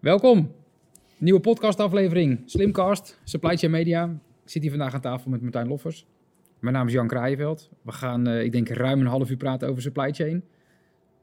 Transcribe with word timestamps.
Welkom. 0.00 0.52
Nieuwe 1.16 1.40
podcastaflevering. 1.40 2.42
Slimcast, 2.44 3.18
Supply 3.24 3.56
Chain 3.56 3.72
Media. 3.72 4.04
Ik 4.44 4.50
zit 4.50 4.62
hier 4.62 4.70
vandaag 4.70 4.94
aan 4.94 5.00
tafel 5.00 5.30
met 5.30 5.42
Martijn 5.42 5.68
Loffers. 5.68 6.06
Mijn 6.58 6.74
naam 6.74 6.86
is 6.86 6.92
Jan 6.92 7.06
Kraaienveld. 7.06 7.70
We 7.82 7.92
gaan, 7.92 8.28
uh, 8.28 8.42
ik 8.42 8.52
denk, 8.52 8.68
ruim 8.68 9.00
een 9.00 9.06
half 9.06 9.30
uur 9.30 9.36
praten 9.36 9.68
over 9.68 9.82
supply 9.82 10.12
chain. 10.12 10.42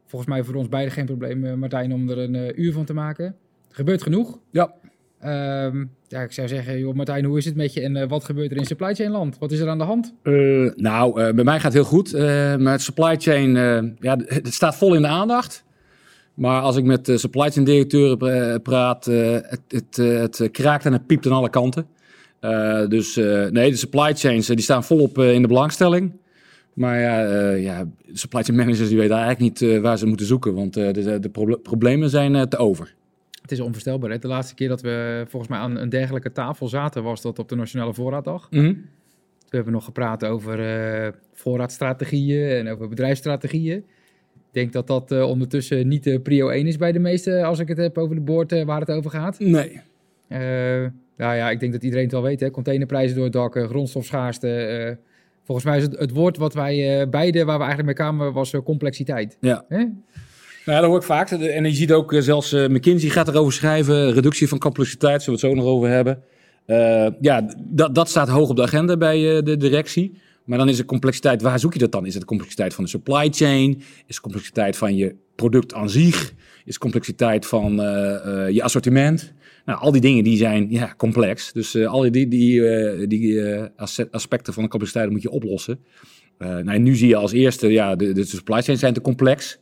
Volgens 0.06 0.32
mij 0.32 0.44
voor 0.44 0.56
ons 0.56 0.70
beiden 0.70 0.94
geen 0.94 1.06
probleem, 1.06 1.44
uh, 1.44 1.54
Martijn, 1.54 1.94
om 1.94 2.10
er 2.10 2.18
een 2.18 2.34
uh, 2.34 2.58
uur 2.58 2.74
van 2.74 2.86
te 2.86 2.94
maken. 2.94 3.26
Er 3.70 3.76
gebeurt 3.76 4.04
genoeg. 4.04 4.40
Ja. 4.52 4.74
Um, 5.66 5.92
ja, 6.08 6.22
ik 6.22 6.32
zou 6.32 6.48
zeggen, 6.48 6.80
joh, 6.80 6.94
Martijn, 6.94 7.26
hoe 7.26 7.38
is 7.38 7.46
het 7.46 7.56
met 7.56 7.74
je 7.74 7.82
en 7.82 8.08
wat 8.08 8.24
gebeurt 8.24 8.52
er 8.52 8.58
in 8.58 8.66
supply 8.66 8.94
chain 8.94 9.12
land? 9.12 9.38
Wat 9.38 9.52
is 9.52 9.60
er 9.60 9.70
aan 9.70 9.78
de 9.78 9.84
hand? 9.84 10.14
nou, 10.76 11.34
bij 11.34 11.44
mij 11.44 11.60
gaat 11.60 11.74
het 11.74 11.74
heel 11.74 11.84
goed. 11.84 12.14
met 12.60 12.82
supply 12.82 13.16
chain, 13.18 13.52
ja, 14.00 14.18
het 14.26 14.54
staat 14.54 14.78
vol 14.78 14.94
in 14.96 15.02
de 15.02 15.08
aandacht. 15.08 15.65
Maar 16.36 16.62
als 16.62 16.76
ik 16.76 16.84
met 16.84 17.10
uh, 17.10 17.18
supply 17.18 17.52
chain 17.52 17.66
directeuren 17.66 18.62
praat, 18.62 19.08
uh, 19.08 19.32
het, 19.32 19.62
het, 19.68 19.98
uh, 19.98 20.20
het, 20.20 20.50
kraakt 20.52 20.86
en 20.86 20.94
het 20.94 21.06
piept 21.06 21.26
aan 21.26 21.32
alle 21.32 21.50
kanten. 21.50 21.88
dus 22.90 23.16
nee, 23.50 23.70
de 23.72 23.76
supply 23.76 24.16
chains 24.16 24.48
die 24.48 24.62
staan 24.62 24.84
volop 24.84 25.18
in 25.18 25.42
de 25.42 25.48
belangstelling. 25.48 26.12
Maar 26.74 27.00
ja, 27.00 27.50
ja, 27.52 27.84
de 28.06 28.18
supply 28.18 28.44
chain 28.44 28.58
managers 28.58 28.88
die 28.88 28.98
weten 28.98 29.16
eigenlijk 29.18 29.62
niet 29.62 29.82
waar 29.82 29.98
ze 29.98 30.06
moeten 30.06 30.26
zoeken, 30.26 30.54
want 30.54 30.74
de, 30.74 31.20
de 31.20 31.30
proble 31.30 31.58
problemen 31.58 32.10
zijn 32.10 32.50
te 32.50 32.58
over. 32.58 32.94
Het 33.42 33.52
is 33.52 33.60
onvoorstelbaar. 33.60 34.10
Hè? 34.10 34.18
De 34.18 34.28
laatste 34.28 34.56
keer 34.56 34.68
dat 34.68 34.82
we 34.82 35.26
volgens 35.28 35.52
mij 35.52 35.60
aan 35.60 35.78
een 35.78 35.90
dergelijke 35.90 36.32
tafel 36.32 36.68
zaten, 36.68 37.04
was 37.04 37.22
dat 37.22 37.40
op 37.40 37.50
de 37.50 37.56
Nationale 37.56 37.94
Voorraaddag. 37.94 38.48
Mm 38.52 38.60
-hmm. 38.60 38.86
We 39.50 39.56
hebben 39.56 39.74
nog 39.74 39.86
gepraat 39.86 40.26
over 40.26 41.14
voorraadstrategieën 41.34 42.50
en 42.50 42.68
over 42.68 42.90
bedrijfsstrategieën. 42.90 43.86
Ik 44.56 44.62
denk 44.62 44.74
dat 44.74 44.88
dat 44.88 45.12
uh, 45.12 45.30
ondertussen 45.30 45.88
niet 45.88 46.04
de 46.04 46.20
prio 46.20 46.50
1 46.50 46.68
is 46.68 46.78
bij 46.78 46.92
de 46.92 47.00
meesten, 47.00 47.44
als 47.44 47.60
ik 47.60 47.68
het 47.68 47.78
heb 47.78 47.98
over 47.98 48.16
de 48.16 48.22
boord 48.22 48.52
uh, 48.52 48.66
waar 48.66 48.80
het 48.80 48.92
over 48.92 49.12
gaat. 49.12 49.40
Nee. 49.40 49.72
Uh, 50.30 50.40
nou 51.18 51.36
ja, 51.36 51.50
ik 51.50 51.60
denk 51.60 51.72
dat 51.72 51.84
iedereen 51.84 52.04
het 52.04 52.14
wel 52.14 52.22
weet. 52.22 52.40
Hè? 52.40 52.52
Containerprijzen 52.52 53.16
door 53.16 53.24
het 53.24 53.34
dak, 53.34 53.58
grondstofschaarste. 53.70 54.98
volgens 55.44 55.68
mij 55.68 55.78
is 55.78 55.84
het, 55.84 56.00
het 56.00 56.12
woord 56.12 56.38
wat 56.38 56.54
wij 56.54 57.10
beide, 57.10 57.46
waar 57.46 57.58
we 57.58 57.64
eigenlijk 57.64 57.86
mee 57.86 58.08
kwamen, 58.08 58.34
was 58.34 58.54
complexiteit. 58.64 59.38
Ja. 59.40 59.66
Nou, 59.70 60.82
dat 60.82 60.84
hoor 60.84 60.98
ik 60.98 61.04
vaak. 61.04 61.30
En 61.30 61.64
je 61.64 61.74
ziet 61.74 61.92
ook 61.92 62.16
zelfs 62.18 62.52
McKinsey 62.52 63.10
gaat 63.10 63.28
erover 63.28 63.54
schrijven. 63.54 64.14
Reductie 64.14 64.48
van 64.48 64.60
complexiteit, 64.60 65.24
zullen 65.24 65.40
we 65.40 65.48
het 65.48 65.56
zo 65.56 65.62
nog 65.64 65.74
over 65.74 65.90
hebben. 65.90 66.22
ja, 67.22 67.46
dat, 67.58 67.96
dat 67.96 68.10
staat 68.10 68.30
hoog 68.30 68.50
op 68.50 68.56
de 68.56 68.64
agenda 68.64 68.98
bij 68.98 69.44
de 69.44 69.58
directie. 69.58 70.22
Maar 70.46 70.58
dan 70.58 70.70
is 70.70 70.78
de 70.78 70.86
complexiteit, 70.86 71.42
waar 71.42 71.60
zoek 71.60 71.74
je 71.74 71.80
dat 71.80 71.92
dan? 71.92 72.06
Is 72.06 72.14
het 72.14 72.22
de 72.22 72.28
complexiteit 72.28 72.74
van 72.74 72.84
de 72.84 72.90
supply 72.90 73.30
chain? 73.32 73.82
Is 74.06 74.16
de 74.16 74.22
complexiteit 74.22 74.78
van 74.78 74.96
je 74.96 75.16
product 75.36 75.74
aan 75.74 75.90
zich? 75.90 76.34
Is 76.66 76.74
de 76.74 76.80
complexiteit 76.80 77.46
van 77.46 77.80
uh, 77.80 77.86
uh, 78.26 78.50
je 78.50 78.64
assortiment? 78.64 79.34
Nou, 79.66 79.80
al 79.80 79.92
die 79.92 80.02
dingen 80.02 80.24
die 80.24 80.38
zijn 80.38 80.68
ja, 80.70 80.94
complex. 80.98 81.54
Dus 81.54 81.76
uh, 81.76 81.88
al 81.88 82.12
die, 82.12 82.28
die, 82.28 83.08
die 83.08 83.42
aspecten 84.12 84.54
van 84.54 84.64
de 84.64 84.70
complexiteit 84.70 85.10
moet 85.10 85.22
je 85.22 85.30
oplossen. 85.30 85.80
nou, 86.38 86.80
nu 86.80 86.96
zie 86.96 87.08
je 87.08 87.16
als 87.16 87.32
eerste, 87.32 87.68
ja, 87.68 87.96
de, 87.96 88.14
de 88.14 88.24
supply 88.24 88.62
chains 88.62 88.80
zijn 88.80 88.94
te 88.94 89.02
complex. 89.02 89.60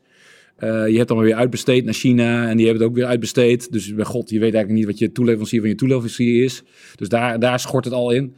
je 0.59 0.93
hebt 0.95 1.07
dan 1.07 1.17
weer 1.17 1.35
uitbesteed 1.35 1.85
naar 1.85 1.93
China 1.93 2.49
en 2.49 2.57
die 2.57 2.65
hebben 2.65 2.83
het 2.83 2.91
ook 2.91 2.97
weer 2.97 3.07
uitbesteed. 3.07 3.71
Dus 3.71 3.93
bij 3.95 4.05
god, 4.05 4.29
je 4.29 4.39
weet 4.39 4.53
eigenlijk 4.53 4.73
niet 4.73 4.85
wat 4.85 4.99
je 4.99 5.11
toeleverancier 5.11 5.59
van 5.59 5.69
je 5.69 5.75
toeleverancier 5.75 6.43
is. 6.43 6.63
Dus 6.95 7.09
daar, 7.09 7.39
daar 7.39 7.59
schort 7.59 7.85
het 7.85 7.93
al 7.93 8.11
in. 8.11 8.35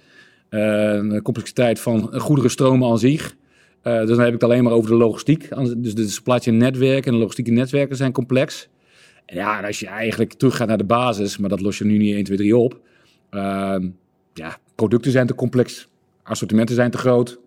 Uh, 0.50 1.18
complexiteit 1.22 1.80
van 1.80 2.20
goederenstromen 2.20 2.90
aan 2.90 3.00
zich. 3.00 3.36
Uh, 3.84 4.00
dus 4.00 4.10
dan 4.10 4.20
heb 4.20 4.28
ik 4.28 4.34
het 4.34 4.44
alleen 4.44 4.64
maar 4.64 4.74
over 4.74 4.90
de 4.90 4.96
logistiek. 4.96 5.50
Dus 5.78 5.96
de 5.96 6.08
supply 6.08 6.40
chain 6.40 6.58
netwerken 6.58 7.06
en 7.06 7.12
de 7.12 7.20
logistieke 7.20 7.52
netwerken 7.52 7.96
zijn 7.96 8.12
complex. 8.12 8.70
En 9.26 9.36
ja, 9.36 9.58
en 9.58 9.66
als 9.66 9.80
je 9.80 9.88
eigenlijk 9.88 10.34
terug 10.34 10.56
gaat 10.56 10.68
naar 10.68 10.78
de 10.78 10.84
basis, 10.84 11.38
maar 11.38 11.50
dat 11.50 11.62
los 11.62 11.78
je 11.78 11.86
nu 11.86 11.98
niet 11.98 12.14
1, 12.14 12.24
2, 12.24 12.38
3 12.38 12.58
op. 12.58 12.80
Uh, 13.32 13.76
ja, 14.34 14.58
producten 14.76 15.12
zijn 15.12 15.28
te 15.28 15.36
complex, 15.36 15.88
assortimenten 16.24 16.76
zijn 16.76 16.92
te 16.92 16.98
groot. 16.98 17.40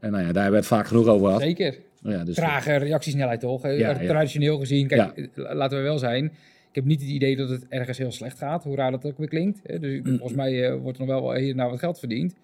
En 0.00 0.10
nou 0.10 0.24
ja, 0.24 0.32
daar 0.32 0.42
hebben 0.42 0.60
we 0.60 0.66
het 0.66 0.76
vaak 0.76 0.86
genoeg 0.86 1.06
over 1.06 1.26
gehad. 1.26 1.42
Zeker. 1.42 1.76
Ja, 2.02 2.24
dus 2.24 2.34
Trage 2.34 2.76
reactiesnelheid 2.76 3.40
toch? 3.40 3.66
Ja, 3.66 3.94
Traditioneel 3.94 4.58
gezien, 4.58 4.86
kijk, 4.86 5.28
laten 5.34 5.78
we 5.78 5.84
wel 5.84 5.98
zijn. 5.98 6.24
Ik 6.68 6.74
heb 6.74 6.84
niet 6.84 7.00
het 7.00 7.10
idee 7.10 7.36
dat 7.36 7.48
het 7.48 7.66
ergens 7.68 7.98
heel 7.98 8.12
slecht 8.12 8.38
gaat, 8.38 8.64
hoe 8.64 8.76
raar 8.76 8.90
dat 8.90 9.04
ook 9.04 9.18
weer 9.18 9.28
klinkt. 9.28 9.80
Dus 9.80 10.00
mm. 10.02 10.04
volgens 10.04 10.34
mij 10.34 10.76
wordt 10.76 10.98
er 10.98 11.06
nog 11.06 11.20
wel 11.20 11.34
hier 11.34 11.54
nou 11.54 11.70
wat 11.70 11.78
geld 11.78 11.98
verdiend. 11.98 12.34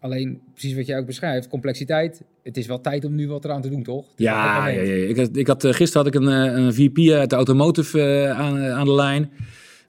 Alleen, 0.00 0.40
precies 0.52 0.74
wat 0.74 0.86
jij 0.86 0.98
ook 0.98 1.06
beschrijft, 1.06 1.48
complexiteit. 1.48 2.22
Het 2.42 2.56
is 2.56 2.66
wel 2.66 2.80
tijd 2.80 3.04
om 3.04 3.14
nu 3.14 3.28
wat 3.28 3.44
eraan 3.44 3.62
te 3.62 3.68
doen, 3.68 3.82
toch? 3.82 4.04
Ja, 4.16 4.68
ja, 4.68 4.80
ja, 4.80 5.08
Ik, 5.08 5.16
had, 5.16 5.36
ik 5.36 5.46
had, 5.46 5.64
eh, 5.64 5.72
gisteren 5.72 6.06
had 6.06 6.14
ik 6.14 6.20
een, 6.20 6.28
eh, 6.28 6.62
een 6.64 6.74
VP 6.74 7.10
uit 7.10 7.30
de 7.30 7.36
automotive 7.36 7.98
uh, 7.98 8.30
aan, 8.30 8.58
aan 8.58 8.84
de 8.84 8.94
lijn. 8.94 9.30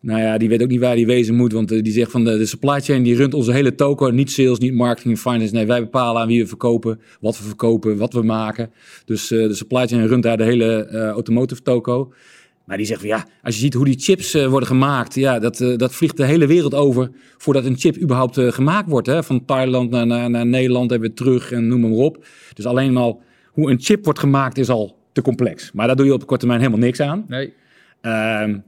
Nou 0.01 0.21
ja, 0.21 0.37
die 0.37 0.49
weet 0.49 0.61
ook 0.61 0.69
niet 0.69 0.79
waar 0.79 0.95
die 0.95 1.05
wezen 1.05 1.35
moet. 1.35 1.53
Want 1.53 1.69
die 1.69 1.91
zegt 1.91 2.11
van 2.11 2.23
de, 2.23 2.37
de, 2.37 2.45
supply 2.45 2.79
chain, 2.79 3.03
die 3.03 3.15
runt 3.15 3.33
onze 3.33 3.51
hele 3.51 3.75
toko. 3.75 4.09
Niet 4.09 4.31
sales, 4.31 4.59
niet 4.59 4.73
marketing, 4.73 5.19
finance. 5.19 5.53
Nee, 5.53 5.65
wij 5.65 5.79
bepalen 5.79 6.21
aan 6.21 6.27
wie 6.27 6.41
we 6.41 6.47
verkopen, 6.47 6.99
wat 7.19 7.37
we 7.37 7.43
verkopen, 7.43 7.97
wat 7.97 8.13
we 8.13 8.21
maken. 8.21 8.71
Dus 9.05 9.27
de 9.27 9.53
supply 9.53 9.87
chain 9.87 10.07
runt 10.07 10.23
daar 10.23 10.37
de 10.37 10.43
hele 10.43 10.87
automotive 10.89 11.61
toko. 11.61 12.13
Maar 12.71 12.79
die 12.79 12.89
zegt 12.89 12.99
van 12.99 13.09
ja, 13.09 13.25
als 13.41 13.55
je 13.55 13.61
ziet 13.61 13.73
hoe 13.73 13.85
die 13.85 13.99
chips 13.99 14.35
uh, 14.35 14.47
worden 14.47 14.67
gemaakt, 14.67 15.15
ja, 15.15 15.39
dat, 15.39 15.59
uh, 15.59 15.77
dat 15.77 15.93
vliegt 15.93 16.17
de 16.17 16.25
hele 16.25 16.47
wereld 16.47 16.73
over 16.73 17.11
voordat 17.37 17.65
een 17.65 17.77
chip 17.77 18.01
überhaupt 18.01 18.37
uh, 18.37 18.51
gemaakt 18.51 18.89
wordt. 18.89 19.07
Hè? 19.07 19.23
Van 19.23 19.45
Thailand 19.45 19.89
naar, 19.89 20.07
naar, 20.07 20.29
naar, 20.29 20.45
Nederland 20.45 20.91
en 20.91 20.99
weer 20.99 21.13
terug 21.13 21.51
en 21.51 21.67
noem 21.67 21.81
maar 21.81 21.91
op. 21.91 22.25
Dus 22.53 22.65
alleen 22.65 22.97
al 22.97 23.21
hoe 23.51 23.71
een 23.71 23.79
chip 23.79 24.03
wordt 24.03 24.19
gemaakt 24.19 24.57
is 24.57 24.69
al 24.69 24.97
te 25.11 25.21
complex. 25.21 25.71
Maar 25.71 25.87
daar 25.87 25.95
doe 25.95 26.05
je 26.05 26.13
op 26.13 26.19
korte 26.19 26.37
termijn 26.37 26.59
helemaal 26.59 26.85
niks 26.85 26.99
aan. 26.99 27.25
Nee. 27.27 27.53
Um, 28.01 28.63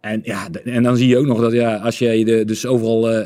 en, 0.00 0.20
ja, 0.22 0.48
en 0.64 0.82
dan 0.82 0.96
zie 0.96 1.08
je 1.08 1.16
ook 1.18 1.26
nog 1.26 1.40
dat 1.40 1.52
ja, 1.52 1.76
als 1.76 1.98
je 1.98 2.24
de, 2.24 2.44
dus 2.44 2.66
overal 2.66 3.24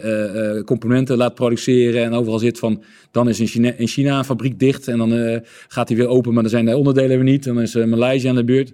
componenten 0.65 1.17
laat 1.17 1.35
produceren 1.35 2.03
en 2.03 2.13
overal 2.13 2.39
zit 2.39 2.59
van, 2.59 2.83
dan 3.11 3.29
is 3.29 3.41
in 3.41 3.47
China, 3.47 3.73
in 3.77 3.87
China 3.87 4.19
een 4.19 4.25
fabriek 4.25 4.59
dicht 4.59 4.89
en 4.89 4.99
dan 4.99 5.43
gaat 5.69 5.89
die 5.89 5.97
weer 5.97 6.09
open, 6.09 6.33
maar 6.33 6.43
dan 6.43 6.51
zijn 6.51 6.65
de 6.65 6.77
onderdelen 6.77 7.17
weer 7.17 7.25
niet. 7.25 7.45
Dan 7.45 7.61
is 7.61 7.75
Maleisië 7.75 8.29
aan 8.29 8.35
de 8.35 8.45
beurt 8.45 8.73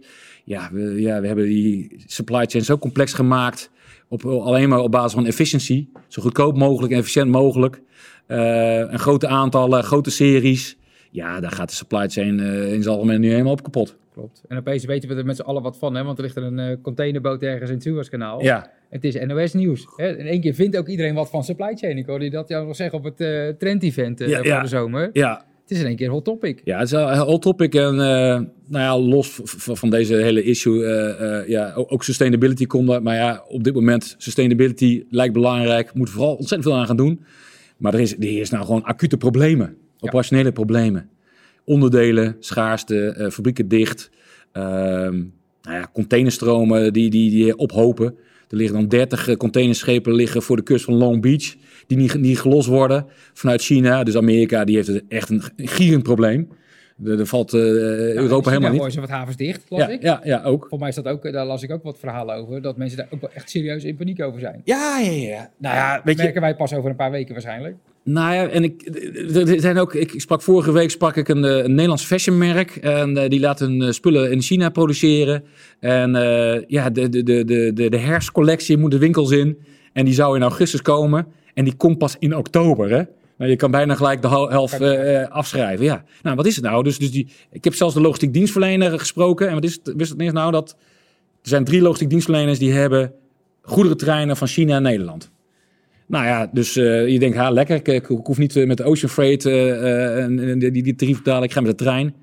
ja, 0.48 0.68
we, 0.72 1.00
ja, 1.00 1.20
we 1.20 1.26
hebben 1.26 1.44
die 1.44 2.02
supply 2.06 2.46
chain 2.46 2.64
zo 2.64 2.78
complex 2.78 3.12
gemaakt. 3.12 3.70
Op, 4.08 4.24
alleen 4.24 4.68
maar 4.68 4.80
op 4.80 4.90
basis 4.90 5.12
van 5.12 5.26
efficiëntie. 5.26 5.92
Zo 6.06 6.22
goedkoop 6.22 6.56
mogelijk 6.56 6.92
en 6.92 6.98
efficiënt 6.98 7.30
mogelijk. 7.30 7.80
Uh, 8.28 8.76
een 8.78 8.98
grote 8.98 9.26
aantallen, 9.26 9.84
grote 9.84 10.10
series. 10.10 10.76
Ja, 11.10 11.40
daar 11.40 11.50
gaat 11.50 11.68
de 11.68 11.74
supply 11.74 12.08
chain 12.08 12.38
uh, 12.38 12.72
in 12.72 12.82
zijn 12.82 12.94
algemeen 12.94 13.20
nu 13.20 13.30
helemaal 13.30 13.52
op 13.52 13.62
kapot. 13.62 13.96
Klopt. 14.12 14.42
En 14.48 14.58
opeens 14.58 14.84
weten 14.84 15.08
we 15.08 15.14
er 15.14 15.24
met 15.24 15.36
z'n 15.36 15.42
allen 15.42 15.62
wat 15.62 15.78
van, 15.78 15.94
hè? 15.94 16.04
want 16.04 16.18
er 16.18 16.24
ligt 16.24 16.36
er 16.36 16.42
een 16.42 16.58
uh, 16.58 16.76
containerboot 16.82 17.42
ergens 17.42 17.68
in 17.68 17.74
het 17.74 17.84
Suezkanaal. 17.84 18.42
Ja. 18.42 18.70
Het 18.88 19.04
is 19.04 19.14
NOS 19.14 19.52
nieuws. 19.52 19.86
Hè? 19.96 20.16
In 20.16 20.26
één 20.26 20.40
keer 20.40 20.54
vindt 20.54 20.76
ook 20.76 20.88
iedereen 20.88 21.14
wat 21.14 21.30
van 21.30 21.44
supply 21.44 21.74
chain. 21.74 21.98
Ik 21.98 22.06
hoorde 22.06 22.30
dat 22.30 22.48
jou 22.48 22.66
nog 22.66 22.76
zeggen 22.76 22.98
op 22.98 23.04
het 23.04 23.16
trend-event 23.58 24.18
ja, 24.18 24.36
voor 24.36 24.46
ja. 24.46 24.62
de 24.62 24.68
zomer. 24.68 25.10
Ja, 25.12 25.44
het 25.68 25.76
is 25.76 25.82
in 25.82 25.88
één 25.88 25.96
keer 25.96 26.08
hot 26.08 26.24
topic. 26.24 26.60
Ja, 26.64 26.78
het 26.78 26.86
is 26.86 26.92
een 26.92 27.18
hot 27.18 27.42
topic. 27.42 27.74
En 27.74 27.94
uh, 27.94 27.98
nou 27.98 28.46
ja, 28.68 28.98
los 28.98 29.40
van 29.54 29.90
deze 29.90 30.14
hele 30.14 30.42
issue, 30.42 30.78
uh, 30.78 31.20
uh, 31.20 31.48
ja, 31.48 31.72
ook 31.74 32.04
sustainability 32.04 32.66
komt 32.66 32.90
er. 32.90 33.02
Maar 33.02 33.14
ja, 33.14 33.44
op 33.48 33.64
dit 33.64 33.74
moment, 33.74 34.14
sustainability 34.18 35.04
lijkt 35.10 35.32
belangrijk. 35.32 35.94
Moet 35.94 36.10
vooral 36.10 36.34
ontzettend 36.34 36.62
veel 36.62 36.78
aan 36.78 36.86
gaan 36.86 36.96
doen. 36.96 37.20
Maar 37.76 37.94
er 37.94 38.00
is, 38.00 38.12
er 38.12 38.40
is 38.40 38.50
nou 38.50 38.64
gewoon 38.64 38.84
acute 38.84 39.16
problemen. 39.16 39.76
Operationele 40.00 40.46
ja. 40.46 40.52
problemen. 40.52 41.08
Onderdelen, 41.64 42.36
schaarste, 42.40 43.28
fabrieken 43.32 43.68
dicht. 43.68 44.10
Ehm, 44.52 45.16
nou 45.62 45.76
ja, 45.76 45.90
containerstromen 45.92 46.92
die, 46.92 47.10
die, 47.10 47.30
die 47.30 47.56
ophopen. 47.56 48.06
Er 48.48 48.56
liggen 48.56 48.76
dan 48.76 48.88
30 48.88 49.36
containerschepen 49.36 50.14
liggen 50.14 50.42
voor 50.42 50.56
de 50.56 50.62
kust 50.62 50.84
van 50.84 50.94
Long 50.94 51.22
Beach 51.22 51.54
die 51.88 51.96
niet, 51.96 52.20
niet 52.20 52.40
gelost 52.40 52.68
worden 52.68 53.06
vanuit 53.32 53.62
China. 53.62 54.04
Dus 54.04 54.16
Amerika 54.16 54.64
die 54.64 54.76
heeft 54.76 55.02
echt 55.08 55.30
een 55.30 55.42
gierend 55.56 56.02
probleem. 56.02 56.48
Er 57.04 57.26
valt 57.26 57.54
uh, 57.54 57.60
Europa 58.14 58.50
helemaal 58.50 58.72
niet. 58.72 58.94
Er 58.94 59.00
wat 59.00 59.10
havens 59.10 59.36
dicht, 59.36 59.62
las 59.68 59.80
ja, 59.80 59.88
ik. 59.88 60.02
Ja, 60.02 60.20
ja, 60.24 60.42
ook. 60.42 60.66
Voor 60.68 60.78
mij 60.78 60.88
is 60.88 60.94
dat 60.94 61.06
ook, 61.06 61.32
daar 61.32 61.46
las 61.46 61.62
ik 61.62 61.70
ook 61.70 61.82
wat 61.82 61.98
verhalen 61.98 62.36
over, 62.36 62.62
dat 62.62 62.76
mensen 62.76 62.96
daar 62.98 63.06
ook 63.10 63.20
wel 63.20 63.30
echt 63.34 63.50
serieus 63.50 63.84
in 63.84 63.96
paniek 63.96 64.22
over 64.22 64.40
zijn. 64.40 64.60
Ja, 64.64 64.98
ja, 64.98 65.10
ja. 65.10 65.50
Nou 65.58 65.74
ja, 65.74 66.00
weet 66.04 66.16
merken 66.16 66.40
wij 66.40 66.56
pas 66.56 66.74
over 66.74 66.90
een 66.90 66.96
paar 66.96 67.10
weken 67.10 67.32
waarschijnlijk. 67.32 67.76
Nou 68.04 68.34
ja, 68.34 68.48
en 68.48 68.64
ik, 68.64 68.82
er 69.34 69.60
zijn 69.60 69.78
ook, 69.78 69.94
ik 69.94 70.12
sprak 70.16 70.42
vorige 70.42 70.72
week 70.72 70.90
sprak 70.90 71.16
ik 71.16 71.28
een, 71.28 71.42
een 71.42 71.70
Nederlands 71.70 72.04
fashionmerk. 72.04 72.76
En 72.76 73.16
uh, 73.16 73.28
die 73.28 73.40
laat 73.40 73.58
hun 73.58 73.94
spullen 73.94 74.30
in 74.30 74.42
China 74.42 74.68
produceren. 74.68 75.44
En 75.80 76.14
uh, 76.14 76.64
ja, 76.66 76.90
de, 76.90 77.08
de, 77.08 77.22
de, 77.22 77.44
de, 77.74 77.88
de 77.88 77.98
herfstcollectie 77.98 78.76
moet 78.76 78.90
de 78.90 78.98
winkels 78.98 79.30
in. 79.30 79.58
En 79.92 80.04
die 80.04 80.14
zou 80.14 80.36
in 80.36 80.42
augustus 80.42 80.82
komen. 80.82 81.26
En 81.58 81.64
die 81.64 81.74
komt 81.76 81.98
pas 81.98 82.16
in 82.18 82.36
oktober, 82.36 82.90
hè? 82.90 83.02
Nou, 83.36 83.50
je 83.50 83.56
kan 83.56 83.70
bijna 83.70 83.94
gelijk 83.94 84.22
de 84.22 84.28
helft 84.28 84.80
uh, 84.80 85.28
afschrijven. 85.28 85.84
Ja. 85.84 86.04
Nou, 86.22 86.36
wat 86.36 86.46
is 86.46 86.56
het 86.56 86.64
nou? 86.64 86.82
Dus, 86.82 86.98
dus 86.98 87.10
die, 87.10 87.28
ik 87.50 87.64
heb 87.64 87.74
zelfs 87.74 87.94
de 87.94 88.00
logistiek 88.00 88.32
dienstverlener 88.32 88.98
gesproken. 88.98 89.48
En 89.48 89.54
wat 89.54 89.64
is 89.64 89.72
het, 89.72 89.92
wist 89.96 90.14
het 90.16 90.32
nou? 90.32 90.52
Dat 90.52 90.76
er 91.42 91.48
zijn 91.48 91.64
drie 91.64 91.82
logistiek 91.82 92.10
dienstverleners 92.10 92.58
die 92.58 92.72
hebben 92.72 93.12
goederentreinen 93.62 94.36
van 94.36 94.48
China 94.48 94.72
naar 94.72 94.80
Nederland. 94.80 95.30
Nou 96.06 96.24
ja, 96.24 96.50
dus 96.52 96.76
uh, 96.76 97.08
je 97.08 97.18
denkt, 97.18 97.36
ha, 97.36 97.50
lekker. 97.50 97.76
Ik, 97.76 97.88
ik, 97.88 98.06
hoef 98.06 98.38
niet 98.38 98.66
met 98.66 98.76
de 98.76 98.84
Ocean 98.84 99.10
Freight 99.10 99.44
uh, 99.44 100.58
die, 100.58 100.82
die 100.82 100.94
tarief 100.94 101.16
betalen. 101.16 101.42
Ik 101.42 101.52
ga 101.52 101.60
met 101.60 101.78
de 101.78 101.84
trein. 101.84 102.14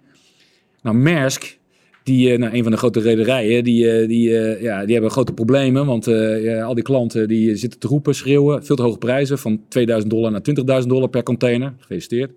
Nou, 0.82 0.96
Maersk, 0.96 1.58
Die, 2.06 2.32
eh, 2.32 2.40
nou, 2.40 2.54
een 2.54 2.64
van 2.64 2.72
de 2.72 2.78
grote 2.78 3.00
rederijen, 3.00 3.64
die, 3.64 3.92
eh, 3.92 4.08
die, 4.08 4.38
eh, 4.38 4.62
ja, 4.62 4.84
die 4.86 4.94
hebben 4.94 5.12
grote 5.12 5.34
problemen. 5.34 5.86
Want 5.86 6.06
ja, 6.06 6.62
al 6.64 6.74
die 6.74 6.84
klanten 6.84 7.28
die 7.28 7.56
zitten 7.56 7.80
te 7.80 7.88
roepen, 7.88 8.16
schreeuwen. 8.16 8.66
Veel 8.66 8.76
te 8.76 8.82
hoge 8.82 8.98
prijzen, 8.98 9.38
van 9.40 9.62
2000 9.68 10.12
dollar 10.12 10.32
naar 10.32 10.42
20.000 10.42 10.90
dollar 10.94 11.10
per 11.10 11.24
container. 11.24 11.74
Gefeliciteerd. 11.80 12.32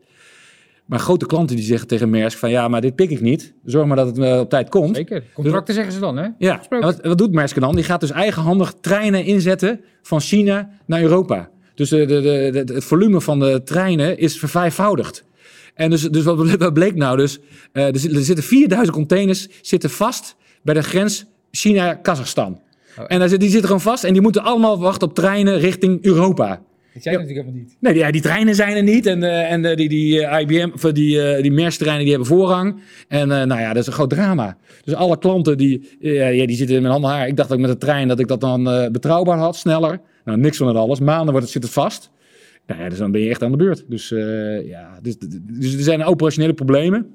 Maar 0.84 0.98
grote 0.98 1.26
klanten 1.26 1.56
die 1.56 1.64
zeggen 1.64 1.88
tegen 1.88 2.10
Maersk 2.10 2.38
van... 2.38 2.50
ja, 2.50 2.68
maar 2.68 2.80
dit 2.80 2.94
pik 2.94 3.10
ik 3.10 3.20
niet. 3.20 3.54
Zorg 3.64 3.86
maar 3.86 3.96
dat 3.96 4.16
het 4.16 4.40
op 4.40 4.50
tijd 4.50 4.68
komt. 4.68 4.96
Zeker. 4.96 5.22
Contracten 5.34 5.74
zeggen 5.74 5.92
ze 5.92 6.00
dan, 6.00 6.16
hè? 6.16 6.28
Ja, 6.38 6.62
en 6.68 6.80
wat, 6.80 6.98
wat 7.02 7.18
doet 7.18 7.32
Maersk 7.32 7.60
dan? 7.60 7.74
Die 7.74 7.84
gaat 7.84 8.00
dus 8.00 8.10
eigenhandig 8.10 8.74
treinen 8.80 9.24
inzetten 9.24 9.80
van 10.02 10.20
China 10.20 10.70
naar 10.86 11.02
Europa. 11.02 11.50
Dus 11.74 11.88
de, 11.88 12.06
de- 12.06 12.72
het 12.74 12.84
volume 12.84 13.20
van 13.20 13.38
de 13.38 13.60
treinen 13.64 14.18
is 14.18 14.38
vervijfvoudigd. 14.38 15.24
En 15.78 15.90
dus, 15.90 16.02
dus 16.02 16.24
wat, 16.24 16.50
wat 16.56 16.72
bleek 16.74 16.94
nou 16.94 17.16
dus? 17.16 17.38
Eh, 17.72 17.86
er, 17.86 17.98
zit- 17.98 18.12
er 18.16 18.22
zitten 18.22 18.44
4000 18.44 18.96
containers 18.96 19.48
zitten 19.62 19.90
vast 19.90 20.36
bij 20.62 20.74
de 20.74 20.82
grens 20.82 21.24
China-Kazachstan. 21.50 22.60
Oh. 22.98 23.04
En 23.08 23.18
daar 23.18 23.28
zit- 23.28 23.40
die 23.40 23.48
zitten 23.48 23.66
gewoon 23.66 23.82
vast 23.82 24.04
en 24.04 24.12
die 24.12 24.22
moeten 24.22 24.42
allemaal 24.42 24.78
wachten 24.78 25.08
op 25.08 25.14
treinen 25.14 25.58
richting 25.58 26.04
Europa. 26.04 26.46
Zei 27.00 27.16
het 27.16 27.24
natuurlijk 27.26 27.46
helemaal 27.46 27.66
niet. 27.68 27.76
Nee, 27.80 27.92
die, 27.92 28.02
ja, 28.02 28.10
die 28.10 28.20
treinen 28.20 28.54
zijn 28.54 28.76
er 28.76 28.82
niet. 28.82 29.06
En, 29.06 29.22
eh, 29.22 29.52
en 29.52 29.64
eh, 29.64 29.76
die, 29.76 29.88
die 29.88 30.20
IBM, 30.40 30.68
of 30.74 30.80
die, 30.80 31.40
die 31.42 31.52
Maersk-treinen 31.52 32.00
die 32.02 32.10
hebben 32.10 32.28
voorrang. 32.28 32.80
En 33.08 33.28
nou 33.28 33.60
ja, 33.60 33.68
dat 33.68 33.76
is 33.82 33.86
een 33.86 33.92
groot 33.92 34.10
drama. 34.10 34.56
Dus 34.84 34.94
alle 34.94 35.18
klanten 35.18 35.56
die, 35.58 35.96
ja, 36.00 36.46
die 36.46 36.56
zitten 36.56 36.76
in 36.76 36.82
mijn 36.82 36.92
handen 36.92 37.10
haar. 37.10 37.26
Ik 37.28 37.36
dacht 37.36 37.48
dat 37.48 37.58
ik 37.58 37.64
met 37.66 37.80
de 37.80 37.86
trein 37.86 38.08
dat 38.08 38.18
ik 38.18 38.28
dat 38.28 38.40
dan 38.40 38.88
betrouwbaar 38.92 39.38
had, 39.38 39.56
sneller. 39.56 40.00
Nou, 40.24 40.38
niks 40.38 40.56
van 40.56 40.66
het 40.66 40.76
alles. 40.76 41.00
Maanden 41.00 41.30
wordt 41.30 41.42
het, 41.42 41.50
zit 41.50 41.62
het 41.62 41.72
vast. 41.72 42.10
Nou 42.68 42.80
ja, 42.80 42.88
dus 42.88 42.98
dan 42.98 43.12
ben 43.12 43.20
je 43.20 43.30
echt 43.30 43.42
aan 43.42 43.50
de 43.50 43.56
beurt. 43.56 43.84
Dus 43.88 44.12
eh, 44.12 44.66
ja, 44.68 44.98
dus, 45.02 45.18
dus 45.18 45.74
er 45.74 45.80
zijn 45.80 46.04
operationele 46.04 46.54
problemen. 46.54 47.14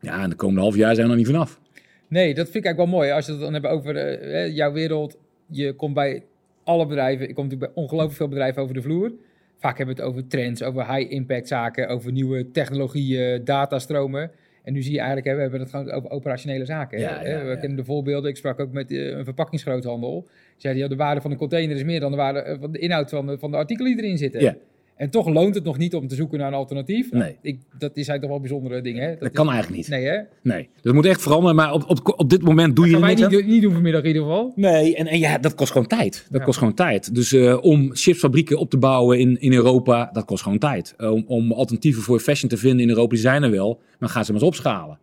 Ja, 0.00 0.22
en 0.22 0.30
de 0.30 0.36
komende 0.36 0.60
half 0.60 0.76
jaar 0.76 0.94
zijn 0.94 1.06
we 1.06 1.12
er 1.12 1.18
niet 1.18 1.26
vanaf. 1.26 1.60
Nee, 2.08 2.34
dat 2.34 2.44
vind 2.44 2.56
ik 2.56 2.64
eigenlijk 2.64 2.90
wel 2.90 3.00
mooi. 3.00 3.10
Als 3.12 3.26
je 3.26 3.32
het 3.32 3.40
dan 3.40 3.52
hebt 3.52 3.66
over 3.66 3.96
eh, 3.96 4.54
jouw 4.56 4.72
wereld. 4.72 5.18
Je 5.46 5.72
komt 5.72 5.94
bij 5.94 6.24
alle 6.64 6.86
bedrijven. 6.86 7.28
Ik 7.28 7.34
kom 7.34 7.44
natuurlijk 7.44 7.72
bij 7.72 7.82
ongelooflijk 7.82 8.16
veel 8.16 8.28
bedrijven 8.28 8.62
over 8.62 8.74
de 8.74 8.82
vloer. 8.82 9.12
Vaak 9.58 9.76
hebben 9.78 9.96
we 9.96 10.02
het 10.02 10.10
over 10.10 10.26
trends, 10.26 10.62
over 10.62 10.94
high-impact 10.94 11.48
zaken, 11.48 11.88
over 11.88 12.12
nieuwe 12.12 12.50
technologieën, 12.50 13.44
datastromen. 13.44 14.30
En 14.64 14.72
nu 14.72 14.82
zie 14.82 14.92
je 14.92 14.98
eigenlijk, 14.98 15.26
hè, 15.26 15.34
we 15.34 15.40
hebben 15.40 15.60
het 15.60 15.70
gewoon 15.70 15.90
over 15.90 16.10
operationele 16.10 16.64
zaken. 16.64 16.98
hè. 16.98 17.04
Ja, 17.04 17.26
ja, 17.26 17.42
we 17.42 17.48
ja. 17.50 17.56
kennen 17.56 17.76
de 17.76 17.84
voorbeelden. 17.84 18.30
Ik 18.30 18.36
sprak 18.36 18.60
ook 18.60 18.72
met 18.72 18.90
eh, 18.90 19.06
een 19.06 19.24
verpakkingsgroothandel. 19.24 20.26
Zeiden, 20.56 20.82
ja, 20.82 20.88
de 20.88 20.96
waarde 20.96 21.20
van 21.20 21.30
een 21.30 21.36
container 21.36 21.76
is 21.76 21.84
meer 21.84 22.00
dan 22.00 22.10
de, 22.10 22.16
waarde, 22.16 22.38
eh, 22.38 22.56
van 22.60 22.72
de 22.72 22.78
inhoud 22.78 23.10
van 23.10 23.26
de, 23.26 23.38
van 23.38 23.50
de 23.50 23.56
artikelen 23.56 23.96
die 23.96 24.04
erin 24.04 24.18
zitten. 24.18 24.58
En 24.96 25.10
toch 25.10 25.28
loont 25.28 25.54
het 25.54 25.64
nog 25.64 25.78
niet 25.78 25.94
om 25.94 26.08
te 26.08 26.14
zoeken 26.14 26.38
naar 26.38 26.48
een 26.48 26.54
alternatief. 26.54 27.10
Nou, 27.12 27.24
Nee. 27.24 27.36
Ik, 27.42 27.58
dat 27.78 27.96
is- 27.96 28.06
zijn 28.06 28.20
toch 28.20 28.30
wel 28.30 28.40
bijzondere 28.40 28.80
dingen. 28.80 29.02
Hè? 29.02 29.10
Dat 29.18 29.22
is- 29.28 29.30
kan 29.36 29.46
eigenlijk 29.50 29.76
niet. 29.76 29.88
Nee, 29.88 30.04
hè? 30.04 30.18
Nee. 30.42 30.68
Het 30.82 30.92
moet 30.94 31.06
echt 31.06 31.22
veranderen. 31.22 31.56
Maar 31.56 31.72
op, 31.72 31.90
op, 31.90 32.12
op 32.20 32.30
dit 32.30 32.42
moment 32.42 32.76
doe 32.76 32.86
je 32.86 32.92
Dat 32.92 33.00
niks 33.00 33.20
niet, 33.20 33.30
doen- 33.30 33.46
niet 33.46 33.62
doen 33.62 33.72
vanmiddag 33.72 34.00
in 34.02 34.06
ieder 34.06 34.22
geval. 34.22 34.52
Nee, 34.56 34.96
en, 34.96 35.06
en 35.06 35.18
ja, 35.18 35.38
dat 35.38 35.54
kost 35.54 35.72
gewoon 35.72 35.86
tijd. 35.86 36.26
Dat 36.30 36.38
Ja. 36.40 36.46
kost 36.46 36.58
gewoon 36.58 36.74
tijd. 36.74 37.14
Dus 37.14 37.32
eh, 37.32 37.58
om 37.60 37.90
chipsfabrieken 37.94 38.58
op 38.58 38.70
te 38.70 38.78
bouwen 38.78 39.18
in, 39.18 39.40
in 39.40 39.52
Europa, 39.52 40.10
dat 40.12 40.24
kost 40.24 40.42
gewoon 40.42 40.58
tijd. 40.58 40.94
Eh, 40.96 41.12
om, 41.26 41.52
alternatieven 41.52 42.02
voor 42.02 42.20
fashion 42.20 42.48
te 42.48 42.56
vinden 42.56 42.80
in 42.80 42.88
Europa, 42.88 43.08
die 43.10 43.18
zijn 43.18 43.42
er 43.42 43.50
wel. 43.50 43.80
Maar 43.98 44.08
gaan 44.08 44.24
ze 44.24 44.32
maar 44.32 44.40
eens 44.40 44.50
opschalen. 44.50 44.98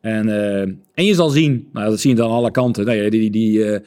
En, 0.00 0.28
eh, 0.28 0.60
en 0.94 1.04
je 1.04 1.14
zal 1.14 1.28
zien, 1.28 1.68
nou, 1.72 1.90
dat 1.90 2.00
zie 2.00 2.10
je 2.10 2.16
dan 2.16 2.30
aan 2.30 2.36
alle 2.36 2.50
kanten. 2.50 2.84
Nou 2.84 2.98
ja, 3.02 3.10
die, 3.10 3.30
die, 3.30 3.80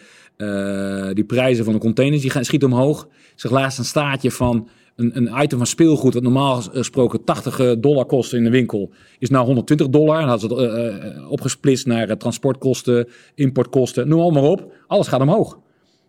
die 1.13 1.23
prijzen 1.23 1.63
van 1.65 1.73
de 1.73 1.79
containers 1.79 2.21
die 2.21 2.31
gaan, 2.31 2.45
schieten 2.45 2.71
omhoog. 2.71 3.03
Ik 3.11 3.41
zag 3.41 3.51
laatst 3.51 3.77
een 3.79 3.85
staatje 3.85 4.31
van 4.31 4.67
een, 4.95 5.11
een 5.17 5.43
item 5.43 5.57
van 5.57 5.67
speelgoed... 5.67 6.13
dat 6.13 6.23
normaal 6.23 6.61
gesproken 6.61 7.23
80 7.23 7.79
dollar 7.79 8.05
kost 8.05 8.33
in 8.33 8.43
de 8.43 8.49
winkel... 8.49 8.91
is 9.19 9.29
nou 9.29 9.45
120 9.45 9.89
dollar. 9.89 10.21
En 10.21 10.27
dat 10.27 10.37
is 10.37 10.41
het 10.43 10.51
eh, 10.51 10.87
eh, 10.87 11.31
opgesplitst 11.31 11.85
naar 11.85 12.09
eh, 12.09 12.15
transportkosten, 12.15 13.07
importkosten. 13.35 14.07
Noem 14.07 14.19
allemaal 14.19 14.51
op. 14.51 14.71
Alles 14.87 15.07
gaat 15.07 15.21
omhoog. 15.21 15.59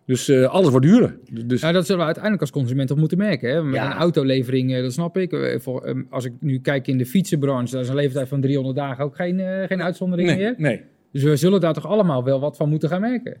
Dus 0.05 0.27
eh, 0.29 0.43
alles 0.45 0.69
wordt 0.69 0.85
duurder. 0.85 1.17
Dus, 1.45 1.61
Nou, 1.61 1.73
dat 1.73 1.83
zullen 1.85 1.99
we 1.99 2.05
uiteindelijk 2.05 2.41
als 2.43 2.51
consument 2.51 2.87
toch 2.87 2.97
moeten 2.97 3.17
merken. 3.17 3.49
Hè? 3.49 3.63
Met 3.63 3.75
Ja. 3.75 3.85
een 3.91 3.97
autolevering, 3.97 4.73
eh, 4.73 4.81
dat 4.81 4.93
snap 4.93 5.17
ik. 5.17 5.31
Eh, 5.31 5.59
Voor, 5.59 5.83
ehm, 5.83 6.01
als 6.09 6.25
ik 6.25 6.33
nu 6.39 6.59
kijk 6.59 6.87
in 6.87 6.97
de 6.97 7.05
fietsenbranche, 7.05 7.71
daar 7.73 7.81
is 7.81 7.89
een 7.89 7.95
leeftijd 7.95 8.27
van 8.27 8.41
300 8.41 8.75
dagen 8.75 9.03
ook 9.03 9.15
geen, 9.15 9.39
eh, 9.39 9.67
geen 9.67 9.81
uitzondering 9.83 10.27
nee, 10.29 10.37
meer. 10.37 10.55
nee. 10.57 10.81
Dus 11.11 11.23
we 11.23 11.35
zullen 11.35 11.59
daar 11.61 11.73
toch 11.73 11.87
allemaal 11.87 12.23
wel 12.23 12.39
wat 12.39 12.57
van 12.57 12.69
moeten 12.69 12.89
gaan 12.89 13.01
merken. 13.01 13.37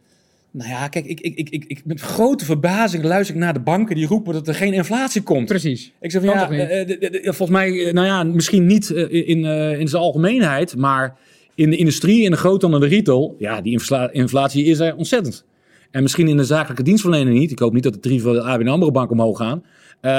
Nou 0.57 0.69
ja, 0.69 0.87
kijk, 0.87 1.05
ik, 1.05 1.19
ik, 1.19 1.35
ik, 1.35 1.49
ik, 1.49 1.63
ik, 1.67 1.81
met 1.85 2.01
grote 2.01 2.45
verbazing 2.45 3.03
luister 3.03 3.35
ik 3.35 3.41
naar 3.41 3.53
de 3.53 3.59
banken 3.59 3.95
die 3.95 4.07
roepen 4.07 4.33
dat 4.33 4.47
er 4.47 4.55
geen 4.55 4.73
inflatie 4.73 5.21
komt. 5.21 5.45
Precies. 5.47 5.91
Ik 6.01 6.11
zeg 6.11 6.21
van 6.23 6.33
ja, 6.33 6.49
eh, 6.51 6.87
de- 6.87 7.19
volgens 7.23 7.49
mij, 7.49 7.85
eh, 7.85 7.93
nou 7.93 8.07
ja, 8.07 8.23
misschien 8.23 8.65
niet 8.65 8.89
eh, 8.91 9.27
in, 9.29 9.45
eh, 9.45 9.79
in 9.79 9.87
zijn 9.87 10.01
algemeenheid, 10.01 10.75
maar 10.75 11.17
in 11.55 11.69
de 11.69 11.75
industrie, 11.75 12.23
in 12.23 12.31
de 12.31 12.37
groothandel 12.37 12.81
en 12.81 12.89
de 12.89 12.95
retail, 12.95 13.35
ja, 13.39 13.61
die 13.61 13.71
infla- 13.71 14.11
inflatie 14.11 14.65
is 14.65 14.79
er 14.79 14.95
ontzettend. 14.95 15.45
En 15.91 16.01
misschien 16.01 16.27
in 16.27 16.37
de 16.37 16.43
zakelijke 16.43 16.83
dienstverlening 16.83 17.39
niet. 17.39 17.51
Ik 17.51 17.59
hoop 17.59 17.73
niet 17.73 17.83
dat 17.83 17.93
de 17.93 17.99
tarieven 17.99 18.33
van 18.33 18.43
de 18.43 18.49
ABN 18.51 18.67
AMRO 18.67 18.91
Bank 18.91 19.11
omhoog 19.11 19.37
gaan. 19.37 19.63
Eh, 20.01 20.11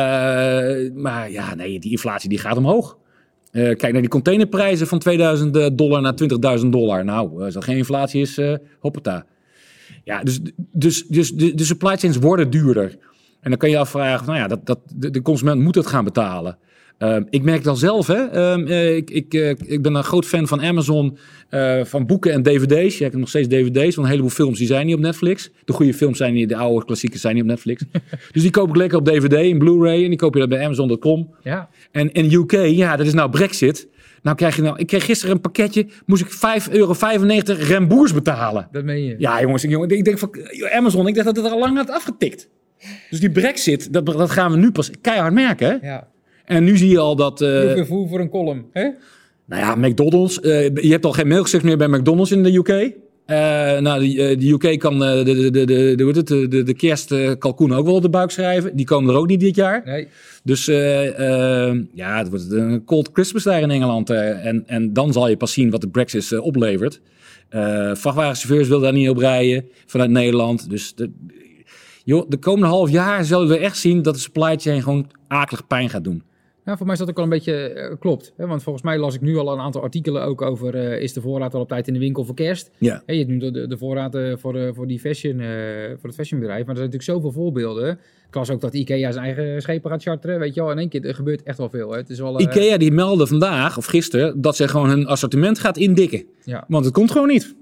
maar 0.94 1.31
ja, 1.31 1.55
nee, 1.55 1.79
die 1.79 1.90
inflatie 1.90 2.29
die 2.29 2.38
gaat 2.38 2.56
omhoog. 2.56 2.99
Eh, 3.50 3.62
kijk 3.62 3.93
naar 3.93 4.00
die 4.00 4.11
containerprijzen 4.11 4.87
van 4.87 4.99
2000 4.99 5.79
dollar 5.79 6.00
naar 6.02 6.14
20.000 6.14 6.73
dollar. 6.73 7.05
Nou, 7.05 7.44
als 7.44 7.55
er 7.55 7.62
geen 7.62 7.76
inflatie 7.76 8.20
is, 8.20 8.38
eh 8.38 8.55
hoppata. 8.81 9.26
Ja, 10.05 10.23
dus, 10.23 10.41
dus, 10.73 11.06
dus 11.06 11.33
de, 11.33 11.55
de 11.55 11.65
supply 11.65 11.97
chains 11.97 12.17
worden 12.17 12.50
duurder. 12.50 12.99
En 13.41 13.50
dan 13.50 13.59
kan 13.59 13.69
je 13.69 13.75
je 13.75 13.81
afvragen, 13.81 14.27
nou 14.27 14.39
ja, 14.39 14.47
dat, 14.47 14.67
dat, 14.67 14.79
de, 14.95 15.11
de 15.11 15.23
consument 15.23 15.61
moet 15.61 15.75
het 15.75 15.87
gaan 15.87 16.05
betalen. 16.05 16.59
Ehm, 16.99 17.23
ik 17.31 17.43
merk 17.43 17.65
dat 17.65 17.79
zelf, 17.79 18.06
hè. 18.06 18.25
Ehm, 18.25 18.67
eh, 18.67 18.97
ik, 18.97 19.11
ik, 19.11 19.35
eh, 19.35 19.49
ik 19.49 19.83
ben 19.83 19.95
een 19.95 20.05
groot 20.05 20.27
fan 20.27 20.47
van 20.47 20.62
Amazon, 20.62 21.19
eh, 21.49 21.85
van 21.85 22.06
boeken 22.06 22.33
en 22.33 22.43
dvd's. 22.43 22.99
Ja, 22.99 23.06
ik 23.06 23.12
heb 23.12 23.21
nog 23.21 23.29
steeds 23.29 23.49
dvd's, 23.49 23.95
want 23.95 23.97
een 23.97 24.12
heleboel 24.12 24.31
films 24.31 24.59
die 24.59 24.67
zijn 24.67 24.87
niet 24.87 24.95
op 24.95 25.00
Netflix. 25.00 25.50
De 25.65 25.73
goede 25.73 25.95
films 25.95 26.19
zijn 26.19 26.35
niet, 26.35 26.49
de 26.49 26.56
oude 26.56 26.85
klassiekers 26.85 27.21
zijn 27.21 27.35
niet 27.35 27.43
op 27.43 27.49
Netflix. 27.49 27.83
dus 28.33 28.43
die 28.43 28.50
koop 28.50 28.69
ik 28.69 28.77
lekker 28.77 28.99
op 28.99 29.05
dvd, 29.05 29.33
in 29.33 29.59
Blu-ray. 29.59 30.03
En 30.03 30.09
die 30.09 30.19
koop 30.19 30.35
je 30.35 30.41
dan 30.41 30.49
bij 30.49 30.65
Amazon.com. 30.65 31.35
Ja. 31.43 31.69
En 31.91 32.12
in 32.12 32.33
UK, 32.33 32.53
ja, 32.53 32.97
dat 32.97 33.06
is 33.06 33.15
nou 33.15 33.31
Brexit. 33.31 33.89
Nou 34.23 34.37
krijg 34.37 34.56
je 34.56 34.62
nou, 34.62 34.79
ik 34.79 34.87
kreeg 34.87 35.05
gisteren 35.05 35.35
een 35.35 35.41
pakketje, 35.41 35.87
moest 36.06 36.23
ik 36.23 36.31
5,95 36.67 36.73
euro 36.73 36.94
remboers 37.44 38.15
betalen. 38.15 38.69
Dat 38.73 38.85
meen 38.85 39.05
je. 39.05 39.15
Ja, 39.19 39.41
jongens, 39.41 39.62
jongen, 39.62 39.88
ik 39.88 40.05
denk 40.05 40.19
van 40.19 40.31
Amazon, 40.70 41.06
ik 41.06 41.15
dacht 41.15 41.26
dat 41.26 41.37
het 41.37 41.47
er 41.47 41.53
al 41.53 41.59
lang 41.59 41.76
had 41.76 41.91
afgetikt. 41.91 42.49
Dus 43.11 43.20
die 43.20 43.31
Brexit, 43.31 43.93
dat, 43.93 44.06
dat 44.06 44.31
gaan 44.31 44.50
we 44.50 44.56
nu 44.56 44.70
pas 44.70 44.91
keihard 45.00 45.32
merken. 45.32 45.69
Hè? 45.69 45.88
Ja. 45.88 46.09
En 46.44 46.65
nu 46.65 46.76
zie 46.76 46.91
je 46.91 46.99
al 46.99 47.17
dat, 47.17 47.41
eh, 47.41 47.61
Hoeveel 47.61 47.87
voer 47.87 48.09
voor 48.09 48.20
een 48.20 48.29
column. 48.29 48.67
Hè? 48.73 48.91
nou 49.44 49.62
ja, 49.62 49.75
McDonald's, 49.75 50.40
eh, 50.40 50.75
je 50.75 50.90
hebt 50.90 51.04
al 51.04 51.12
geen 51.12 51.28
melkstuks 51.28 51.62
meer 51.62 51.76
bij 51.76 51.88
McDonald's 51.88 52.31
in 52.31 52.42
de 52.42 52.54
UK. 52.54 52.92
Eh, 53.28 53.78
nou, 53.78 54.00
de, 54.00 54.23
eh, 54.23 54.38
de 54.38 54.49
UK 54.49 54.78
kan 54.78 55.04
eh, 55.04 55.25
de, 55.25 55.35
de, 55.35 55.50
de, 55.50 55.64
de, 55.66 56.23
de, 56.25 56.49
de, 56.49 56.62
de, 56.62 56.75
kerstkalkoen 56.75 57.73
ook 57.73 57.85
wel 57.85 57.94
op 57.94 58.02
de 58.02 58.11
buik 58.11 58.30
schrijven. 58.30 58.76
Die 58.76 58.87
komen 58.87 59.14
er 59.14 59.20
ook 59.20 59.26
niet 59.26 59.40
dit 59.40 59.54
jaar. 59.54 59.82
Nee. 59.85 60.08
Dus 60.44 60.64
ja, 61.94 62.18
het 62.18 62.28
wordt 62.28 62.50
een 62.50 62.85
cold 62.85 63.11
Christmas 63.12 63.42
daar 63.42 63.61
in 63.61 63.70
Engeland. 63.70 64.11
en, 64.11 64.64
en 64.66 64.92
dan 64.92 65.12
zal 65.12 65.28
je 65.28 65.37
pas 65.37 65.52
zien 65.52 65.70
wat 65.70 65.80
de 65.80 65.88
Brexit 65.88 66.38
oplevert. 66.38 67.00
Vrachtwagenchauffeurs 67.50 68.68
willen 68.68 68.82
daar 68.82 68.92
niet 68.92 69.08
op 69.08 69.18
rijden 69.18 69.68
vanuit 69.87 70.11
Nederland. 70.11 70.70
Dus 70.70 70.94
de, 70.94 71.11
joh, 72.04 72.28
de 72.28 72.38
komende 72.38 72.66
half 72.66 72.90
jaar 72.90 73.25
zullen 73.25 73.49
we 73.49 73.58
echt 73.58 73.78
zien 73.78 74.02
dat 74.02 74.14
de 74.14 74.20
supply 74.20 74.56
chain 74.58 74.82
gewoon 74.82 75.11
akelig 75.26 75.66
pijn 75.66 75.90
gaat 75.90 76.04
doen. 76.04 76.23
Nou, 76.68 76.80
voor 76.80 76.88
mij 76.88 76.96
is 76.98 77.00
dat 77.00 77.10
ook 77.10 77.16
wel 77.16 77.25
een 77.25 77.38
beetje 77.38 77.68
eh, 77.68 77.94
klopt. 77.98 78.32
Hè? 78.37 78.46
Want 78.46 78.62
volgens 78.62 78.84
mij 78.84 78.98
las 78.98 79.14
ik 79.14 79.20
nu 79.20 79.37
al 79.37 79.52
een 79.52 79.58
aantal 79.58 79.82
artikelen 79.82 80.22
ook 80.22 80.42
over... 80.42 80.75
eh, 80.75 81.02
is 81.02 81.12
de 81.12 81.20
voorraad 81.20 81.54
al 81.54 81.60
op 81.60 81.68
tijd 81.68 81.87
in 81.87 81.92
de 81.92 81.98
winkel 81.98 82.25
voor 82.25 82.34
kerst? 82.34 82.70
Ja. 82.78 83.02
Hè, 83.06 83.12
je 83.12 83.18
hebt 83.18 83.30
nu 83.30 83.50
de, 83.50 83.66
de 83.66 83.78
voorraad 83.78 84.14
eh, 84.14 84.32
voor, 84.37 84.75
voor, 84.75 84.87
die 84.87 84.98
fashion, 84.98 85.37
voor 85.98 86.08
het 86.08 86.14
fashionbedrijf. 86.14 86.66
Maar 86.66 86.75
er 86.75 86.80
zijn 86.80 86.90
natuurlijk 86.90 87.02
zoveel 87.02 87.32
voorbeelden. 87.32 87.98
Ik 88.28 88.34
las 88.34 88.50
ook 88.50 88.60
dat 88.60 88.75
Ikea 88.75 89.12
zijn 89.12 89.25
eigen 89.25 89.62
schepen 89.62 89.90
gaat 89.90 90.02
charteren. 90.02 90.38
Weet 90.38 90.54
je 90.54 90.60
wel, 90.60 90.70
in 90.70 90.78
één 90.78 90.88
keer 90.88 91.04
er 91.04 91.14
gebeurt 91.14 91.42
echt 91.42 91.58
wel 91.58 91.68
veel. 91.68 91.90
Hè? 91.90 91.96
Het 91.96 92.10
is 92.10 92.18
wel, 92.18 92.40
Ikea 92.40 92.76
die 92.76 92.92
meldde 92.92 93.26
vandaag 93.26 93.76
of 93.76 93.87
gisteren 93.87 94.40
dat 94.40 94.56
ze 94.56 94.68
gewoon 94.68 94.88
hun 94.88 95.06
assortiment 95.06 95.58
gaat 95.58 95.76
indikken. 95.76 96.25
Ja, 96.44 96.64
Want 96.68 96.84
het 96.84 96.94
komt 96.94 97.10
gewoon 97.10 97.28
niet. 97.28 97.56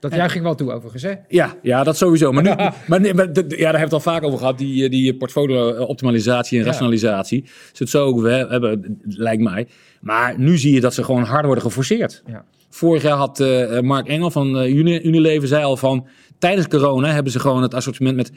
Dat 0.00 0.14
juich 0.14 0.34
ik 0.36 0.42
wel 0.42 0.54
toe 0.54 0.72
overigens. 0.72 1.02
Hè? 1.02 1.12
Ja, 1.28 1.54
ja, 1.62 1.84
dat 1.84 1.96
sowieso. 1.96 2.32
Maar, 2.32 2.42
nu, 2.42 2.48
maar, 2.88 3.00
nee, 3.00 3.14
ja, 3.14 3.24
daar 3.24 3.32
hebben 3.32 3.72
we 3.72 3.78
het 3.78 3.92
al 3.92 4.00
vaak 4.00 4.22
over 4.22 4.38
gehad. 4.38 4.58
Die, 4.58 4.84
eh, 4.84 4.90
die 4.90 5.14
portfolio-optimalisatie 5.16 6.58
en 6.58 6.64
Ja. 6.64 6.70
rationalisatie. 6.70 7.44
Ze 7.72 7.82
het 7.82 7.88
zo 7.88 8.04
ook 8.06 8.20
we- 8.20 8.46
hebben, 8.48 9.00
lijkt 9.02 9.42
mij. 9.42 9.66
Maar 10.00 10.38
nu 10.38 10.58
zie 10.58 10.74
je 10.74 10.80
dat 10.80 10.94
ze 10.94 11.04
gewoon 11.04 11.22
hard 11.22 11.44
worden 11.44 11.64
geforceerd. 11.64 12.22
Ja. 12.26 12.44
Vorig 12.68 13.02
jaar 13.02 13.16
had 13.16 13.40
eh, 13.40 13.80
Mark 13.80 14.06
Engel 14.08 14.30
van 14.30 14.58
eh, 14.58 14.74
Uni- 14.76 15.00
Unilever 15.02 15.48
zei 15.48 15.64
al 15.64 15.76
van... 15.76 16.06
tijdens 16.38 16.68
corona 16.68 17.12
hebben 17.12 17.32
ze 17.32 17.40
gewoon 17.40 17.62
het 17.62 17.74
assortiment 17.74 18.16
met 18.16 18.30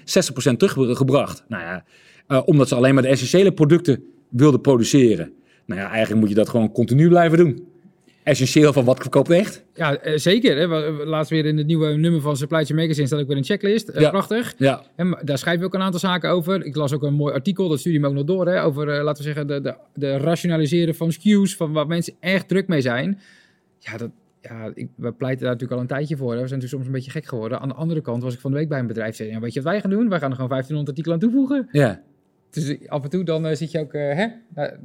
60% 0.52 0.58
teruggebracht. 0.58 1.44
Nou 1.48 1.64
ja, 1.64 1.84
eh, 2.28 2.42
omdat 2.46 2.68
ze 2.68 2.76
alleen 2.76 2.94
maar 2.94 3.04
de 3.04 3.10
essentiële 3.10 3.52
producten 3.52 4.04
wilden 4.30 4.62
produceren. 4.62 5.32
Nou 5.66 5.82
ja, 5.82 5.90
eigenlijk 5.90 6.20
moet 6.20 6.30
je 6.30 6.36
dat 6.36 6.50
gewoon 6.50 6.72
continu 6.72 7.08
blijven 7.08 7.38
doen. 7.38 7.68
Essentieel 8.24 8.74
van 8.74 8.86
wat 8.86 9.00
verkoopt 9.00 9.30
echt. 9.30 9.64
Ja, 9.74 9.98
eh, 9.98 10.18
zeker. 10.18 10.58
Hè? 10.58 10.68
Laatst 11.06 11.32
weer 11.32 11.46
in 11.46 11.58
het 11.58 11.68
nieuwe 11.68 11.88
nummer 11.94 12.22
van 12.22 12.38
Supply 12.38 12.66
Chain 12.66 12.80
Magazine 12.80 13.08
staat 13.08 13.20
ook 13.20 13.28
weer 13.28 13.38
een 13.38 13.44
checklist. 13.44 13.88
Eh, 13.90 14.02
Ja. 14.02 14.10
Prachtig. 14.10 14.54
Ja, 14.58 14.84
En 14.96 15.18
daar 15.22 15.38
schrijven 15.38 15.62
we 15.62 15.68
ook 15.68 15.74
een 15.74 15.82
aantal 15.82 16.00
zaken 16.00 16.30
over. 16.30 16.66
Ik 16.66 16.76
las 16.76 16.94
ook 16.94 17.04
een 17.04 17.14
mooi 17.14 17.34
artikel, 17.34 17.70
dat 17.70 17.80
stuurde 17.80 18.00
me 18.00 18.08
ook 18.08 18.14
nog 18.14 18.24
door, 18.24 18.48
hè, 18.48 18.64
over, 18.64 18.90
eh, 18.90 19.04
laten 19.04 19.24
we 19.24 19.30
zeggen, 19.34 19.48
de, 19.48 19.62
de, 19.62 19.76
de 19.94 20.18
rationaliseren 20.18 20.96
van 20.96 21.12
SKU's, 21.12 21.56
van 21.56 21.72
waar 21.72 21.88
mensen 21.88 22.14
echt 22.20 22.48
druk 22.48 22.68
mee 22.68 22.82
zijn. 22.82 23.20
Ja, 23.80 23.98
dat, 23.98 24.10
ja, 24.42 24.72
ik, 24.74 24.88
we 24.96 25.12
pleiten 25.12 25.42
daar 25.44 25.52
natuurlijk 25.54 25.72
al 25.74 25.80
een 25.80 25.88
tijdje 25.98 26.18
voor. 26.18 26.34
Hè. 26.34 26.42
We 26.42 26.48
zijn 26.48 26.60
natuurlijk 26.60 26.74
soms 26.74 26.86
een 26.86 26.92
beetje 27.04 27.12
gek 27.20 27.26
geworden. 27.30 27.60
Aan 27.60 27.68
de 27.68 27.74
andere 27.76 28.02
kant 28.02 28.24
was 28.24 28.34
ik 28.34 28.40
van 28.40 28.52
de 28.52 28.58
week 28.58 28.70
bij 28.70 28.80
een 28.80 28.88
bedrijf. 28.88 29.16
Zei, 29.16 29.30
ja, 29.30 29.40
weet 29.40 29.54
je 29.54 29.62
wat 29.62 29.72
wij 29.72 29.82
gaan 29.82 29.90
doen? 29.90 30.10
Wij 30.10 30.20
gaan 30.20 30.30
er 30.30 30.36
gewoon 30.36 30.50
1500 30.50 30.88
artikelen 30.90 31.16
aan 31.18 31.30
toevoegen. 31.30 31.68
Ja. 31.72 32.02
Dus 32.54 32.76
af 32.88 33.04
en 33.04 33.10
toe 33.10 33.24
dan 33.24 33.46
eh, 33.46 33.56
zit 33.56 33.72
je 33.72 33.80
ook 33.80 33.94
eh, 33.94 34.02
hè, 34.02 34.28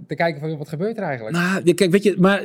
te 0.06 0.14
kijken 0.14 0.40
van 0.40 0.58
wat 0.58 0.68
gebeurt 0.68 0.96
er 0.96 1.02
eigenlijk. 1.02 1.36
Nou, 1.36 1.74
kijk, 1.74 1.90
weet 1.90 2.02
je, 2.02 2.14
maar 2.18 2.42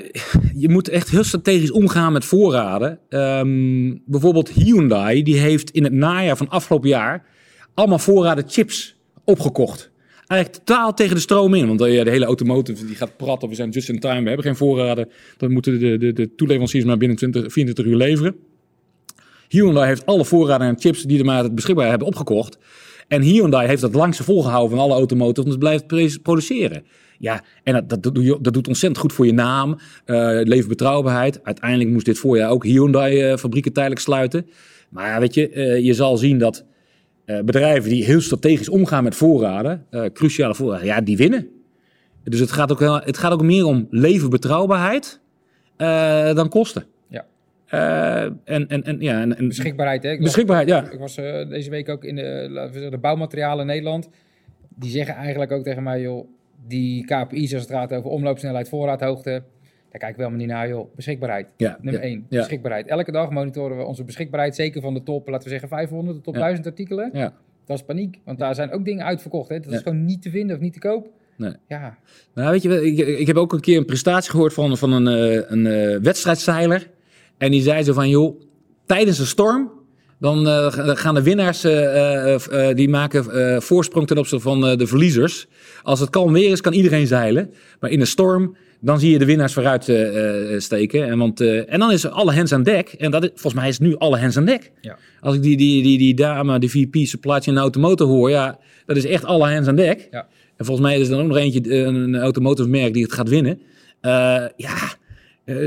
je 0.56 0.70
moet 0.70 0.90
echt 0.90 1.10
heel 1.10 1.24
strategisch 1.24 1.72
omgaan 1.72 2.14
met 2.14 2.26
voorraden. 2.26 3.00
Ehm, 3.10 3.98
bijvoorbeeld 4.06 4.50
Hyundai, 4.50 5.24
die 5.24 5.40
heeft 5.40 5.70
in 5.70 5.84
het 5.84 5.94
najaar 5.94 6.38
van 6.38 6.50
afgelopen 6.50 6.90
jaar 6.90 7.26
allemaal 7.74 8.00
voorraden 8.00 8.44
chips 8.48 8.96
opgekocht. 9.24 9.92
Eigenlijk 10.28 10.64
totaal 10.64 10.94
tegen 10.94 11.16
de 11.16 11.22
stroom 11.22 11.54
in. 11.54 11.68
Want 11.68 11.82
eh, 11.82 11.94
ja, 11.94 12.04
de 12.04 12.10
hele 12.10 12.26
automotive 12.26 12.86
die 12.86 12.96
gaat 12.96 13.18
praten. 13.18 13.50
We 13.50 13.56
zijn 13.56 13.70
just 13.70 13.90
in 13.90 14.00
time. 14.00 14.22
We 14.22 14.28
hebben 14.28 14.46
geen 14.46 14.56
voorraden. 14.56 15.10
Dan 15.38 15.52
moeten 15.52 15.80
de, 15.80 15.98
de, 15.98 16.14
de 16.14 16.36
toeleveranciers 16.36 16.86
maar 16.86 16.98
binnen 16.98 17.18
20, 17.18 17.52
24 17.52 17.86
uur 17.86 17.98
leveren. 17.98 18.36
Hyundai 19.48 19.88
heeft 19.88 20.06
alle 20.06 20.26
voorraden 20.26 20.68
en 20.68 20.80
chips 20.80 21.04
die 21.04 21.20
er 21.20 21.26
maar 21.26 21.54
beschikbaar 21.54 21.90
hebben 21.90 22.08
opgekocht. 22.08 22.58
En 23.14 23.22
Hyundai 23.22 23.68
heeft 23.68 23.82
het 23.82 23.94
langste 23.96 24.24
volgehouden 24.24 24.70
van 24.78 24.80
alle 24.86 24.94
automotive, 24.94 25.42
want 25.50 25.64
het 25.64 25.88
blijft 25.88 26.22
produceren. 26.22 26.84
Ja, 27.20 27.44
en 27.64 27.74
dat, 27.74 27.90
dat, 27.90 28.04
dat, 28.04 28.16
doe 28.16 28.24
je- 28.24 28.38
dat 28.42 28.54
doet 28.54 28.68
ontzettend 28.68 29.02
goed 29.02 29.14
voor 29.14 29.26
je 29.26 29.34
naam, 29.34 29.78
eh 30.06 30.16
levenbetrouwbaarheid. 30.44 31.44
Uiteindelijk 31.44 31.90
moest 31.90 32.06
dit 32.06 32.18
voorjaar 32.18 32.50
ook 32.50 32.64
Hyundai-fabrieken 32.66 33.74
tijdelijk 33.74 34.02
sluiten. 34.02 34.46
Maar 34.90 35.20
weet 35.20 35.34
je, 35.34 35.50
eh, 35.50 35.80
je 35.80 35.94
zal 35.94 36.18
zien 36.18 36.38
dat 36.38 36.66
eh, 37.26 37.40
bedrijven 37.40 37.90
die 37.90 38.04
heel 38.06 38.22
strategisch 38.22 38.70
omgaan 38.70 39.04
met 39.04 39.16
voorraden, 39.16 39.86
eh, 39.90 40.04
cruciale 40.14 40.56
voorraden, 40.56 40.86
ja, 40.86 41.02
die 41.02 41.18
winnen. 41.18 41.48
Dus 42.24 42.40
het 42.40 42.52
gaat 42.52 42.72
ook, 42.72 43.06
het 43.06 43.18
gaat 43.18 43.32
ook 43.32 43.44
meer 43.44 43.66
om 43.66 43.88
levenbetrouwbaarheid 43.90 45.20
eh, 45.78 46.36
dan 46.36 46.50
kosten. 46.50 46.86
Eh, 47.74 48.22
en, 48.24 48.68
en, 48.68 48.84
en, 48.84 48.98
ja, 49.00 49.22
en, 49.22 49.38
en, 49.38 49.48
Beschikbaarheid, 49.48 50.04
hè? 50.04 50.10
Ik 50.12 50.18
was- 50.18 50.26
beschikbaarheid, 50.26 50.68
ja. 50.70 50.92
Ik 50.92 51.00
was 51.00 51.18
eh, 51.18 51.50
deze 51.50 51.70
week 51.70 51.90
ook 51.90 52.04
in 52.04 52.16
de, 52.16 52.50
zeggen, 52.72 52.92
de 52.92 52.98
bouwmaterialen 52.98 53.60
in 53.60 53.66
Nederland. 53.68 54.10
Die 54.76 54.90
zeggen 54.90 55.16
eigenlijk 55.16 55.52
ook 55.52 55.64
tegen 55.64 55.84
mij, 55.84 56.02
joh, 56.02 56.28
die 56.68 57.06
KPI's 57.06 57.54
als 57.54 57.62
het 57.62 57.72
gaat 57.72 57.94
over 57.94 58.10
omloopsnelheid, 58.10 58.70
voorraadhoogte, 58.70 59.30
daar 59.30 60.00
kijken 60.00 60.16
we 60.18 60.24
helemaal 60.24 60.38
niet 60.46 60.48
naar, 60.48 60.68
joh. 60.68 60.96
Beschikbaarheid, 60.96 61.48
ja, 61.58 61.78
nummer 61.82 62.02
ja, 62.02 62.08
1. 62.10 62.26
ja. 62.30 62.40
Beschikbaarheid. 62.40 62.88
Elke 62.88 63.12
dag 63.12 63.30
monitoren 63.30 63.78
we 63.78 63.84
onze 63.84 64.04
beschikbaarheid, 64.04 64.56
zeker 64.56 64.82
van 64.82 64.94
de 64.94 65.04
top, 65.04 65.28
laten 65.28 65.44
we 65.44 65.50
zeggen 65.50 65.70
500, 65.70 66.18
de 66.18 66.24
top 66.24 66.34
Ja. 66.36 66.40
1000 66.40 66.66
artikelen. 66.68 67.10
Ja. 67.14 67.34
Dat 67.66 67.78
is 67.78 67.84
paniek, 67.84 68.20
want 68.26 68.40
daar 68.40 68.56
zijn 68.56 68.72
ook 68.72 68.86
dingen 68.86 69.06
uitverkocht, 69.06 69.50
hè. 69.50 69.60
Dat 69.60 69.74
is 69.74 69.82
gewoon 69.82 70.06
niet 70.06 70.22
te 70.22 70.30
vinden 70.30 70.56
of 70.56 70.62
niet 70.62 70.74
te 70.74 70.80
koop. 70.80 71.10
Nee. 71.38 71.54
Ja, 71.68 71.98
Nou, 72.34 72.52
weet 72.52 72.62
je, 72.62 72.70
wel, 72.70 72.84
ik, 72.84 72.98
ik 72.98 73.28
heb 73.28 73.36
ook 73.36 73.54
een 73.54 73.60
keer 73.60 73.78
een 73.78 73.86
prestatie 73.86 74.32
gehoord 74.32 74.54
van, 74.54 74.78
van 74.78 74.92
een, 74.92 75.08
eh, 75.08 75.42
een 75.48 76.02
wedstrijdzeiler. 76.02 76.90
En 77.44 77.52
die 77.52 77.62
zei 77.62 77.84
zo 77.84 77.94
van, 77.94 78.10
joh, 78.10 78.42
tijdens 78.86 79.20
een 79.20 79.26
storm, 79.26 79.72
dan 80.20 80.48
eh, 80.48 80.72
ga- 80.72 80.96
gaan 80.96 81.16
de 81.16 81.24
winnaars, 81.24 81.64
eh, 81.64 82.34
eh, 82.34 82.76
die 82.76 82.90
maken 82.90 83.62
voorsprong 83.62 84.08
ten 84.08 84.18
opzichte 84.18 84.44
van 84.44 84.78
de 84.78 84.88
verliezers. 84.88 85.48
Als 85.82 86.00
het 86.00 86.10
kalm 86.10 86.34
weer 86.34 86.52
is, 86.52 86.62
kan 86.62 86.74
iedereen 86.74 87.08
zeilen. 87.08 87.54
Maar 87.80 87.90
in 87.90 88.00
een 88.00 88.08
storm, 88.08 88.56
dan 88.80 89.00
zie 89.00 89.12
je 89.12 89.18
de 89.20 89.26
winnaars 89.26 89.54
vooruit 89.54 89.84
steken. 90.64 91.08
En, 91.08 91.18
want, 91.18 91.42
en 91.42 91.80
dan 91.80 91.92
is 91.92 92.04
er 92.04 92.10
alle 92.10 92.34
hands 92.34 92.52
aan 92.54 92.64
dek. 92.64 92.88
En 92.98 93.12
dat 93.12 93.24
is, 93.24 93.30
volgens 93.30 93.54
mij 93.54 93.68
is 93.68 93.78
het 93.78 93.88
nu 93.88 93.96
alle 93.98 94.20
hands 94.20 94.38
aan 94.38 94.46
dek. 94.46 94.72
Ja. 94.82 94.98
Als 95.20 95.36
ik 95.36 95.42
die, 95.42 95.58
die, 95.58 95.84
die, 95.84 95.98
die 95.98 96.14
dame, 96.14 96.60
die 96.60 96.70
VP 96.70 96.96
supply 96.96 97.40
chain 97.40 97.58
automotive 97.58 98.10
hoor, 98.10 98.30
ja, 98.30 98.60
dat 98.86 98.98
is 98.98 99.06
echt 99.06 99.26
alle 99.26 99.52
hands 99.54 99.68
aan 99.68 99.76
dek. 99.76 100.08
Ja. 100.12 100.28
En 100.58 100.66
volgens 100.66 100.88
mij 100.88 101.00
is 101.00 101.08
er 101.08 101.14
dan 101.14 101.22
ook 101.22 101.28
nog 101.28 101.38
eentje, 101.38 101.76
een 101.86 102.16
automotive 102.16 102.70
merk 102.70 102.94
die 102.94 103.04
het 103.04 103.14
gaat 103.14 103.30
winnen. 103.30 103.62
Ja, 104.56 104.76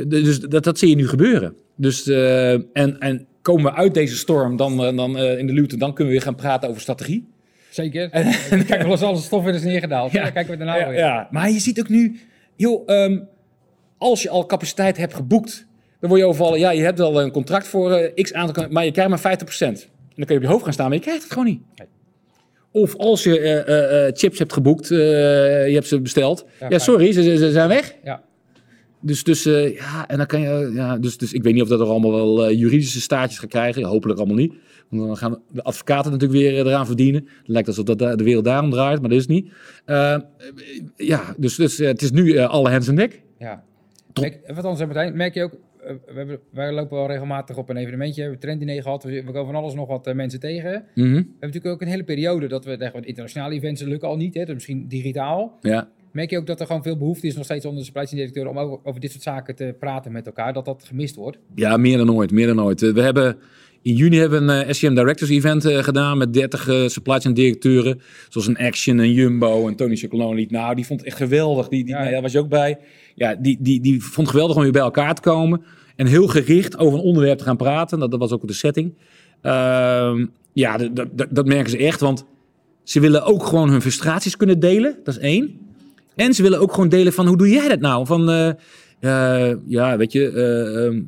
dus 0.06 0.40
dat, 0.40 0.64
dat 0.64 0.78
zie 0.78 0.88
je 0.88 0.96
nu 0.96 1.08
gebeuren. 1.08 1.54
Dus, 1.76 2.06
eh, 2.08 2.52
en, 2.52 2.98
en 2.98 3.26
komen 3.42 3.64
we 3.64 3.72
uit 3.78 3.94
deze 3.94 4.16
storm 4.16 4.56
dan, 4.56 4.84
eh, 4.84 4.96
dan 4.96 5.18
eh, 5.18 5.38
in 5.38 5.46
de 5.46 5.52
luwte, 5.52 5.76
dan 5.76 5.88
kunnen 5.94 6.06
we 6.12 6.18
weer 6.18 6.26
gaan 6.28 6.34
praten 6.34 6.68
over 6.68 6.80
strategie. 6.80 7.28
zeker. 7.70 8.08
Kijk, 8.66 8.82
wel 8.82 8.90
eens 8.90 9.02
alle 9.02 9.16
stof 9.16 9.44
weer 9.44 9.54
is 9.54 9.62
neergedaald. 9.62 10.12
Ja. 10.12 10.22
Dan 10.22 10.32
kijken 10.32 10.52
we 10.52 10.56
daarna 10.58 10.76
ja, 10.76 10.88
weer. 10.88 10.98
ja, 10.98 11.28
maar 11.30 11.50
je 11.50 11.58
ziet 11.60 11.80
ook 11.80 11.88
nu, 11.88 12.20
joh, 12.56 12.82
ehm, 12.86 13.18
als 13.98 14.22
je 14.22 14.28
al 14.28 14.46
capaciteit 14.46 14.96
hebt 14.96 15.14
geboekt, 15.14 15.66
dan 16.00 16.08
word 16.08 16.20
je 16.20 16.26
overvallen. 16.26 16.58
Ja, 16.58 16.70
je 16.70 16.82
hebt 16.82 16.98
wel 16.98 17.22
een 17.22 17.30
contract 17.30 17.68
voor 17.68 18.10
x 18.14 18.32
aantal, 18.32 18.66
maar 18.70 18.84
je 18.84 18.90
krijgt 18.92 19.10
maar 19.10 19.18
50%. 19.38 19.82
En 19.82 20.22
dan 20.22 20.24
kun 20.24 20.34
je 20.34 20.36
op 20.36 20.42
je 20.42 20.52
hoofd 20.52 20.64
gaan 20.64 20.72
staan, 20.72 20.86
maar 20.88 20.96
je 20.96 21.02
krijgt 21.02 21.22
het 21.22 21.32
gewoon 21.32 21.46
niet. 21.48 21.60
Nee. 21.76 21.88
Of 22.70 22.96
als 22.96 23.22
je 23.24 24.10
chips 24.14 24.38
hebt 24.38 24.52
geboekt, 24.52 24.88
je 24.88 25.70
hebt 25.72 25.86
ze 25.86 26.00
besteld. 26.00 26.46
Ja, 26.68 26.78
sorry, 26.78 27.12
ze, 27.12 27.22
ze- 27.22 27.36
ze 27.36 27.50
zijn 27.50 27.68
weg. 27.68 27.94
Ja. 28.04 28.22
Dus, 29.00 29.24
dus, 29.24 29.46
eh, 29.46 29.74
ja, 29.74 30.08
en 30.08 30.16
dan 30.16 30.26
kan 30.26 30.40
je, 30.40 30.70
ja, 30.74 30.98
dus, 30.98 31.18
dus 31.18 31.32
ik 31.32 31.42
weet 31.42 31.52
niet 31.52 31.62
of 31.62 31.68
dat 31.68 31.80
er 31.80 31.86
allemaal 31.86 32.12
wel 32.12 32.46
eh, 32.46 32.58
juridische 32.58 33.00
staartjes 33.00 33.38
gaat 33.38 33.50
krijgen. 33.50 33.82
Hopelijk 33.84 34.18
allemaal 34.18 34.36
niet. 34.36 34.54
Want 34.88 35.06
dan 35.06 35.16
gaan 35.16 35.38
de 35.50 35.62
advocaten 35.62 36.10
natuurlijk 36.12 36.40
weer 36.40 36.52
eh, 36.52 36.58
eraan 36.70 36.86
verdienen. 36.86 37.20
Het 37.38 37.48
lijkt 37.48 37.68
alsof 37.68 37.84
dat 37.84 37.98
de 38.18 38.24
wereld 38.24 38.44
daarom 38.44 38.70
draait, 38.70 39.00
maar 39.00 39.10
dat 39.10 39.18
is 39.18 39.26
niet. 39.26 39.52
Ja, 40.96 41.34
dus, 41.36 41.56
dus 41.56 41.78
het 41.78 42.02
is 42.02 42.10
nu 42.10 42.38
alle 42.38 42.70
hands 42.70 42.88
aan 42.88 42.94
dek. 42.94 43.22
Ja. 43.38 43.64
Merk, 44.20 44.40
wat 44.54 44.64
anders, 44.64 44.84
Martijn, 44.84 45.16
merk 45.16 45.34
je 45.34 45.42
ook, 45.42 45.56
we 45.86 46.12
hebben, 46.14 46.38
wij 46.50 46.72
lopen 46.72 46.96
wel 46.96 47.06
regelmatig 47.06 47.56
op 47.56 47.68
een 47.68 47.76
evenementje, 47.76 48.14
we 48.14 48.22
hebben 48.22 48.40
trenddiner 48.40 48.82
gehad, 48.82 49.02
we, 49.04 49.10
we 49.10 49.32
komen 49.32 49.52
van 49.52 49.54
alles 49.62 49.74
nog 49.74 49.88
wat 49.88 50.14
mensen 50.14 50.40
tegen. 50.40 50.70
We 50.94 51.02
Mhm. 51.02 51.14
hebben 51.14 51.32
natuurlijk 51.40 51.74
ook 51.74 51.80
een 51.80 51.88
hele 51.88 52.04
periode 52.04 52.46
dat 52.46 52.64
we, 52.64 52.76
zeggen, 52.78 53.00
we, 53.00 53.06
internationale 53.06 53.54
events 53.54 53.82
lukken 53.82 54.08
al 54.08 54.16
niet, 54.16 54.34
hè, 54.34 54.44
dus 54.44 54.54
misschien 54.54 54.88
digitaal. 54.88 55.58
Ja, 55.60 55.88
Merk 56.12 56.30
je 56.30 56.38
ook 56.38 56.46
dat 56.46 56.60
er 56.60 56.66
gewoon 56.66 56.82
veel 56.82 56.96
behoefte 56.96 57.26
is 57.26 57.34
nog 57.36 57.44
steeds 57.44 57.64
onder 57.64 57.80
de 57.80 57.86
supply 57.86 58.04
chain 58.06 58.16
directeur 58.16 58.48
om 58.48 58.58
over, 58.58 58.78
over 58.82 59.00
dit 59.00 59.10
soort 59.10 59.22
zaken 59.22 59.54
te 59.54 59.74
praten 59.78 60.12
met 60.12 60.26
elkaar, 60.26 60.52
dat 60.52 60.64
dat 60.64 60.84
gemist 60.86 61.14
wordt? 61.14 61.38
Ja, 61.54 61.76
meer 61.76 61.96
dan 61.98 62.12
ooit, 62.14 62.30
meer 62.30 62.46
dan 62.46 62.62
ooit. 62.62 62.82
Eh, 62.82 62.92
We 62.92 63.00
hebben 63.02 63.36
in 63.82 63.94
juni 63.94 64.16
hebben 64.18 64.46
we 64.46 64.52
een 64.52 64.62
eh, 64.66 64.72
SCM 64.72 64.94
Directors 64.94 65.30
Event 65.30 65.64
eh, 65.64 65.78
gedaan 65.82 66.18
met 66.18 66.32
30 66.32 66.68
eh, 66.68 66.86
supply 66.86 67.18
chain 67.20 67.34
directeuren. 67.34 68.00
Zoals 68.28 68.46
een 68.46 68.56
Action, 68.58 68.98
een 68.98 69.12
Jumbo 69.12 69.68
en 69.68 69.76
Tony 69.76 69.96
Chocolonely. 69.96 70.46
Nou, 70.50 70.74
die 70.74 70.86
vond 70.86 71.00
het 71.00 71.08
echt 71.08 71.16
geweldig. 71.18 71.68
Die, 71.68 71.84
die, 71.84 71.92
Ja. 71.94 71.98
nou 72.00 72.10
daar 72.12 72.22
was 72.22 72.32
je 72.32 72.38
ook 72.38 72.48
bij. 72.48 72.78
Ja, 73.14 73.34
die, 73.34 73.56
die, 73.60 73.80
die 73.80 74.02
vond 74.02 74.16
het 74.16 74.28
geweldig 74.28 74.56
om 74.56 74.62
weer 74.62 74.72
bij 74.72 74.80
elkaar 74.82 75.14
te 75.14 75.20
komen. 75.22 75.62
En 75.96 76.06
heel 76.06 76.26
gericht 76.26 76.78
over 76.78 76.98
een 76.98 77.04
onderwerp 77.04 77.38
te 77.38 77.44
gaan 77.44 77.56
praten. 77.56 77.98
Dat, 77.98 78.10
dat 78.10 78.20
was 78.20 78.32
ook 78.32 78.46
de 78.46 78.52
setting. 78.52 78.94
Ehm, 79.42 80.26
ja, 80.52 80.76
dat- 80.78 81.26
dat 81.30 81.46
merken 81.46 81.70
ze 81.70 81.78
echt. 81.78 82.00
Want 82.00 82.24
ze 82.82 83.00
willen 83.00 83.22
ook 83.24 83.44
gewoon 83.46 83.70
hun 83.70 83.80
frustraties 83.80 84.36
kunnen 84.36 84.60
delen. 84.60 84.96
Dat 85.04 85.14
is 85.14 85.20
één. 85.20 85.58
En 86.16 86.34
ze 86.34 86.42
willen 86.42 86.60
ook 86.60 86.72
gewoon 86.72 86.88
delen 86.88 87.12
van 87.12 87.26
hoe 87.26 87.36
doe 87.36 87.48
jij 87.48 87.68
dat 87.68 87.80
nou? 87.80 88.06
Van, 88.06 88.30
eh, 88.30 88.48
eh, 89.50 89.56
ja, 89.66 89.96
weet 89.96 90.12
je, 90.12 90.30
eh, 90.30 90.86
ehm, 90.86 91.02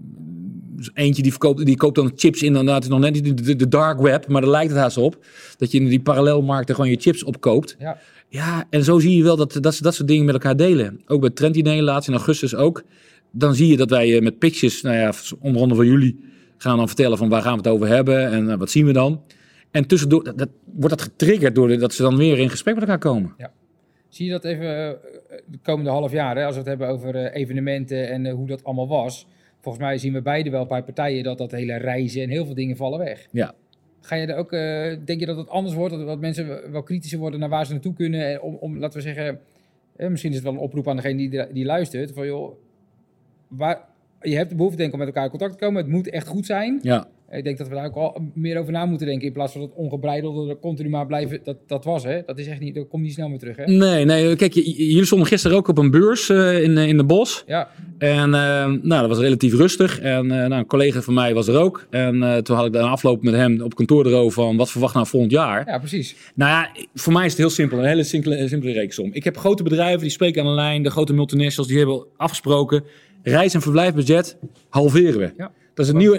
eentje 0.95 1.23
die, 1.23 1.31
verkoopt, 1.31 1.67
die 1.67 1.77
koopt 1.77 1.95
dan 1.95 2.13
chips 2.15 2.41
in, 2.41 2.47
inderdaad, 2.47 2.89
nog 2.89 2.99
net 3.01 3.25
de, 3.25 3.35
de, 3.35 3.57
de 3.57 3.69
dark 3.69 4.01
web, 4.01 4.29
maar 4.29 4.41
daar 4.41 4.51
lijkt 4.51 4.71
het 4.71 4.79
haast 4.81 4.97
op. 4.97 5.25
Dat 5.57 5.71
je 5.71 5.79
in 5.81 5.89
die 5.89 6.01
parallelmarkten 6.01 6.75
gewoon 6.75 6.91
je 6.91 6.97
chips 7.01 7.23
opkoopt. 7.25 7.77
Ja. 7.79 7.99
Ja, 8.31 8.65
en 8.71 8.85
zo 8.85 8.99
zie 8.99 9.17
je 9.17 9.23
wel 9.23 9.37
dat, 9.37 9.59
dat 9.61 9.75
ze 9.75 9.83
dat 9.83 9.95
soort 9.95 10.09
dingen 10.09 10.25
met 10.25 10.35
elkaar 10.35 10.57
delen. 10.57 11.01
Ook 11.07 11.21
bij 11.21 11.31
Trendy 11.31 11.63
laatst 11.81 12.09
in 12.09 12.15
augustus 12.15 12.55
ook. 12.55 12.83
Dan 13.33 13.55
zie 13.55 13.67
je 13.69 13.77
dat 13.77 13.91
wij 13.91 14.21
met 14.21 14.39
pitches, 14.39 14.83
nou 14.83 14.97
ja, 14.97 15.13
onder 15.41 15.63
andere 15.63 15.81
van 15.81 15.91
jullie, 15.91 16.21
gaan 16.57 16.77
dan 16.77 16.87
vertellen 16.87 17.19
van 17.19 17.29
waar 17.29 17.43
gaan 17.43 17.53
we 17.53 17.59
het 17.59 17.69
over 17.69 17.89
hebben 17.89 18.31
en 18.31 18.59
wat 18.59 18.71
zien 18.71 18.87
we 18.87 18.93
dan. 18.93 19.23
En 19.71 19.87
tussendoor 19.87 20.25
dat, 20.25 20.39
dat- 20.39 20.49
wordt 20.75 20.97
dat 20.99 21.03
getriggerd 21.03 21.55
doordat 21.55 21.95
ze 21.95 22.03
dan 22.03 22.17
weer 22.17 22.39
in 22.39 22.51
gesprek 22.51 22.75
met 22.75 22.83
elkaar 22.83 22.99
komen. 22.99 23.35
Zie 24.09 24.27
je 24.27 24.33
dat 24.33 24.45
even 24.45 24.89
eh, 24.89 25.39
de 25.47 25.59
komende 25.63 25.91
half 25.91 26.13
jaar, 26.13 26.37
hè, 26.37 26.45
als 26.45 26.53
we 26.53 26.61
het 26.61 26.69
hebben 26.69 26.89
over 26.89 27.15
eh, 27.15 27.41
evenementen 27.41 28.09
en 28.09 28.27
eh, 28.27 28.35
hoe 28.35 28.47
dat 28.47 28.65
allemaal 28.65 28.89
was. 28.89 29.27
Volgens 29.61 29.85
mij 29.85 29.99
zien 29.99 30.13
we 30.13 30.23
beide 30.23 30.51
wel 30.51 30.67
bij 30.67 30.83
partijen 30.83 31.25
dat 31.25 31.39
dat 31.39 31.51
hele 31.51 31.77
reizen 31.77 32.23
en 32.23 32.29
heel 32.29 32.45
veel 32.45 32.55
dingen 32.55 32.77
vallen 32.77 32.99
weg. 32.99 33.29
Ja. 33.31 33.55
Ga 34.01 34.15
je 34.15 34.27
er 34.27 34.37
ook, 34.37 34.53
eh, 34.53 34.97
denk 35.05 35.21
je 35.21 35.27
dat 35.27 35.37
het 35.37 35.49
anders 35.49 35.75
wordt, 35.75 36.07
dat, 36.07 36.21
mensen 36.21 36.73
wel 36.73 36.83
kritischer 36.83 37.19
worden 37.19 37.41
naar 37.41 37.49
waar 37.49 37.67
ze 37.67 37.73
naartoe 37.73 37.95
kunnen? 37.95 38.27
En 38.27 38.41
om, 38.41 38.55
om, 38.55 38.79
laten 38.79 38.97
we 38.97 39.05
zeggen, 39.05 39.41
eh, 39.97 40.09
misschien 40.09 40.31
is 40.31 40.37
het 40.37 40.45
wel 40.45 40.55
een 40.55 40.61
oproep 40.61 40.89
aan 40.89 40.97
degene 40.97 41.29
die, 41.29 41.53
die 41.53 41.65
luistert, 41.65 42.13
van 42.13 42.27
joh, 42.27 42.57
waar, 43.49 43.85
je 44.21 44.37
hebt 44.37 44.51
de 44.51 44.57
behoefte 44.57 44.77
denk 44.77 44.89
ik 44.89 44.95
om 44.95 45.01
met 45.01 45.09
elkaar 45.09 45.25
in 45.25 45.31
contact 45.31 45.53
te 45.53 45.59
komen, 45.59 45.83
het 45.83 45.91
moet 45.91 46.11
echt 46.11 46.27
goed 46.27 46.47
zijn. 46.47 46.79
Ja, 46.83 47.09
Ik 47.31 47.45
denk 47.45 47.59
dat 47.59 47.69
we 47.69 47.75
daar 47.75 47.85
ook 47.85 47.95
al 47.95 48.31
meer 48.35 48.59
over 48.59 48.73
na 48.73 48.87
moeten 48.87 49.07
denken. 49.07 49.27
In 49.27 49.33
plaats 49.33 49.53
van 49.53 49.61
dat 49.61 49.71
ongebreidelde, 49.75 50.59
continu 50.59 50.89
maar 50.89 51.07
blijven. 51.07 51.41
Dat, 51.45 51.57
dat 51.67 51.85
was 51.85 52.05
hè. 52.05 52.21
Dat 52.27 52.39
is 52.39 52.47
echt 52.47 52.61
niet. 52.61 52.75
Dat 52.75 52.89
komt 52.89 53.03
niet 53.03 53.13
snel 53.13 53.29
meer 53.29 53.39
terug 53.39 53.57
hè. 53.57 53.65
nee, 53.65 54.05
nee, 54.05 54.37
kijk, 54.37 54.53
jullie 54.55 55.05
stonden 55.05 55.29
gisteren 55.29 55.57
ook 55.57 55.69
op 55.69 55.79
een 55.79 55.91
beurs 55.91 56.29
eh, 56.29 56.63
in, 56.63 56.79
eh, 56.79 56.89
in 56.89 56.97
de 56.97 57.05
bos. 57.05 57.45
Ja, 57.47 57.69
En 57.99 58.35
eh, 58.35 58.67
nou, 58.67 59.01
dat 59.01 59.09
was 59.09 59.19
relatief 59.19 59.55
rustig. 59.55 60.01
En 60.01 60.27
nou, 60.27 60.53
een 60.53 60.67
collega 60.67 61.01
van 61.01 61.15
mij 61.15 61.35
was 61.35 61.49
er 61.49 61.57
ook. 61.57 61.87
En 61.91 62.45
toen 62.45 62.57
had 62.57 62.67
ik 62.67 62.73
de 62.73 62.81
afloop 62.81 63.23
met 63.23 63.35
hem 63.35 63.61
op 63.61 63.75
kantoor 63.75 64.07
erover 64.07 64.33
van 64.33 64.57
wat 64.57 64.71
verwacht 64.71 64.95
nou 64.95 65.07
volgend 65.07 65.33
jaar. 65.33 65.67
ja, 65.67 65.79
precies. 65.79 66.17
Nou 66.35 66.51
ja, 66.51 66.71
voor 66.95 67.13
mij 67.13 67.25
is 67.25 67.31
het 67.31 67.41
heel 67.41 67.51
simpel. 67.51 67.79
Een 67.79 67.85
hele 67.85 68.03
simpele, 68.03 68.49
simpele 68.49 68.73
reeksom. 68.73 69.11
Ik 69.13 69.25
heb 69.25 69.37
grote 69.37 69.63
bedrijven 69.63 70.01
die 70.01 70.11
spreken 70.11 70.43
aan 70.43 70.49
de 70.49 70.55
lijn. 70.55 70.83
De 70.83 70.91
grote 70.91 71.13
multinationals 71.13 71.69
die 71.69 71.79
hebben 71.79 72.05
afgesproken. 72.17 72.85
Reis- 73.23 73.55
en 73.55 73.61
verblijfbudget 73.61 74.37
halveren 74.69 75.19
we. 75.19 75.33
Ja. 75.37 75.51
Dat 75.79 75.87
is 75.87 75.93
een 75.93 75.99
Nieuw, 75.99 76.13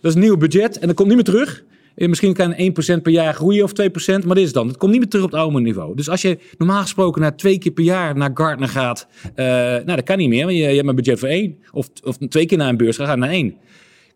dat 0.00 0.10
is 0.10 0.14
een 0.14 0.20
nieuw 0.20 0.36
budget 0.36 0.78
en 0.78 0.86
dat 0.86 0.96
komt 0.96 1.08
niet 1.08 1.16
meer 1.16 1.26
terug. 1.26 1.64
Eh, 1.94 2.08
Misschien 2.08 2.34
kan 2.34 2.54
1% 2.98 3.02
per 3.02 3.12
jaar 3.12 3.34
groeien 3.34 3.64
of 3.64 3.72
2%, 3.72 4.24
maar 4.24 4.34
dit 4.34 4.44
is 4.44 4.52
dan. 4.52 4.68
Het 4.68 4.76
komt 4.76 4.90
niet 4.90 5.00
meer 5.00 5.10
terug 5.10 5.24
op 5.24 5.30
het 5.30 5.40
oude 5.40 5.60
niveau. 5.60 5.96
Dus 5.96 6.08
als 6.08 6.22
je 6.22 6.38
normaal 6.58 6.82
gesproken 6.82 7.20
naar 7.20 7.36
twee 7.36 7.58
keer 7.58 7.72
per 7.72 7.84
jaar 7.84 8.16
naar 8.16 8.30
Gartner 8.34 8.68
gaat, 8.68 9.06
eh, 9.34 9.46
nou 9.46 9.84
dat 9.84 10.02
kan 10.02 10.18
niet 10.18 10.28
meer, 10.28 10.44
want 10.44 10.56
je, 10.56 10.62
je 10.62 10.74
hebt 10.74 10.88
een 10.88 10.94
budget 10.94 11.18
voor 11.18 11.28
één. 11.28 11.56
Of, 11.72 11.88
of 12.02 12.16
twee 12.16 12.46
keer 12.46 12.58
naar 12.58 12.68
een 12.68 12.76
beurs, 12.76 12.96
ga 12.96 13.10
je 13.10 13.16
naar 13.16 13.30
één. 13.30 13.54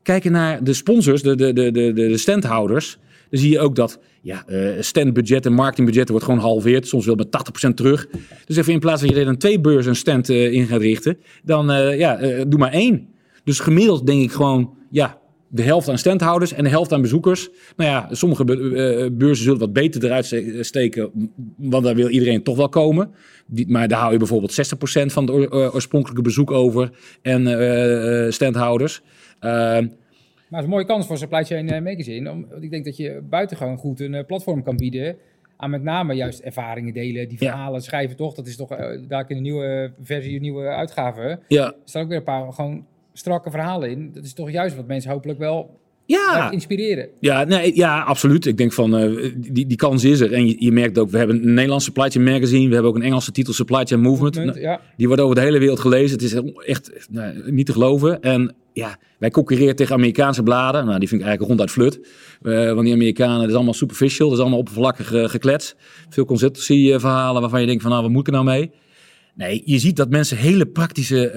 Kijken 0.02 0.32
naar 0.32 0.64
de 0.64 0.72
sponsors, 0.72 1.22
de, 1.22 1.34
de, 1.34 1.52
de, 1.52 1.70
de, 1.70 1.92
de 1.92 2.18
standhouders, 2.18 2.98
dan 3.30 3.40
zie 3.40 3.50
je 3.50 3.60
ook 3.60 3.76
dat 3.76 3.98
ja, 4.20 4.44
eh 4.46 4.70
standbudget 4.80 5.46
en 5.46 5.52
marketingbudgetten 5.52 6.14
wordt 6.14 6.26
gewoon 6.26 6.40
gehalveerd, 6.40 6.88
soms 6.88 7.06
wel 7.06 7.14
met 7.14 7.26
80% 7.68 7.74
terug. 7.74 8.06
Dus 8.46 8.56
even 8.56 8.72
in 8.72 8.78
plaats 8.78 8.98
van 8.98 9.08
dat 9.08 9.16
je 9.16 9.22
er 9.22 9.30
dan 9.30 9.38
twee 9.38 9.60
beurzen 9.60 9.90
een 9.90 9.96
stand 9.96 10.28
in 10.28 10.66
gaat 10.66 10.80
richten, 10.80 11.18
dan 11.42 11.96
ja, 11.96 12.44
doe 12.44 12.58
maar 12.58 12.72
één. 12.72 13.16
Dus 13.48 13.60
gemiddeld 13.60 14.06
denk 14.06 14.22
ik 14.22 14.30
gewoon, 14.32 14.74
ja, 14.90 15.18
de 15.48 15.62
helft 15.62 15.88
aan 15.88 15.98
standhouders 15.98 16.52
en 16.52 16.64
de 16.64 16.70
helft 16.70 16.92
aan 16.92 17.00
bezoekers. 17.00 17.48
Nou 17.76 17.90
ja, 17.90 18.08
sommige 18.14 18.42
eh, 18.44 19.10
beurzen 19.12 19.44
zullen 19.44 19.58
wat 19.58 19.72
beter 19.72 20.04
eruit 20.04 20.24
ste- 20.24 20.58
steken, 20.62 21.10
want 21.56 21.84
daar 21.84 21.94
wil 21.94 22.08
iedereen 22.08 22.42
toch 22.42 22.56
wel 22.56 22.68
komen. 22.68 23.10
Maar 23.66 23.88
daar 23.88 23.98
hou 23.98 24.12
je 24.12 24.18
bijvoorbeeld 24.18 24.52
60% 24.52 25.12
van 25.12 25.24
het 25.26 25.34
oor- 25.34 25.72
oorspronkelijke 25.74 26.22
bezoek 26.22 26.50
over 26.50 26.90
en 27.22 27.46
eh, 27.46 28.24
eh, 28.26 28.32
standhouders. 28.32 29.02
Ehm, 29.40 29.52
Maar 29.52 29.80
het 29.80 30.58
is 30.58 30.62
een 30.62 30.68
mooie 30.68 30.84
kans 30.84 31.06
voor 31.06 31.18
Supply 31.18 31.44
Chain 31.44 31.68
eh, 31.70 31.82
Magazine. 31.82 32.30
Om, 32.30 32.46
want 32.50 32.62
ik 32.62 32.70
denk 32.70 32.84
dat 32.84 32.96
je 32.96 33.20
buitengewoon 33.30 33.76
goed 33.76 34.00
een 34.00 34.14
eh, 34.14 34.24
platform 34.26 34.62
kan 34.62 34.76
bieden. 34.76 35.16
Aan 35.56 35.70
met 35.70 35.82
name 35.82 36.14
juist 36.14 36.40
ervaringen 36.40 36.94
delen, 36.94 37.28
die 37.28 37.36
Ja. 37.40 37.50
verhalen 37.50 37.82
schrijven 37.82 38.16
toch. 38.16 38.34
Dat 38.34 38.46
is 38.46 38.56
toch 38.56 38.70
eh, 38.72 38.98
daar 39.08 39.24
in 39.28 39.36
de 39.36 39.42
nieuwe 39.42 39.92
versie, 40.02 40.34
een 40.34 40.42
nieuwe 40.42 40.66
uitgave. 40.68 41.20
Er 41.20 41.38
ja, 41.48 41.74
staan 41.84 42.02
ook 42.02 42.08
weer 42.08 42.16
een 42.18 42.24
paar 42.24 42.52
gewoon 42.52 42.86
strakke 43.18 43.50
verhalen 43.50 43.90
in. 43.90 44.10
Dat 44.12 44.24
is 44.24 44.32
toch 44.32 44.50
juist 44.50 44.76
wat 44.76 44.86
mensen 44.86 45.10
hopelijk 45.10 45.38
wel 45.38 45.80
ja, 46.04 46.50
inspireren. 46.50 47.08
Ja, 47.20 47.44
nee, 47.44 47.76
ja, 47.76 48.02
absoluut. 48.02 48.46
Ik 48.46 48.56
denk 48.56 48.72
van, 48.72 48.96
eh, 48.96 49.32
die, 49.36 49.66
die 49.66 49.76
kans 49.76 50.04
is 50.04 50.20
er. 50.20 50.32
En 50.32 50.46
je, 50.46 50.56
je 50.58 50.72
merkt 50.72 50.98
ook, 50.98 51.10
we 51.10 51.18
hebben 51.18 51.36
een 51.36 51.54
Nederlandse 51.54 51.86
Supply 51.86 52.10
Chain 52.10 52.24
Magazine. 52.24 52.68
We 52.68 52.72
hebben 52.72 52.90
ook 52.90 52.96
een 52.96 53.02
Engelse 53.02 53.32
titel 53.32 53.52
Supply 53.52 53.84
Chain 53.84 54.00
Movement. 54.00 54.34
Nou, 54.34 54.60
ja. 54.60 54.80
Die 54.96 55.06
wordt 55.06 55.22
over 55.22 55.34
de 55.34 55.40
hele 55.40 55.58
wereld 55.58 55.80
gelezen. 55.80 56.12
Het 56.12 56.22
is 56.22 56.34
echt 56.66 57.08
nou, 57.10 57.52
niet 57.52 57.66
te 57.66 57.72
geloven. 57.72 58.22
En 58.22 58.54
ja, 58.78 58.98
wij 59.18 59.30
concurreren 59.30 59.76
tegen 59.76 59.94
Amerikaanse 59.94 60.42
bladen. 60.42 60.86
Nou, 60.86 60.98
die 60.98 61.08
vind 61.08 61.20
ik 61.20 61.26
eigenlijk 61.26 61.58
ronduit 61.58 61.70
flut. 61.70 62.08
Eh, 62.42 62.72
want 62.72 62.84
die 62.84 62.94
Amerikanen, 62.94 63.40
dat 63.40 63.48
is 63.48 63.54
allemaal 63.54 63.74
superficial. 63.74 64.28
Dat 64.28 64.36
is 64.36 64.42
allemaal 64.42 64.60
oppervlakkig 64.60 65.12
eh, 65.12 65.24
geklets. 65.24 65.74
Veel 66.08 66.24
consultancy 66.24 66.92
eh, 66.92 67.00
verhalen 67.00 67.40
waarvan 67.40 67.60
je 67.60 67.66
denkt 67.66 67.82
van, 67.82 67.90
nou, 67.90 68.02
wat 68.02 68.12
moet 68.12 68.20
ik 68.20 68.26
er 68.26 68.32
nou 68.32 68.44
mee? 68.44 68.70
Nee, 69.38 69.62
je 69.64 69.78
ziet 69.78 69.96
dat 69.96 70.08
mensen 70.10 70.36
hele 70.36 70.66
praktische 70.66 71.30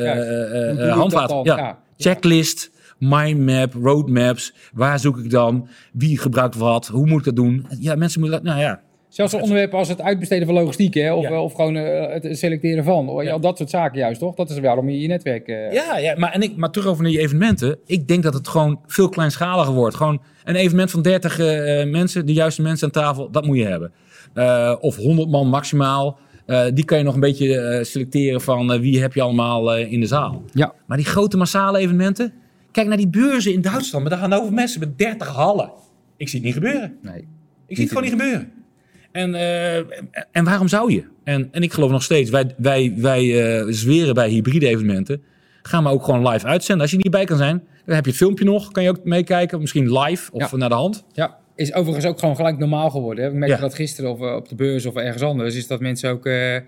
handvaten... 0.95 1.35
al? 1.35 1.45
Ja, 1.45 1.57
Ja. 1.57 1.79
checklist, 1.97 2.71
mindmap, 2.99 3.73
roadmaps. 3.73 4.53
Waar 4.73 4.99
zoek 4.99 5.17
ik 5.17 5.29
dan? 5.29 5.67
Wie 5.93 6.17
gebruikt 6.17 6.55
wat? 6.55 6.87
Hoe 6.87 7.07
moet 7.07 7.19
ik 7.19 7.25
dat 7.25 7.35
doen? 7.35 7.65
Ja, 7.79 7.95
mensen 7.95 8.21
moeten... 8.21 8.43
Nou 8.43 8.59
ja, 8.59 8.81
Zelfs 9.09 9.33
een 9.33 9.41
onderwerp 9.41 9.73
als 9.73 9.87
het 9.87 10.01
uitbesteden 10.01 10.45
van 10.45 10.55
logistiek, 10.55 10.93
hè, 10.93 11.13
of, 11.13 11.23
Ja. 11.29 11.41
of 11.41 11.53
gewoon 11.53 11.75
het 11.75 12.27
selecteren 12.31 12.83
van. 12.83 13.05
Ja, 13.15 13.21
Ja. 13.21 13.37
Dat 13.37 13.57
soort 13.57 13.69
zaken 13.69 13.99
juist, 13.99 14.19
toch? 14.19 14.35
Dat 14.35 14.49
is 14.49 14.59
waarom 14.59 14.89
je 14.89 14.99
je 14.99 15.07
netwerk... 15.07 15.47
Ja, 15.47 15.97
ja 15.97 16.15
maar, 16.17 16.31
en 16.31 16.41
ik, 16.41 16.55
maar 16.57 16.69
terug 16.71 16.87
over 16.87 17.03
naar 17.03 17.11
die 17.11 17.21
evenementen. 17.21 17.77
Ik 17.85 18.07
denk 18.07 18.23
dat 18.23 18.33
het 18.33 18.47
gewoon 18.47 18.79
veel 18.87 19.09
kleinschaliger 19.09 19.73
wordt. 19.73 19.95
Gewoon 19.95 20.21
een 20.43 20.55
evenement 20.55 20.91
van 20.91 21.01
30 21.01 21.39
eh, 21.39 21.45
mensen, 21.89 22.25
de 22.25 22.33
juiste 22.33 22.61
mensen 22.61 22.85
aan 22.85 22.91
tafel, 23.03 23.31
dat 23.31 23.45
moet 23.45 23.57
je 23.57 23.65
hebben. 23.65 23.91
Of 24.81 24.95
100 24.95 25.29
man 25.29 25.47
maximaal. 25.47 26.19
Eh, 26.51 26.65
die 26.73 26.85
kan 26.85 26.97
je 26.97 27.03
nog 27.03 27.13
een 27.13 27.19
beetje 27.19 27.57
eh, 27.57 27.83
selecteren 27.83 28.41
van 28.41 28.73
eh, 28.73 28.79
wie 28.79 29.01
heb 29.01 29.13
je 29.13 29.21
allemaal 29.21 29.77
in 29.77 29.99
de 29.99 30.05
zaal. 30.05 30.43
Ja. 30.53 30.73
Maar 30.85 30.97
die 30.97 31.05
grote 31.05 31.37
massale 31.37 31.77
evenementen. 31.77 32.33
Kijk 32.71 32.87
naar 32.87 32.97
die 32.97 33.07
beurzen 33.07 33.53
in 33.53 33.61
Duitsland 33.61 34.03
met 34.03 34.13
Hannover 34.13 34.53
mensen 34.53 34.79
met 34.79 34.97
30 34.97 35.27
hallen. 35.27 35.71
Ik 36.17 36.29
zie 36.29 36.37
het 36.37 36.47
niet 36.47 36.53
gebeuren. 36.53 36.97
Nee. 37.01 37.27
Ik 37.67 37.75
zie 37.75 37.85
het 37.85 37.87
gewoon 37.87 38.03
niet 38.03 38.21
gebeuren. 38.21 38.51
En, 39.11 39.35
en 40.31 40.43
waarom 40.43 40.67
zou 40.67 40.93
je? 40.93 41.03
En, 41.23 41.47
en 41.51 41.61
ik 41.63 41.73
geloof 41.73 41.91
nog 41.91 42.03
steeds, 42.03 42.29
wij, 42.29 42.55
wij, 42.57 42.93
wij 42.97 43.25
zweren 43.73 44.13
bij 44.13 44.29
hybride 44.29 44.67
evenementen. 44.67 45.21
Gaan 45.61 45.83
we 45.83 45.89
ook 45.89 46.03
gewoon 46.03 46.27
live 46.27 46.45
uitzenden. 46.45 46.81
Als 46.81 46.91
je 46.91 46.97
niet 46.97 47.11
bij 47.11 47.25
kan 47.25 47.37
zijn, 47.37 47.63
dan 47.85 47.95
heb 47.95 48.03
je 48.03 48.09
het 48.11 48.19
filmpje 48.19 48.45
nog. 48.45 48.71
Kan 48.71 48.83
je 48.83 48.89
ook 48.89 49.03
meekijken, 49.03 49.59
misschien 49.59 49.99
live 49.99 50.31
of 50.31 50.51
Ja. 50.51 50.57
naar 50.57 50.69
de 50.69 50.75
hand. 50.75 51.03
Ja, 51.11 51.37
is 51.55 51.73
overigens 51.73 52.05
ook 52.05 52.19
gewoon 52.19 52.35
gelijk 52.35 52.57
normaal 52.57 52.89
geworden. 52.89 53.23
Hè? 53.23 53.29
Ik 53.29 53.35
merkte 53.35 53.55
Ja. 53.55 53.61
dat 53.61 53.73
gisteren 53.73 54.11
of 54.11 54.21
eh, 54.21 54.35
op 54.35 54.49
de 54.49 54.55
beurs 54.55 54.85
of 54.85 54.95
ergens 54.95 55.23
anders. 55.23 55.55
Is 55.55 55.67
dat 55.67 55.79
mensen 55.79 56.09
ook 56.11 56.25
eh, 56.25 56.55
eh, 56.55 56.63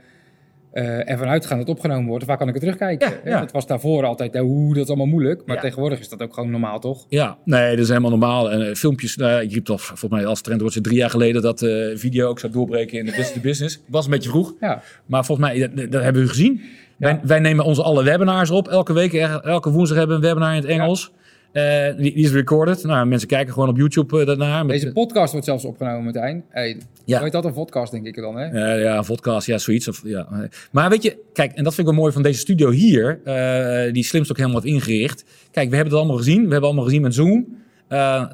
ervan 1.09 1.27
uitgaan 1.27 1.57
dat 1.57 1.67
het 1.67 1.75
opgenomen 1.75 2.05
wordt. 2.07 2.21
Of 2.21 2.27
waar 2.27 2.37
kan 2.37 2.47
ik 2.47 2.53
het 2.53 2.63
terugkijken? 2.63 3.11
Ja. 3.25 3.39
Dat 3.39 3.51
was 3.51 3.67
daarvoor 3.67 4.05
altijd, 4.05 4.37
hoe, 4.37 4.73
dat 4.73 4.87
allemaal 4.87 5.05
moeilijk. 5.05 5.41
Maar 5.45 5.59
tegenwoordig 5.59 5.99
is 5.99 6.09
dat 6.09 6.21
ook 6.21 6.33
gewoon 6.33 6.51
normaal, 6.51 6.79
toch? 6.79 7.05
Ja, 7.09 7.37
nee, 7.45 7.69
dat 7.69 7.79
is 7.79 7.87
helemaal 7.87 8.09
normaal. 8.09 8.51
En 8.51 8.75
filmpjes, 8.75 9.15
nou, 9.15 9.41
je 9.41 9.53
riep 9.53 9.65
toch 9.65 9.81
volgens 9.81 10.11
mij 10.11 10.25
als 10.25 10.41
trend 10.41 10.59
wordt 10.59 10.75
het 10.75 10.83
drie 10.83 10.97
jaar 10.97 11.09
geleden 11.09 11.41
dat 11.41 11.59
video 11.95 12.27
ook 12.27 12.39
zou 12.39 12.51
doorbreken 12.53 12.97
in 12.99 13.05
de 13.05 13.11
business 13.11 13.33
to 13.33 13.41
business. 13.41 13.81
Was 13.87 14.05
een 14.05 14.11
beetje 14.11 14.29
vroeg. 14.29 14.53
Ja, 14.59 14.81
Maar 15.05 15.25
volgens 15.25 15.47
mij, 15.47 15.59
dat, 15.59 15.91
dat 15.91 16.01
hebben 16.03 16.21
we 16.21 16.27
gezien. 16.27 16.61
Wij, 16.97 17.19
wij 17.23 17.39
nemen 17.39 17.65
onze 17.65 17.83
alle 17.83 18.03
webinars 18.03 18.49
op. 18.49 18.67
Elke 18.67 18.93
week, 18.93 19.13
elke 19.13 19.71
woensdag 19.71 19.97
hebben 19.97 20.19
we 20.19 20.23
een 20.27 20.29
webinar 20.33 20.55
in 20.55 20.61
het 20.61 20.69
Engels. 20.69 21.11
Eh, 21.53 21.97
die, 21.97 22.13
die 22.13 22.23
is 22.23 22.31
recorded. 22.31 22.83
Nou, 22.83 23.07
mensen 23.07 23.27
kijken 23.27 23.53
gewoon 23.53 23.69
op 23.69 23.77
YouTube 23.77 24.19
eh, 24.19 24.25
daarnaar. 24.25 24.65
Met, 24.65 24.75
deze 24.81 24.91
podcast 24.91 25.31
wordt 25.31 25.47
zelfs 25.47 25.65
opgenomen, 25.65 26.03
Martijn. 26.03 26.43
Hey, 26.49 26.77
Ja. 27.05 27.15
Hoe 27.15 27.23
heet 27.23 27.31
dat? 27.31 27.45
Een 27.45 27.53
podcast, 27.53 27.91
denk 27.91 28.05
ik 28.05 28.15
dan, 28.15 28.37
hè? 28.37 28.45
Ja, 28.75 28.97
een 28.97 29.05
podcast, 29.05 29.47
ja, 29.47 29.57
zoiets. 29.57 29.87
Of, 29.87 30.01
ja. 30.03 30.49
Maar 30.71 30.89
weet 30.89 31.03
je, 31.03 31.17
kijk, 31.33 31.51
en 31.51 31.63
dat 31.63 31.73
vind 31.73 31.87
ik 31.87 31.93
wel 31.93 32.01
mooi 32.01 32.13
van 32.13 32.23
deze 32.23 32.39
studio 32.39 32.69
hier, 32.69 33.19
eh, 33.23 33.93
die 33.93 34.03
Slimst 34.03 34.31
ook 34.31 34.37
helemaal 34.37 34.61
heeft 34.61 34.73
ingericht. 34.73 35.25
Kijk, 35.51 35.69
we 35.69 35.75
hebben 35.75 35.93
het 35.93 36.01
allemaal 36.01 36.21
gezien. 36.21 36.43
We 36.43 36.51
hebben 36.51 36.63
allemaal 36.63 36.83
gezien 36.83 37.01
met 37.01 37.13
Zoom. 37.13 37.47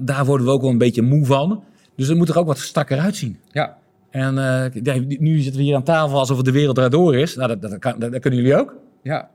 Daar 0.01 0.25
worden 0.25 0.45
we 0.45 0.51
ook 0.51 0.62
wel 0.62 0.69
een 0.69 0.77
beetje 0.77 1.01
moe 1.01 1.25
van. 1.25 1.63
Dus 1.95 2.08
het 2.08 2.17
moet 2.17 2.29
er 2.29 2.39
ook 2.39 2.47
wat 2.47 2.58
strakker 2.58 2.99
uitzien. 2.99 3.38
Ja. 3.51 3.77
En 4.10 4.34
nu 5.19 5.39
zitten 5.39 5.60
we 5.60 5.65
hier 5.67 5.75
aan 5.75 5.84
tafel 5.84 6.19
alsof 6.19 6.38
het 6.38 6.45
de 6.45 6.51
wereld 6.51 6.77
erdoor 6.77 7.15
is. 7.15 7.36
Nou, 7.36 7.60
dat, 7.60 7.82
dat, 7.82 8.12
dat 8.12 8.19
kunnen 8.19 8.39
jullie 8.39 8.58
ook. 8.60 8.75
Ja. 9.03 9.29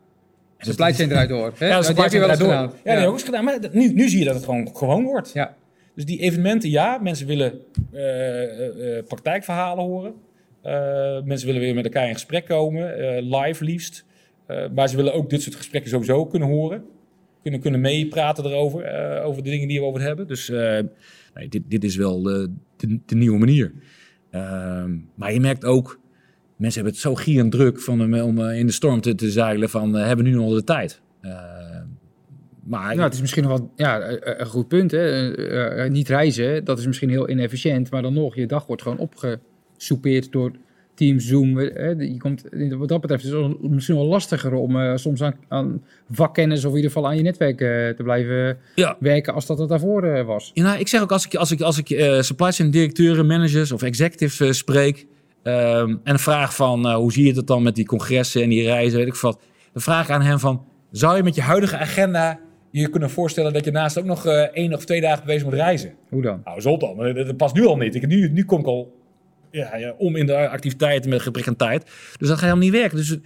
De 0.65 0.71
supply 0.71 0.93
chain 0.93 1.11
eruit 1.11 1.29
door. 1.29 1.53
Hè? 1.59 1.67
Ja, 1.69 1.77
dat 1.81 1.87
heb 1.97 2.13
je 2.13 2.19
wel 2.19 2.29
eens 2.31 2.39
gedaan. 2.41 2.63
Ja, 2.63 2.71
die 2.83 2.93
heb 2.93 3.01
ik 3.01 3.07
ook 3.07 3.13
eens 3.13 3.23
gedaan. 3.23 3.45
Maar 3.45 3.61
dat- 3.61 3.73
nu, 3.73 3.93
nu 3.93 4.09
zie 4.09 4.19
je 4.19 4.25
dat 4.25 4.35
het 4.35 4.45
gewoon 4.45 4.77
gewoon 4.77 5.05
wordt. 5.05 5.31
Ja. 5.35 5.57
Dus 5.95 6.05
die 6.05 6.21
evenementen, 6.21 6.71
ja, 6.71 6.99
mensen 7.03 7.27
willen 7.27 7.53
eh, 7.93 8.43
eh, 8.43 8.99
eh, 8.99 9.05
praktijkverhalen 9.07 9.85
horen. 9.85 10.15
Eh, 10.63 11.23
mensen 11.23 11.47
willen 11.47 11.63
weer 11.63 11.75
met 11.75 11.85
elkaar 11.85 12.07
in 12.09 12.13
gesprek 12.15 12.47
komen, 12.47 12.99
eh, 12.99 13.23
live 13.43 13.65
liefst. 13.65 14.05
Eh, 14.47 14.65
maar 14.75 14.89
ze 14.89 14.97
willen 14.97 15.15
ook 15.15 15.31
dit 15.31 15.43
soort 15.43 15.55
gesprekken 15.55 15.91
sowieso 15.91 16.27
kunnen 16.27 16.49
horen. 16.49 16.85
Kunnen, 17.43 17.61
kunnen 17.61 17.81
meepraten 17.81 18.45
erover, 18.45 18.83
eh, 18.83 19.27
over 19.27 19.43
de 19.43 19.51
dingen 19.51 19.69
die 19.69 19.79
we 19.81 19.85
over 19.87 19.99
het 19.99 20.09
hebben. 20.09 20.27
Dus 20.27 20.49
eh, 20.51 20.79
nee, 21.35 21.49
dit, 21.49 21.63
dit 21.69 21.85
is 21.85 21.97
wel 21.97 22.23
de, 22.23 22.51
de, 22.77 22.99
de 23.07 23.15
nieuwe 23.15 23.39
manier. 23.39 23.73
Ehm, 24.31 24.91
maar 25.15 25.33
je 25.33 25.41
merkt 25.41 25.65
ook, 25.65 26.01
mensen 26.57 26.83
hebben 26.83 26.93
het 26.93 27.03
zo 27.03 27.15
gierend 27.15 27.53
druk 27.53 27.81
van, 27.81 28.23
om 28.23 28.39
eh, 28.39 28.59
in 28.59 28.67
de 28.67 28.73
storm 28.73 29.01
te, 29.01 29.15
te 29.15 29.31
zeilen 29.31 29.71
van, 29.71 29.97
eh, 29.97 30.07
hebben 30.07 30.25
we 30.25 30.31
nu 30.31 30.37
nog 30.37 30.55
de 30.55 30.65
tijd? 30.65 31.01
Eh, 31.21 31.31
maar 32.65 32.91
Nou, 32.95 33.01
het 33.01 33.15
is 33.15 33.21
misschien 33.21 33.43
nog 33.43 33.59
wel 33.59 33.71
ja, 33.77 34.19
een 34.21 34.47
goed 34.47 34.69
punt. 34.69 34.91
Hè? 34.91 35.89
Niet 35.89 36.09
reizen, 36.09 36.65
dat 36.65 36.79
is 36.79 36.87
misschien 36.87 37.11
heel 37.11 37.31
inefficiënt. 37.31 37.91
Maar 37.91 38.03
dan 38.03 38.15
nog, 38.15 38.35
je 38.35 38.47
dag 38.47 38.67
wordt 38.67 38.83
gewoon 38.83 38.99
opgesoupeerd 38.99 40.33
door 40.33 40.53
Teams, 40.95 41.27
Zoom. 41.27 41.57
Hè? 41.57 41.89
Je 41.89 42.17
komt, 42.19 42.45
wat 42.79 42.89
dat 42.89 43.01
betreft 43.01 43.25
is 43.25 43.31
het 43.31 43.63
misschien 43.63 43.97
wel 43.97 44.07
lastiger 44.07 44.53
om 44.53 44.99
soms 44.99 45.23
aan, 45.23 45.35
aan 45.49 45.83
vakkennis 46.11 46.65
of 46.65 46.71
in 46.71 46.77
ieder 46.77 46.91
geval 46.91 47.07
aan 47.09 47.17
je 47.17 47.23
netwerk 47.23 47.59
te 47.97 48.03
blijven 48.03 48.59
Ja. 48.75 48.97
werken 49.01 49.35
als 49.35 49.47
dat 49.47 49.59
het 49.59 49.69
daarvoor 49.69 50.25
was. 50.25 50.51
Ja, 50.55 50.63
nou, 50.63 50.79
ik 50.79 50.89
zeg 50.89 51.03
ook 51.03 51.13
als 51.13 51.27
ik, 51.27 51.35
als 51.35 51.51
ik, 51.51 51.61
als 51.61 51.79
ik 51.79 52.19
supply 52.21 52.53
chain 52.53 52.71
directeuren, 52.71 53.27
managers 53.27 53.73
of 53.73 53.83
executives 53.83 54.59
spreek 54.59 55.07
ehm, 55.45 55.97
en 56.05 56.19
vraag 56.19 56.55
van 56.55 56.87
eh, 56.87 56.95
hoe 56.95 57.13
zie 57.13 57.27
je 57.27 57.33
het 57.33 57.47
dan 57.47 57.63
met 57.63 57.75
die 57.75 57.87
congressen 57.87 58.43
en 58.43 58.49
die 58.49 58.63
reizen, 58.63 58.99
weet 58.99 59.07
ik 59.07 59.15
wat. 59.15 59.41
Dan 59.73 59.83
vraag 59.83 60.11
aan 60.11 60.23
hem 60.23 60.39
van, 60.39 60.65
zou 60.91 61.17
je 61.17 61.23
met 61.23 61.35
je 61.35 61.43
huidige 61.43 61.77
agenda 61.77 62.41
je 62.71 62.89
kunnen 62.89 63.11
voorstellen 63.11 63.53
dat 63.53 63.65
je 63.65 63.71
naast 63.71 63.99
ook 63.99 64.05
nog 64.05 64.27
eh, 64.27 64.41
één 64.41 64.75
of 64.75 64.85
twee 64.85 65.01
dagen 65.01 65.27
bezig 65.27 65.45
moet 65.45 65.55
reizen? 65.55 65.95
Hoe 66.09 66.23
dan? 66.23 66.41
Nou, 66.45 66.61
zot 66.61 66.81
dan. 66.81 66.97
Dat, 66.97 67.15
dat 67.15 67.37
past 67.37 67.55
nu 67.55 67.67
al 67.67 67.77
niet. 67.77 67.95
Ik, 67.95 68.07
nu, 68.07 68.29
nu 68.29 68.45
kom 68.45 68.61
ik 68.61 68.67
al 68.67 69.01
ja, 69.51 69.77
ja, 69.77 69.95
om 69.99 70.17
in 70.17 70.27
de 70.27 70.49
activiteiten 70.49 71.11
met 71.11 71.23
gebrek 71.23 71.49
aan 71.49 71.57
tijd. 71.57 71.85
Dus 72.19 72.29
dat 72.29 72.39
gaat 72.39 72.41
helemaal 72.41 72.63
niet 72.63 72.73
werken. 72.73 72.97
Dus 72.97 73.11
eh, 73.11 73.19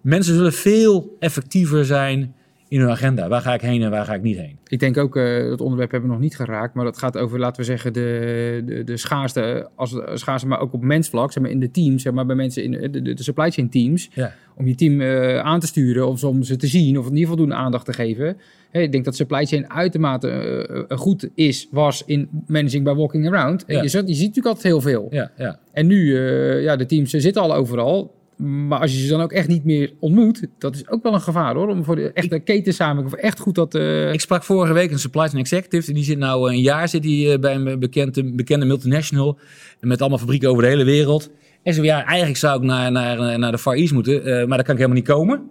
mensen 0.00 0.34
zullen 0.34 0.52
veel 0.52 1.16
effectiever 1.18 1.84
zijn 1.84 2.34
in 2.68 2.80
hun 2.80 2.90
agenda. 2.90 3.28
Waar 3.28 3.40
ga 3.40 3.54
ik 3.54 3.60
heen 3.60 3.82
en 3.82 3.90
waar 3.90 4.04
ga 4.04 4.14
ik 4.14 4.22
niet 4.22 4.36
heen? 4.36 4.58
Ik 4.66 4.78
denk 4.80 4.96
ook, 4.96 5.16
eh 5.16 5.48
dat 5.48 5.60
onderwerp 5.60 5.90
hebben 5.90 6.08
we 6.08 6.14
nog 6.14 6.24
niet 6.24 6.36
geraakt, 6.36 6.74
maar 6.74 6.84
dat 6.84 6.98
gaat 6.98 7.16
over, 7.18 7.38
laten 7.38 7.60
we 7.60 7.66
zeggen, 7.66 7.92
de, 7.92 8.62
de, 8.66 8.84
de 8.84 8.96
schaarste, 8.96 9.68
als, 9.74 9.96
schaarste, 10.14 10.46
maar 10.48 10.60
ook 10.60 10.72
op 10.72 10.82
mensvlak, 10.82 11.32
zeg 11.32 11.42
maar 11.42 11.52
in 11.52 11.60
de 11.60 11.70
teams, 11.70 12.02
zeg 12.02 12.12
maar 12.12 12.26
bij 12.26 12.36
mensen 12.36 12.62
in 12.62 12.70
de, 12.70 12.90
de, 13.02 13.14
de 13.14 13.22
supply 13.22 13.50
chain 13.50 13.68
teams, 13.70 14.08
Ja. 14.14 14.32
om 14.56 14.66
je 14.68 14.74
team 14.74 15.00
eh, 15.00 15.38
aan 15.38 15.60
te 15.60 15.66
sturen 15.66 16.08
of 16.08 16.24
om 16.24 16.42
ze 16.42 16.56
te 16.56 16.66
zien 16.66 16.98
of 16.98 17.04
in 17.06 17.16
ieder 17.16 17.28
geval 17.30 17.44
doen 17.46 17.54
aandacht 17.54 17.84
te 17.84 17.92
geven. 17.92 18.36
Ik 18.72 18.92
denk 18.92 19.04
dat 19.04 19.16
supply 19.16 19.46
chain 19.46 19.70
uitermate 19.70 20.28
eh, 20.28 20.78
eh, 20.88 20.98
goed 20.98 21.28
is, 21.34 21.68
was 21.70 22.02
in 22.06 22.28
managing 22.46 22.84
by 22.84 22.92
walking 22.92 23.26
around. 23.32 23.64
En 23.64 23.74
Ja. 23.76 23.82
Je, 23.82 23.88
ziet- 23.88 24.08
je 24.08 24.14
ziet 24.14 24.26
natuurlijk 24.26 24.46
altijd 24.54 24.64
heel 24.66 24.80
veel. 24.80 25.06
Ja, 25.10 25.30
ja. 25.36 25.58
En 25.72 25.86
nu, 25.86 26.16
eh, 26.16 26.62
ja, 26.62 26.76
de 26.76 26.86
teams 26.86 27.10
zitten 27.10 27.42
al 27.42 27.54
overal. 27.54 28.16
Maar 28.38 28.78
als 28.80 28.92
je 28.92 28.98
ze 28.98 29.08
dan 29.08 29.20
ook 29.20 29.32
echt 29.32 29.48
niet 29.48 29.64
meer 29.64 29.92
ontmoet, 30.00 30.46
dat 30.58 30.74
is 30.74 30.88
ook 30.88 31.02
wel 31.02 31.14
een 31.14 31.20
gevaar 31.20 31.54
hoor. 31.54 31.68
Om 31.68 31.84
voor 31.84 31.96
de 31.96 32.12
echte 32.12 32.38
keten 32.38 32.74
samen, 32.74 33.18
echt 33.18 33.38
goed 33.38 33.54
dat... 33.54 33.74
eh, 33.74 34.12
Ik 34.12 34.20
sprak 34.20 34.44
vorige 34.44 34.72
week 34.72 34.90
een 34.90 34.98
supply 34.98 35.26
chain 35.28 35.38
executive. 35.38 35.92
Die 35.92 36.04
zit 36.04 36.18
nou 36.18 36.50
een 36.50 36.60
jaar 36.60 36.88
zit 36.88 37.02
die, 37.02 37.32
eh, 37.32 37.38
bij 37.38 37.54
een 37.54 37.78
bekende, 37.78 38.24
bekende 38.24 38.64
multinational. 38.66 39.38
Met 39.80 40.00
allemaal 40.00 40.18
fabrieken 40.18 40.50
over 40.50 40.62
de 40.62 40.68
hele 40.68 40.84
wereld. 40.84 41.30
En 41.62 41.74
ze 41.74 41.80
zei, 41.84 41.86
ja, 41.86 42.04
eigenlijk 42.04 42.38
zou 42.38 42.56
ik 42.60 42.66
naar, 42.66 42.92
naar, 42.92 43.38
naar 43.38 43.50
de 43.52 43.58
Far 43.58 43.74
East 43.74 43.92
moeten. 43.92 44.24
eh, 44.24 44.32
maar 44.46 44.56
daar 44.56 44.66
kan 44.66 44.74
ik 44.74 44.80
helemaal 44.80 44.96
niet 45.00 45.08
komen. 45.08 45.48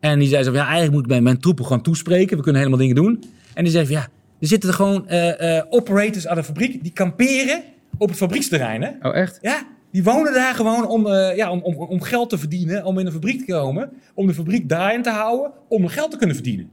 En 0.00 0.18
die 0.18 0.28
zei 0.28 0.42
zo, 0.42 0.50
van, 0.50 0.58
ja, 0.58 0.64
eigenlijk 0.64 0.92
moet 0.94 1.02
ik 1.02 1.08
bij 1.08 1.20
mijn 1.20 1.38
troepen 1.38 1.64
gewoon 1.64 1.82
toespreken. 1.82 2.36
We 2.36 2.42
kunnen 2.42 2.60
helemaal 2.62 2.80
dingen 2.82 2.96
doen. 2.96 3.24
En 3.54 3.62
die 3.64 3.72
zei 3.72 3.86
van, 3.86 3.94
ja, 3.94 4.02
er 4.40 4.46
zitten 4.46 4.68
er 4.68 4.74
gewoon 4.74 5.08
eh, 5.08 5.56
eh, 5.58 5.64
operators 5.68 6.26
aan 6.26 6.36
de 6.36 6.44
fabriek. 6.44 6.82
Die 6.82 6.92
kamperen 6.92 7.62
op 7.98 8.08
het 8.08 8.16
fabrieksterrein, 8.16 8.82
hè? 8.82 9.08
Oh 9.08 9.16
echt? 9.16 9.38
Ja, 9.42 9.66
die 9.92 10.02
wonen 10.04 10.32
daar 10.32 10.54
gewoon 10.54 10.88
om, 10.88 11.06
eh, 11.06 11.36
ja, 11.36 11.50
om, 11.50 11.60
om, 11.62 11.74
om 11.74 12.02
geld 12.02 12.30
te 12.30 12.38
verdienen, 12.38 12.84
om 12.84 12.98
in 12.98 13.06
een 13.06 13.12
fabriek 13.12 13.38
te 13.46 13.52
komen, 13.52 13.90
om 14.14 14.26
de 14.26 14.34
fabriek 14.34 14.68
draaiend 14.68 15.04
te 15.04 15.10
houden, 15.10 15.50
om 15.68 15.86
geld 15.88 16.10
te 16.10 16.16
kunnen 16.16 16.36
verdienen. 16.36 16.70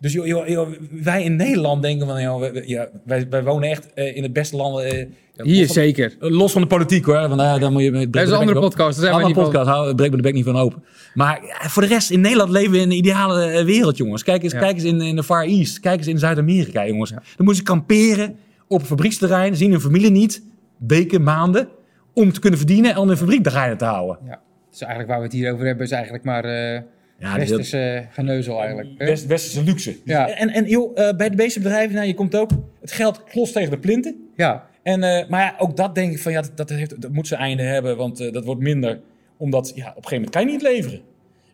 Dus 0.00 0.12
joh, 0.12 0.26
joh, 0.26 0.48
joh, 0.48 0.68
wij 0.90 1.24
in 1.24 1.36
Nederland 1.36 1.82
denken 1.82 2.06
van, 2.06 2.22
joh, 2.22 2.40
wij- 2.40 2.62
ja, 2.66 2.88
wij, 3.04 3.26
wij 3.30 3.44
wonen 3.44 3.68
echt 3.70 3.92
eh, 3.94 4.16
in 4.16 4.22
het 4.22 4.32
beste 4.32 4.56
land. 4.56 4.78
eh, 4.80 5.06
Hier 5.42 5.64
van- 5.66 5.74
zeker. 5.74 6.16
Los 6.18 6.52
van 6.52 6.60
de 6.62 6.66
politiek 6.68 7.04
hoor, 7.04 7.14
want 7.28 7.36
daar, 7.38 7.60
daar 7.60 7.72
moet 7.72 7.82
je... 7.82 8.10
Dat 8.10 8.22
is 8.22 8.28
een 8.30 8.36
andere 8.36 8.60
podcast. 8.60 9.00
Daar 9.00 9.10
zijn 9.12 9.22
Andere 9.22 9.42
podcast, 9.42 9.68
hou, 9.68 9.94
breek 9.94 10.10
me 10.10 10.16
de 10.16 10.22
bek 10.22 10.34
niet 10.34 10.44
van 10.44 10.56
open. 10.56 10.82
Maar 11.14 11.40
ja, 11.44 11.68
voor 11.68 11.82
de 11.82 11.88
rest, 11.88 12.10
in 12.10 12.20
Nederland 12.20 12.50
leven 12.50 12.70
we 12.70 12.76
in 12.78 12.82
een 12.90 12.96
ideale 12.96 13.64
wereld, 13.64 13.96
jongens. 13.96 14.22
Kijk 14.22 14.42
eens, 14.42 14.52
Ja. 14.52 14.58
kijk 14.58 14.74
eens 14.74 14.84
in, 14.84 15.00
in 15.00 15.16
de 15.16 15.22
Far 15.22 15.44
East, 15.44 15.80
kijk 15.80 15.98
eens 15.98 16.06
in 16.06 16.18
Zuid-Amerika, 16.18 16.86
jongens. 16.86 17.10
Dan 17.10 17.20
moeten 17.36 17.56
ze 17.56 17.62
kamperen 17.62 18.36
op 18.68 18.78
het 18.78 18.86
fabrieksterrein, 18.86 19.56
zien 19.56 19.70
hun 19.70 19.80
familie 19.80 20.10
niet, 20.10 20.42
weken, 20.78 21.22
maanden, 21.22 21.68
om 22.14 22.32
te 22.32 22.40
kunnen 22.40 22.58
verdienen 22.58 22.90
en 22.90 22.96
om 22.96 23.08
hun 23.08 23.16
fabriek 23.16 23.42
draaiende 23.42 23.76
te 23.76 23.84
houden. 23.84 24.18
Ja. 24.26 24.40
Dus 24.70 24.80
eigenlijk 24.80 25.10
waar 25.10 25.18
we 25.18 25.24
het 25.24 25.34
hier 25.34 25.52
over 25.52 25.66
hebben 25.66 25.84
is 25.86 25.92
eigenlijk 25.92 26.24
maar 26.24 26.44
eh 26.44 26.80
Ja, 27.18 27.28
dat 27.36 27.48
westerse 27.48 28.06
geneuzel 28.10 28.60
eigenlijk. 28.60 28.88
hè? 28.98 29.06
West, 29.06 29.26
westerse 29.26 29.64
luxe. 29.64 29.96
Ja. 30.04 30.28
En, 30.28 30.48
en 30.48 30.64
joh, 30.64 30.98
eh, 30.98 31.16
bij 31.16 31.30
de 31.30 31.36
meeste 31.36 31.60
bedrijven, 31.60 31.94
nou, 31.94 32.06
je 32.06 32.14
komt 32.14 32.36
ook, 32.36 32.50
het 32.80 32.92
geld 32.92 33.24
klost 33.24 33.52
tegen 33.52 33.70
de 33.70 33.78
plinten. 33.78 34.28
Ja, 34.36 34.68
En, 34.82 35.02
eh, 35.02 35.28
maar 35.28 35.40
ja, 35.40 35.54
ook 35.58 35.76
dat 35.76 35.94
denk 35.94 36.12
ik 36.12 36.18
van, 36.18 36.32
ja, 36.32 36.40
dat, 36.40 36.56
dat, 36.56 36.68
heeft, 36.70 37.00
dat 37.02 37.12
moet 37.12 37.26
zijn 37.26 37.40
einde 37.40 37.62
hebben, 37.62 37.96
want 37.96 38.20
eh, 38.20 38.32
dat 38.32 38.44
wordt 38.44 38.60
minder. 38.60 39.00
Omdat, 39.36 39.72
ja, 39.74 39.88
op 39.88 39.96
een 39.96 40.02
gegeven 40.02 40.16
moment 40.16 40.30
kan 40.30 40.46
je 40.46 40.50
niet 40.52 40.62
leveren. 40.62 41.00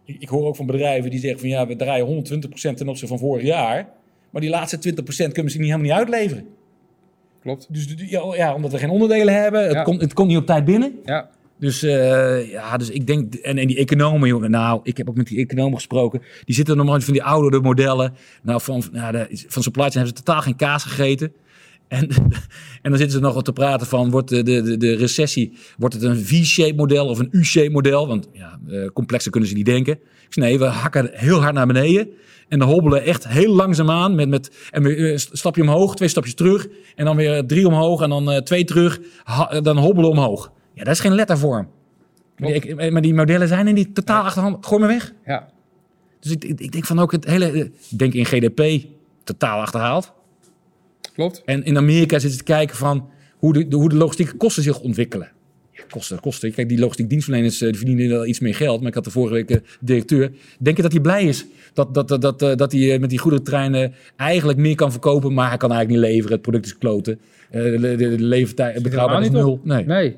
Ik, 0.05 0.17
ik 0.19 0.29
hoor 0.29 0.47
ook 0.47 0.57
van 0.57 0.67
bedrijven 0.67 1.11
die 1.11 1.21
zeggen 1.21 1.41
van, 1.41 1.49
ja, 1.49 1.67
we 1.67 1.77
draaien 1.77 2.07
120% 2.07 2.77
ten 2.77 2.89
opzichte 2.89 3.07
van 3.07 3.19
vorig 3.19 3.45
jaar. 3.45 3.89
Maar 4.31 4.41
die 4.41 4.51
laatste 4.51 4.77
20% 4.77 4.83
kunnen 4.83 5.45
misschien 5.45 5.45
niet, 5.45 5.73
helemaal 5.73 5.81
niet 5.81 5.93
uitleveren. 5.93 6.47
Klopt. 7.47 7.67
Dus 7.71 7.95
ja, 7.97 8.23
ja, 8.35 8.55
omdat 8.55 8.73
we 8.73 8.79
geen 8.79 8.91
onderdelen 8.91 9.35
hebben, 9.43 9.63
het, 9.65 9.73
Ja. 9.73 9.83
komt, 9.83 10.01
het 10.01 10.13
komt 10.13 10.29
niet 10.29 10.37
op 10.39 10.47
tijd 10.47 10.65
binnen. 10.65 10.93
Ja, 11.05 11.29
Dus 11.59 11.83
eh, 11.83 12.51
ja, 12.51 12.77
dus 12.77 12.91
ik 12.91 13.07
denk, 13.07 13.35
en, 13.35 13.59
en 13.59 13.67
die 13.67 13.77
economen, 13.77 14.29
jongen, 14.29 14.51
nou, 14.51 14.81
ik 14.83 14.97
heb 14.97 15.09
ook 15.09 15.17
met 15.17 15.27
die 15.27 15.39
economen 15.39 15.75
gesproken. 15.75 16.23
Die 16.45 16.55
zitten 16.55 16.77
nog 16.77 16.87
maar 16.87 17.01
van 17.01 17.13
die 17.13 17.23
oudere 17.23 17.63
modellen. 17.63 18.15
Nou, 18.43 18.61
van, 18.61 18.83
nou, 18.93 19.13
de, 19.13 19.27
van 19.49 19.63
supply 19.63 19.83
chain 19.83 19.97
hebben 19.97 20.17
ze 20.17 20.23
totaal 20.23 20.41
geen 20.43 20.57
kaas 20.57 20.83
gegeten. 20.85 21.33
En, 21.89 22.09
en 22.83 22.91
dan 22.91 22.97
zitten 22.97 23.11
ze 23.11 23.21
nog 23.21 23.35
wat 23.35 23.45
te 23.45 23.53
praten 23.53 23.87
van, 23.87 24.11
wordt 24.11 24.29
de, 24.29 24.43
de, 24.43 24.77
de, 24.77 24.95
recessie, 24.97 25.53
wordt 25.79 25.95
het 25.95 26.03
een 26.03 26.17
V-shape 26.17 26.75
model 26.75 27.07
of 27.07 27.19
een 27.19 27.29
U-shape 27.31 27.71
model? 27.71 28.07
Want 28.09 28.29
ja, 28.33 28.59
eh, 28.69 28.87
complexer 28.93 29.31
kunnen 29.31 29.49
ze 29.49 29.55
niet 29.55 29.67
denken. 29.67 29.93
Ik 30.27 30.33
zei, 30.33 30.47
nee, 30.47 30.59
we 30.59 30.65
hakken 30.65 31.11
heel 31.13 31.41
hard 31.41 31.55
naar 31.55 31.67
beneden. 31.67 32.09
En 32.49 32.59
dan 32.59 32.69
hobbelen 32.69 33.03
echt 33.05 33.29
heel 33.29 33.55
langzaam 33.55 33.91
aan. 33.91 34.15
Met, 34.15 34.29
met, 34.29 34.69
en 34.71 34.85
een 35.13 35.19
stapje 35.19 35.63
omhoog, 35.63 35.95
twee 35.97 36.09
stapjes 36.09 36.35
terug. 36.35 36.67
En 36.95 37.05
dan 37.05 37.17
weer 37.17 37.47
drie 37.47 37.67
omhoog 37.67 38.01
en 38.03 38.09
dan 38.09 38.31
eh, 38.31 38.41
twee 38.41 38.65
terug. 38.65 39.01
Ha- 39.25 39.61
dan 39.61 39.77
hobbelen 39.79 40.11
omhoog. 40.11 40.53
Ja, 40.75 40.85
dat 40.85 40.93
is 40.95 41.01
geen 41.01 41.15
lettervorm. 41.15 41.69
Maar 42.39 42.53
die, 42.53 42.61
ik- 42.61 42.91
maar 42.93 43.03
die 43.03 43.15
modellen 43.15 43.49
zijn 43.49 43.69
in 43.69 43.75
die 43.75 43.93
totaal 43.93 44.23
achterhand. 44.25 44.67
Gooi 44.67 44.81
me 44.81 44.87
weg. 44.87 45.13
ja. 45.27 45.49
Dus 46.21 46.33
ik, 46.33 46.45
ik, 46.45 46.61
ik 46.61 46.73
denk 46.73 46.85
van 46.87 46.99
ook 46.99 47.13
het 47.13 47.25
hele. 47.25 47.47
eh, 47.51 47.57
Ik 47.91 47.99
denk 47.99 48.13
in 48.15 48.25
GDP 48.27 48.87
totaal 49.25 49.61
achterhaald. 49.61 50.13
Klopt. 51.17 51.43
En 51.45 51.65
in 51.65 51.77
Amerika 51.77 52.19
zitten 52.19 52.31
ze 52.31 52.45
te 52.45 52.53
kijken 52.53 52.77
van 52.77 53.09
hoe 53.37 53.53
de, 53.53 53.69
de- 53.69 53.77
hoe 53.77 53.89
de 53.89 53.97
logistieke 53.97 54.37
kosten 54.37 54.63
zich 54.63 54.81
ontwikkelen. 54.81 55.31
Ja, 55.73 55.83
kosten, 55.91 56.21
kosten. 56.21 56.53
Kijk, 56.53 56.69
die 56.69 56.79
logistiek 56.79 57.09
dienstverleners 57.09 57.61
eh, 57.61 57.69
die 57.69 57.77
verdienen 57.77 58.09
wel 58.09 58.27
iets 58.27 58.41
meer 58.41 58.55
geld. 58.55 58.79
Maar 58.79 58.89
ik 58.89 58.95
had 58.95 59.05
de 59.05 59.11
vorige 59.11 59.35
week 59.35 59.51
eh, 59.51 59.57
directeur. 59.81 60.31
Denk 60.59 60.77
je 60.77 60.83
dat 60.83 60.93
hij 60.93 61.01
blij 61.01 61.25
is 61.25 61.47
dat, 61.73 61.95
dat, 61.95 62.09
dat, 62.09 62.21
dat, 62.23 62.43
eh, 62.43 62.55
dat 62.55 62.73
hij 62.73 62.99
met 62.99 63.11
die 63.11 63.19
goederentreinen 63.19 63.95
eigenlijk 64.17 64.59
meer 64.59 64.75
kan 64.75 64.91
verkopen, 64.91 65.35
maar 65.35 65.49
hij 65.49 65.57
kan 65.57 65.73
eigenlijk 65.73 66.01
niet 66.03 66.11
leveren. 66.13 66.33
Het 66.33 66.43
product 66.43 66.67
is 66.67 66.79
kloten. 66.79 67.19
De, 67.51 67.79
de, 67.81 67.97
de 67.97 68.19
levertijd 68.19 68.83
betrouwbaar 68.83 69.21
is 69.23 69.31
nul. 69.31 69.61
Nee. 69.65 69.85
Nee. 69.85 70.17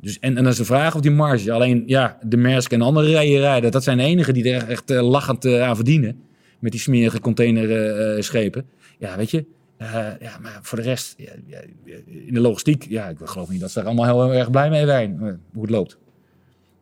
Dus, 0.00 0.18
en, 0.18 0.36
en 0.36 0.42
dan 0.42 0.52
is 0.52 0.58
de 0.58 0.64
vraag 0.64 0.94
of 0.94 1.00
die 1.00 1.10
marge. 1.10 1.52
Alleen 1.52 1.82
ja, 1.86 2.18
de 2.22 2.36
Maersk 2.36 2.72
en 2.72 2.82
andere 2.82 3.38
rijden, 3.40 3.70
dat 3.70 3.82
zijn 3.84 3.96
de 3.98 4.02
enigen 4.04 4.34
die 4.34 4.50
er 4.52 4.68
echt 4.68 4.90
eh, 4.90 5.08
lachend 5.08 5.46
aan 5.46 5.76
verdienen. 5.76 6.16
Met 6.58 6.72
die 6.72 6.80
smerige 6.80 7.20
containerschepen. 7.20 8.64
ja, 8.98 9.16
weet 9.16 9.30
je. 9.30 9.44
Eh, 9.76 10.12
ja, 10.20 10.38
maar 10.38 10.58
voor 10.62 10.78
de 10.78 10.84
rest, 10.84 11.14
ja, 11.16 11.32
ja, 11.46 11.60
in 12.04 12.34
de 12.34 12.40
logistiek, 12.40 12.86
ja, 12.88 13.08
ik 13.08 13.16
geloof 13.24 13.48
niet 13.48 13.60
dat 13.60 13.70
ze 13.70 13.80
er 13.80 13.86
allemaal 13.86 14.26
heel 14.26 14.34
erg 14.34 14.50
blij 14.50 14.70
mee 14.70 14.86
zijn, 14.86 15.12
eh, 15.12 15.32
hoe 15.52 15.62
het 15.62 15.70
loopt. 15.70 15.98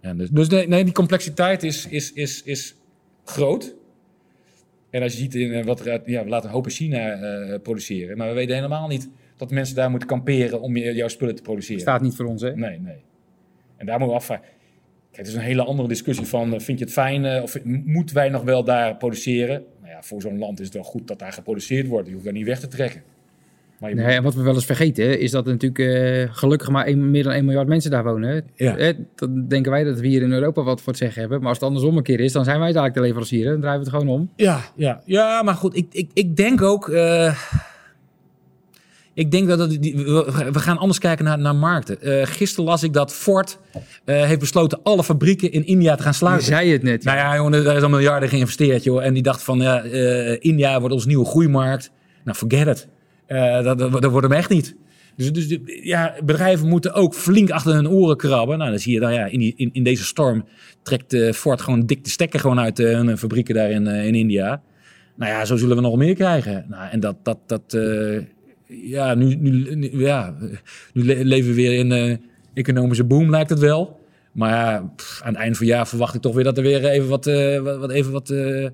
Ja, 0.00 0.14
dus 0.14 0.31
dus 0.31 0.48
nee, 0.48 0.68
nee, 0.68 0.85
die 0.85 0.92
complexiteit 0.92 1.62
is, 1.62 1.87
is, 1.87 2.12
is, 2.12 2.42
is 2.42 2.76
groot. 3.24 3.74
En 4.90 5.02
als 5.02 5.12
je 5.12 5.18
ziet 5.18 5.35
in 5.35 5.52
eh, 5.52 5.64
wat 5.64 5.87
er 5.87 6.11
ja, 6.11 6.24
we 6.24 6.28
laten 6.28 6.48
een 6.48 6.55
hoop 6.55 6.64
in 6.64 6.72
China 6.72 7.59
produceren, 7.62 8.16
maar 8.16 8.28
we 8.28 8.35
weten 8.35 8.55
helemaal 8.55 8.88
niet 8.88 9.09
dat 9.37 9.50
mensen 9.50 9.76
daar 9.76 9.90
moeten 9.90 10.09
kamperen 10.09 10.61
om 10.61 10.76
jouw 10.76 11.09
spullen 11.09 11.35
te 11.35 11.42
produceren. 11.42 11.81
Staat 11.81 12.00
niet 12.00 12.14
voor 12.14 12.26
ons, 12.26 12.42
hè? 12.42 12.57
Nee, 12.57 12.78
nee. 12.78 13.02
En 13.76 13.87
daar 13.87 13.98
moeten 13.98 14.16
we 14.16 14.20
afvragen. 14.20 14.44
Kijk, 15.11 15.26
het 15.26 15.26
is 15.26 15.35
een 15.35 15.46
hele 15.46 15.64
andere 15.64 15.88
discussie 15.88 16.26
van, 16.26 16.61
vind 16.61 16.78
je 16.78 16.85
het 16.85 16.94
fijn 16.94 17.42
of 17.42 17.64
moeten 17.64 18.14
wij 18.14 18.28
nog 18.28 18.42
wel 18.42 18.64
daar 18.64 18.96
produceren? 18.96 19.64
Ja, 20.03 20.09
voor 20.09 20.21
zo'n 20.21 20.38
land 20.38 20.59
is 20.61 20.65
het 20.65 20.75
wel 20.75 20.85
goed 20.85 21.09
dat 21.09 21.19
daar 21.19 21.33
geproduceerd 21.33 21.87
wordt. 21.87 22.07
Je 22.07 22.12
hoeft 22.12 22.25
daar 22.25 22.35
niet 22.35 22.47
weg 22.47 22.61
te 22.61 22.69
trekken. 22.69 23.03
Maar 23.79 23.91
je 23.91 23.97
Nee, 23.97 24.07
en 24.17 24.23
wat 24.23 24.35
we 24.35 24.43
wel 24.43 24.55
eens 24.55 24.65
vergeten, 24.67 25.21
is 25.21 25.31
dat 25.31 25.47
er 25.47 25.53
natuurlijk 25.53 25.95
eh, 25.95 26.35
gelukkig 26.37 26.69
maar 26.69 26.87
een- 26.87 27.11
meer 27.11 27.23
dan 27.23 27.33
1 27.33 27.45
miljard 27.45 27.69
mensen 27.69 27.91
daar 27.91 28.05
wonen. 28.05 28.29
hè. 28.31 28.41
Ja. 28.65 28.77
Eh, 28.77 28.95
dan 29.15 29.49
denken 29.49 29.71
wij 29.73 29.85
dat 29.85 30.01
we 30.01 30.07
hier 30.07 30.23
in 30.23 30.33
Europa 30.33 30.62
wat 30.62 30.81
voor 30.81 30.88
het 30.93 31.03
zeggen 31.03 31.21
hebben. 31.21 31.38
Maar 31.38 31.49
als 31.49 31.59
het 31.59 31.67
andersom 31.67 31.97
een 31.97 32.03
keer 32.03 32.21
is, 32.21 32.33
dan 32.33 32.45
zijn 32.45 32.57
wij 32.57 32.65
eigenlijk 32.65 32.95
de 32.95 33.01
leverancier. 33.01 33.45
Dan 33.45 33.61
draaien 33.61 33.79
we 33.79 33.85
het 33.91 33.95
gewoon 33.95 34.15
om. 34.15 34.31
Ja, 34.37 34.61
ja, 34.77 35.03
ja, 35.05 35.43
maar 35.43 35.55
goed, 35.55 35.77
ik, 35.77 35.87
ik, 35.93 36.11
ik 36.15 36.37
denk 36.37 36.62
ook. 36.62 36.88
eh, 36.88 37.37
ik 39.14 39.31
denk 39.31 39.48
dat 39.48 39.59
het, 39.59 39.79
we, 40.53 40.59
gaan 40.59 40.79
anders 40.79 40.98
kijken 40.98 41.25
naar, 41.25 41.38
naar 41.38 41.57
markten. 41.57 42.01
Eh, 42.01 42.27
gisteren 42.27 42.64
las 42.64 42.83
ik 42.83 42.92
dat 42.92 43.12
Ford 43.12 43.59
eh, 44.05 44.25
heeft 44.25 44.40
besloten 44.40 44.81
alle 44.83 45.05
fabrieken 45.05 45.53
in 45.53 45.66
India 45.66 45.94
te 45.94 46.03
gaan 46.03 46.11
Je 46.11 46.16
sluiten. 46.16 46.46
zei 46.46 46.72
het 46.72 46.83
net. 46.83 47.05
Nou 47.05 47.16
ja, 47.16 47.37
jongen, 47.37 47.64
daar 47.64 47.77
is 47.77 47.83
al 47.83 47.88
miljarden 47.88 48.29
geïnvesteerd, 48.29 48.85
joh. 48.85 49.05
En 49.05 49.14
die 49.14 49.22
dacht 49.22 49.42
van, 49.42 49.59
ja, 49.59 49.83
eh, 49.83 50.37
India 50.38 50.81
wordt 50.81 50.94
onze 50.94 51.07
nieuwe 51.07 51.25
groeimarkt. 51.25 51.90
Nou, 52.25 52.37
forget 52.37 52.66
it. 52.66 52.88
Dat, 53.64 53.79
dat, 53.79 53.92
dat 53.92 54.11
wordt 54.11 54.27
hem 54.27 54.37
echt 54.37 54.48
niet. 54.48 54.77
Dus, 55.16 55.33
dus 55.33 55.59
ja, 55.83 56.14
bedrijven 56.25 56.68
moeten 56.68 56.94
ook 56.94 57.14
flink 57.14 57.51
achter 57.51 57.75
hun 57.75 57.88
oren 57.88 58.16
krabben. 58.16 58.59
Nou, 58.59 58.70
dan 58.70 58.79
zie 58.79 58.92
je, 58.92 59.01
nou 59.01 59.12
ja, 59.12 59.25
in, 59.25 59.38
die, 59.38 59.55
in, 59.57 59.70
in 59.72 59.83
deze 59.83 60.05
storm 60.05 60.44
trekt 60.83 61.16
Ford 61.35 61.61
gewoon 61.61 61.87
dik 61.87 62.05
de 62.05 62.11
stekker 62.11 62.40
gewoon 62.40 62.61
uit 62.61 62.79
hun 62.79 63.18
fabrieken 63.18 63.55
daar 63.55 63.70
in, 63.70 63.87
in 63.87 64.14
India. 64.14 64.62
Nou 65.16 65.33
ja, 65.33 65.44
zo 65.44 65.57
zullen 65.57 65.77
we 65.77 65.83
nog 65.83 65.96
meer 65.96 66.14
krijgen. 66.14 66.64
Nou, 66.68 66.90
en 66.90 67.01
dat, 67.01 67.16
dat, 67.22 67.38
dat 67.46 67.77
ja, 68.82 69.14
nu, 69.14 69.35
nu, 69.35 69.98
ja, 69.98 70.35
nu 70.92 71.04
le- 71.04 71.22
leven 71.22 71.48
we 71.48 71.54
weer 71.56 71.78
in 71.78 71.90
een 71.90 72.20
economische 72.54 73.04
boom, 73.04 73.30
lijkt 73.30 73.50
het 73.50 73.58
wel. 73.58 74.00
Maar 74.32 74.76
aan 75.20 75.32
het 75.32 75.37
eind 75.37 75.56
van 75.56 75.66
het 75.66 75.74
jaar 75.74 75.88
verwacht 75.88 76.14
ik 76.14 76.20
toch 76.20 76.35
weer 76.35 76.44
dat 76.44 76.56
er 76.56 76.62
weer 76.62 76.85
even 76.85 77.08
wat, 77.08 77.26
eh, 77.26 77.61
wat, 77.61 77.90
even 77.90 78.12
wat 78.12 78.30
eh, 78.30 78.68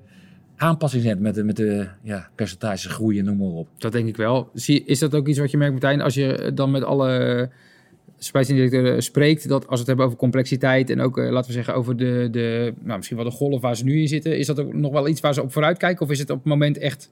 aanpassing 0.55 1.03
zit 1.03 1.19
met 1.19 1.45
met 1.45 1.55
de 1.55 1.87
ja, 2.03 2.29
percentages 2.35 2.85
groei 2.85 3.19
en 3.19 3.25
noem 3.25 3.37
maar 3.37 3.47
op. 3.47 3.67
Dat 3.77 3.91
denk 3.91 4.07
ik 4.07 4.17
wel. 4.17 4.49
Zie, 4.53 4.83
is 4.85 4.99
dat 4.99 5.15
ook 5.15 5.27
iets 5.27 5.39
wat 5.39 5.51
je 5.51 5.57
merkt, 5.57 5.71
Martijn, 5.71 6.01
als 6.01 6.13
je 6.13 6.51
dan 6.53 6.71
met 6.71 6.83
alle 6.83 7.49
spijsdirecteuren 8.17 9.03
spreekt, 9.03 9.47
dat 9.47 9.61
als 9.61 9.71
we 9.71 9.77
het 9.77 9.87
hebben 9.87 10.05
over 10.05 10.17
complexiteit 10.17 10.89
en 10.89 11.01
ook, 11.01 11.17
eh, 11.17 11.29
laten 11.29 11.47
we 11.47 11.55
zeggen, 11.55 11.73
over 11.73 11.97
de, 11.97 12.27
de 12.31 12.73
nou, 12.81 12.95
misschien 12.97 13.17
wel 13.17 13.29
de 13.29 13.35
golf 13.35 13.61
waar 13.61 13.75
ze 13.75 13.83
nu 13.83 13.99
in 14.01 14.07
zitten, 14.07 14.37
is 14.37 14.47
dat 14.47 14.59
ook 14.59 14.73
nog 14.73 14.91
wel 14.91 15.07
iets 15.07 15.21
waar 15.21 15.33
ze 15.33 15.41
op 15.41 15.51
vooruit 15.51 15.77
kijken? 15.77 16.05
Of 16.05 16.11
is 16.11 16.19
het 16.19 16.29
op 16.29 16.37
het 16.37 16.45
moment 16.45 16.77
echt, 16.77 17.11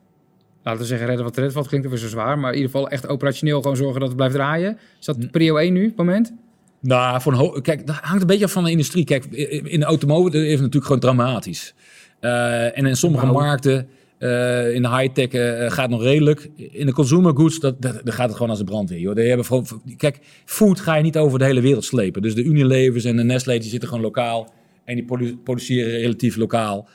laten 0.67 0.81
we 0.81 0.87
zeggen, 0.87 1.07
redden 1.07 1.53
wat 1.53 1.67
klinkt 1.67 1.87
weer 1.87 1.97
zo 1.97 2.07
zwaar, 2.07 2.39
maar 2.39 2.51
in 2.51 2.57
ieder 2.57 2.71
geval 2.71 2.89
echt 2.89 3.07
operationeel 3.07 3.61
gewoon 3.61 3.77
zorgen 3.77 3.99
dat 3.99 4.07
het 4.07 4.17
blijft 4.17 4.35
draaien? 4.35 4.77
Is 4.99 5.05
dat 5.05 5.31
prio 5.31 5.55
1 5.55 5.73
nu, 5.73 5.81
op 5.81 5.87
het 5.87 5.97
moment? 5.97 6.33
Nou, 6.79 7.21
voor 7.21 7.33
een 7.33 7.61
kijk, 7.61 7.87
dat 7.87 7.95
hangt 7.95 8.21
een 8.21 8.27
beetje 8.27 8.45
af 8.45 8.51
van 8.51 8.63
de 8.63 8.71
industrie. 8.71 9.03
Kijk, 9.03 9.25
in 9.25 9.79
de 9.79 9.85
automotive 9.85 10.45
is 10.45 10.51
het 10.51 10.59
natuurlijk 10.59 10.85
gewoon 10.85 11.01
dramatisch. 11.01 11.73
Eh, 12.19 12.77
en 12.77 12.85
in 12.85 12.95
sommige 12.95 13.25
markten, 13.25 13.87
eh, 14.17 14.73
in 14.73 14.81
de 14.81 14.89
high-tech 14.89 15.27
eh, 15.27 15.71
gaat 15.71 15.81
het 15.81 15.89
nog 15.89 16.03
redelijk. 16.03 16.49
In 16.55 16.85
de 16.85 16.93
consumer 16.93 17.35
goods, 17.35 17.59
dat, 17.59 17.81
dat, 17.81 18.01
daar 18.03 18.13
gaat 18.13 18.27
het 18.27 18.35
gewoon 18.35 18.49
als 18.49 18.59
de 18.59 18.65
brandweer. 18.65 18.99
Joh. 18.99 19.15
Die 19.15 19.27
hebben 19.27 19.45
gewoon, 19.45 19.65
kijk, 19.97 20.19
food 20.45 20.79
ga 20.79 20.95
je 20.95 21.03
niet 21.03 21.17
over 21.17 21.39
de 21.39 21.45
hele 21.45 21.61
wereld 21.61 21.85
slepen. 21.85 22.21
Dus 22.21 22.35
de 22.35 22.43
Unilevers 22.43 23.03
en 23.03 23.15
de 23.15 23.23
Nestlé, 23.23 23.57
die 23.57 23.69
zitten 23.69 23.89
gewoon 23.89 24.03
lokaal. 24.03 24.53
En 24.83 24.95
die 24.95 25.05
produ- 25.05 25.37
produceren 25.43 25.99
relatief 25.99 26.35
lokaal. 26.35 26.87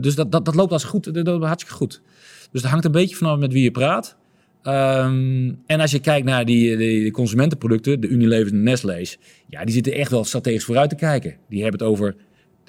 Dus 0.00 0.14
dat, 0.14 0.32
dat, 0.32 0.44
dat 0.44 0.54
loopt 0.54 0.72
als 0.72 0.84
goed, 0.84 1.14
dat, 1.14 1.24
dat 1.24 1.42
hartstikke 1.42 1.74
goed. 1.74 2.02
Dus 2.54 2.62
dat 2.62 2.70
hangt 2.70 2.84
een 2.84 2.92
beetje 2.92 3.16
vanaf 3.16 3.38
met 3.38 3.52
wie 3.52 3.62
je 3.62 3.70
praat. 3.70 4.16
Ehm, 4.62 5.52
en 5.66 5.80
als 5.80 5.90
je 5.90 5.98
kijkt 5.98 6.26
naar 6.26 6.44
die, 6.44 7.10
consumentenproducten, 7.10 8.00
de 8.00 8.08
Unilevers 8.08 8.50
en 8.50 8.56
de 8.56 8.62
Nestlé's, 8.62 9.18
ja, 9.46 9.64
die 9.64 9.74
zitten 9.74 9.92
echt 9.92 10.10
wel 10.10 10.24
strategisch 10.24 10.64
vooruit 10.64 10.90
te 10.90 10.96
kijken. 10.96 11.36
Die 11.48 11.62
hebben 11.62 11.80
het 11.80 11.88
over 11.88 12.16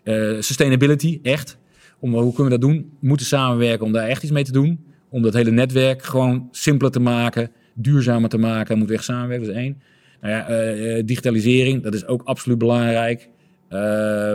Eh, 0.04 0.36
sustainability, 0.40 1.20
echt. 1.22 1.58
Om, 2.00 2.14
hoe 2.14 2.34
kunnen 2.34 2.54
we 2.54 2.60
dat 2.60 2.70
doen? 2.70 2.78
We 3.00 3.08
moeten 3.08 3.26
samenwerken 3.26 3.86
om 3.86 3.92
daar 3.92 4.08
echt 4.08 4.24
iets 4.24 4.32
mee 4.32 4.44
te 4.44 4.52
doen. 4.52 4.86
Om 5.10 5.22
dat 5.22 5.34
hele 5.34 5.52
netwerk 5.52 6.04
gewoon 6.04 6.48
simpeler 6.52 6.92
te 6.92 7.00
maken, 7.00 7.52
duurzamer 7.74 8.30
te 8.30 8.38
maken. 8.38 8.78
Moeten 8.78 8.96
we 8.96 9.02
echt 9.02 9.10
samenwerken, 9.10 9.48
dat 9.48 9.56
is 9.56 9.62
één. 9.62 9.82
Nou 10.22 10.34
ja, 10.34 10.48
eh, 10.48 10.98
eh, 10.98 11.06
digitalisering, 11.06 11.84
dat 11.84 11.94
is 11.94 12.08
ook 12.08 12.22
absoluut 12.24 12.58
belangrijk. 12.58 13.30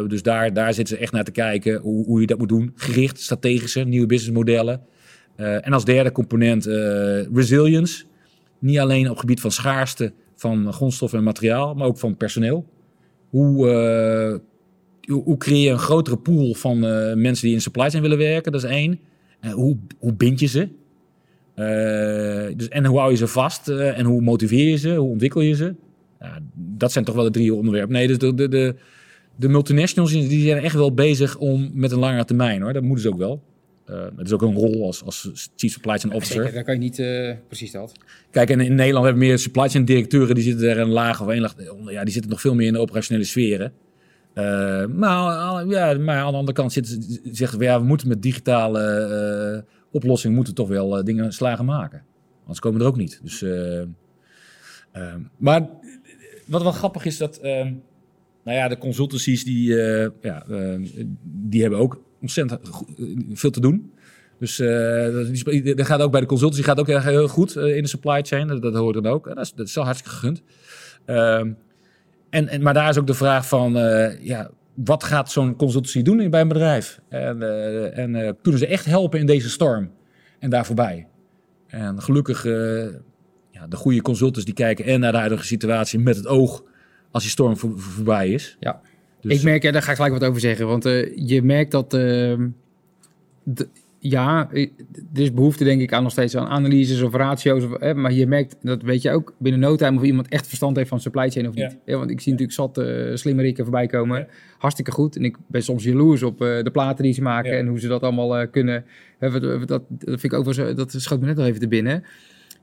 Dus 0.08 0.22
daar, 0.22 0.52
daar 0.52 0.74
zitten 0.74 0.96
ze 0.96 1.02
echt 1.02 1.12
naar 1.12 1.24
te 1.24 1.30
kijken 1.30 1.80
hoe, 1.80 2.04
hoe 2.04 2.20
je 2.20 2.26
dat 2.26 2.38
moet 2.38 2.48
doen. 2.48 2.72
Gericht, 2.74 3.20
strategische, 3.20 3.80
nieuwe 3.80 4.06
businessmodellen. 4.06 4.80
Eh, 5.40 5.66
en 5.66 5.72
als 5.72 5.84
derde 5.84 6.12
component 6.12 6.66
eh, 6.66 7.22
resilience. 7.34 8.04
Niet 8.58 8.78
alleen 8.78 9.04
op 9.04 9.10
het 9.10 9.20
gebied 9.20 9.40
van 9.40 9.50
schaarste 9.50 10.12
van 10.36 10.72
grondstoffen 10.72 11.18
en 11.18 11.24
materiaal, 11.24 11.74
maar 11.74 11.86
ook 11.86 11.98
van 11.98 12.16
personeel. 12.16 12.66
Hoe, 13.28 13.68
eh, 13.68 14.38
hoe, 15.14 15.36
creëer 15.36 15.64
je 15.64 15.70
een 15.70 15.78
grotere 15.78 16.16
pool 16.16 16.54
van 16.54 16.78
mensen 17.20 17.46
die 17.46 17.54
in 17.54 17.60
supply 17.60 17.90
chain 17.90 18.02
willen 18.02 18.18
werken? 18.18 18.52
Dat 18.52 18.64
is 18.64 18.70
één. 18.70 19.00
Hoe, 19.52 19.76
hoe 19.98 20.14
bind 20.14 20.40
je 20.40 20.46
ze? 20.46 20.68
Dus, 22.56 22.68
en 22.68 22.84
hoe 22.84 22.98
hou 22.98 23.10
je 23.10 23.16
ze 23.16 23.26
vast? 23.26 23.68
en 23.68 24.04
hoe 24.04 24.20
motiveer 24.20 24.68
je 24.68 24.76
ze? 24.76 24.94
Hoe 24.94 25.10
ontwikkel 25.10 25.40
je 25.40 25.54
ze? 25.54 25.74
Dat 26.54 26.92
zijn 26.92 27.04
toch 27.04 27.14
wel 27.14 27.24
de 27.24 27.30
drie 27.30 27.54
onderwerpen. 27.54 27.92
Nee, 27.92 28.06
dus 28.06 28.18
de, 28.18 28.34
de, 28.34 28.48
de, 28.48 28.74
de 29.36 29.48
multinationals 29.48 30.10
die 30.12 30.42
zijn 30.42 30.62
echt 30.62 30.74
wel 30.74 30.94
bezig 30.94 31.36
om 31.38 31.70
met 31.74 31.92
een 31.92 31.98
langere 31.98 32.24
termijn. 32.24 32.62
Hoor. 32.62 32.72
Dat 32.72 32.82
moeten 32.82 33.02
ze 33.02 33.12
ook 33.12 33.18
wel. 33.18 33.42
Eh 33.90 34.04
het 34.16 34.26
is 34.26 34.32
ook 34.32 34.42
een 34.42 34.54
rol 34.54 34.84
als, 34.86 35.04
als 35.04 35.30
chief 35.56 35.72
supply 35.72 35.98
chain 35.98 36.14
officer. 36.14 36.36
Zeker, 36.36 36.52
daar 36.54 36.64
kan 36.64 36.74
je 36.74 36.80
niet 36.80 36.98
eh, 36.98 37.32
precies 37.46 37.70
dat. 37.72 37.92
Kijk, 38.30 38.50
en 38.50 38.60
in 38.60 38.74
Nederland 38.74 39.04
hebben 39.04 39.22
we 39.22 39.28
meer 39.28 39.38
supply 39.38 39.68
chain 39.68 39.84
directeuren, 39.84 40.34
die 40.34 40.44
zitten 40.44 40.66
daar 40.66 40.76
een 40.76 40.88
laag 40.88 41.20
of 41.22 41.28
één 41.28 41.40
laag 41.40 41.70
onder. 41.70 41.92
Ja, 41.92 42.02
die 42.04 42.12
zitten 42.12 42.30
nog 42.30 42.40
veel 42.40 42.54
meer 42.54 42.66
in 42.66 42.72
de 42.72 42.78
operationele 42.78 43.24
sferen. 43.24 43.72
Eh, 44.34 44.86
maar, 44.86 45.66
ja, 45.66 45.98
maar 45.98 46.16
aan 46.22 46.30
de 46.32 46.36
andere 46.38 46.52
kant 46.56 46.72
zitten, 46.72 47.02
ze- 47.02 47.20
zeggen 47.32 47.58
we, 47.58 47.64
ja, 47.64 47.80
we 47.80 47.86
moeten 47.86 48.08
met 48.08 48.22
digitale 48.22 49.64
oplossingen 49.92 50.36
moeten 50.36 50.54
toch 50.54 50.68
wel 50.68 51.04
dingen 51.04 51.32
slagen 51.32 51.64
maken. 51.64 52.02
Anders 52.40 52.60
komen 52.60 52.78
we 52.78 52.84
er 52.84 52.90
ook 52.90 52.96
niet. 52.96 53.20
Dus, 53.22 53.44
maar 55.36 55.68
wat 56.46 56.62
wel 56.62 56.72
grappig 56.72 57.04
is 57.04 57.16
dat, 57.16 57.36
eh, 57.36 57.64
nou 58.44 58.56
ja, 58.58 58.68
de 58.68 58.78
consultancies 58.78 59.44
die, 59.44 59.74
ja, 60.22 60.44
die 61.22 61.60
hebben 61.60 61.78
ook 61.78 62.02
ontzettend 62.20 62.68
go- 62.68 62.86
eh, 62.98 63.04
veel 63.32 63.50
te 63.50 63.60
doen. 63.60 63.92
Dus 64.38 64.58
eh, 64.58 65.12
dat, 65.12 65.34
die- 65.44 65.74
dat 65.74 65.86
gaat 65.86 66.00
ook 66.00 66.10
bij 66.12 66.20
de 66.20 66.26
consultancy 66.26 66.62
gaat 66.64 66.78
ook 66.80 66.86
heel 66.86 67.28
goed 67.28 67.56
eh, 67.56 67.76
in 67.76 67.82
de 67.82 67.88
supply 67.88 68.22
chain. 68.22 68.46
Dat, 68.48 68.62
dat 68.62 68.74
hoort 68.74 68.94
dan 68.94 69.06
ook. 69.06 69.24
Dat, 69.28 69.38
is, 69.38 69.52
dat 69.52 69.72
wel 69.72 69.84
hartstikke 69.84 70.14
gegund. 70.16 70.42
Ehm, 71.04 71.52
en, 72.30 72.48
en, 72.48 72.62
maar 72.62 72.74
daar 72.74 72.88
is 72.88 72.98
ook 72.98 73.06
de 73.06 73.14
vraag 73.14 73.48
van, 73.48 73.76
eh, 73.78 74.24
ja, 74.24 74.50
wat 74.74 75.04
gaat 75.04 75.30
zo'n 75.30 75.56
consultancy 75.56 76.02
doen 76.02 76.20
in- 76.20 76.30
bij 76.30 76.40
een 76.40 76.48
bedrijf? 76.48 77.00
En, 77.08 77.42
eh, 77.42 77.98
en 77.98 78.14
eh, 78.14 78.32
kunnen 78.42 78.60
ze 78.60 78.66
echt 78.66 78.84
helpen 78.84 79.18
in 79.20 79.26
deze 79.26 79.50
storm 79.50 79.90
en 80.38 80.50
daar 80.50 80.66
voorbij? 80.66 81.08
En 81.66 82.02
gelukkig, 82.02 82.44
eh, 82.44 82.52
ja, 83.50 83.66
de 83.68 83.76
goede 83.76 84.02
consultants 84.02 84.44
die 84.44 84.54
kijken 84.54 84.84
en 84.84 85.00
naar 85.00 85.12
de 85.12 85.18
huidige 85.18 85.44
situatie 85.44 85.98
met 85.98 86.16
het 86.16 86.26
oog 86.26 86.62
als 87.10 87.22
die 87.22 87.32
storm 87.32 87.56
voor- 87.56 87.70
voor- 87.80 87.92
voorbij 87.92 88.28
is. 88.28 88.56
Ja. 88.60 88.80
Dus- 89.20 89.38
Ik 89.38 89.42
merk, 89.42 89.62
ja, 89.62 89.70
daar 89.70 89.82
ga 89.82 89.90
ik 89.90 89.96
gelijk 89.96 90.14
wat 90.18 90.28
over 90.28 90.40
zeggen. 90.40 90.66
Want 90.66 90.84
eh, 90.84 91.16
je 91.16 91.42
merkt 91.42 91.70
dat, 91.70 91.94
ehm, 91.94 92.48
ja, 93.98 94.48
er 94.52 94.68
is 95.12 95.32
behoefte 95.32 95.64
denk 95.64 95.80
ik 95.80 95.92
aan 95.92 96.02
nog 96.02 96.12
steeds 96.12 96.36
aan 96.36 96.46
analyses 96.46 97.02
of 97.02 97.14
ratio's. 97.14 97.64
Of, 97.64 97.94
maar 97.94 98.12
je 98.12 98.26
merkt, 98.26 98.56
dat 98.62 98.82
weet 98.82 99.02
je 99.02 99.10
ook, 99.10 99.34
binnen 99.38 99.60
no 99.60 99.76
time 99.76 99.98
of 99.98 100.04
iemand 100.04 100.28
echt 100.28 100.46
verstand 100.46 100.76
heeft 100.76 100.88
van 100.88 101.00
supply 101.00 101.30
chain 101.30 101.48
of 101.48 101.54
niet. 101.54 101.76
Ja. 101.84 101.98
want 101.98 102.10
ik 102.10 102.20
zie 102.20 102.32
natuurlijk 102.32 102.58
zat 102.58 102.78
uh, 102.78 103.16
slimmerikken 103.16 103.64
voorbij 103.64 103.86
komen. 103.86 104.18
Ja. 104.18 104.26
Hartstikke 104.58 104.90
goed. 104.90 105.16
En 105.16 105.24
ik 105.24 105.36
ben 105.46 105.62
soms 105.62 105.84
jaloers 105.84 106.22
op 106.22 106.42
eh, 106.42 106.62
de 106.62 106.70
platen 106.70 107.04
die 107.04 107.12
ze 107.12 107.22
maken 107.22 107.58
en 107.58 107.66
hoe 107.66 107.80
ze 107.80 107.88
dat 107.88 108.02
allemaal 108.02 108.48
kunnen. 108.48 108.84
Hè, 109.18 109.40
dat, 109.40 109.66
dat 109.66 109.82
vind 109.98 110.24
ik 110.24 110.32
ook 110.32 110.44
wel 110.44 110.54
zo, 110.54 110.74
dat 110.74 110.94
schoot 110.96 111.20
me 111.20 111.26
net 111.26 111.36
nog 111.36 111.46
even 111.46 111.60
te 111.60 111.68
binnen. 111.68 112.04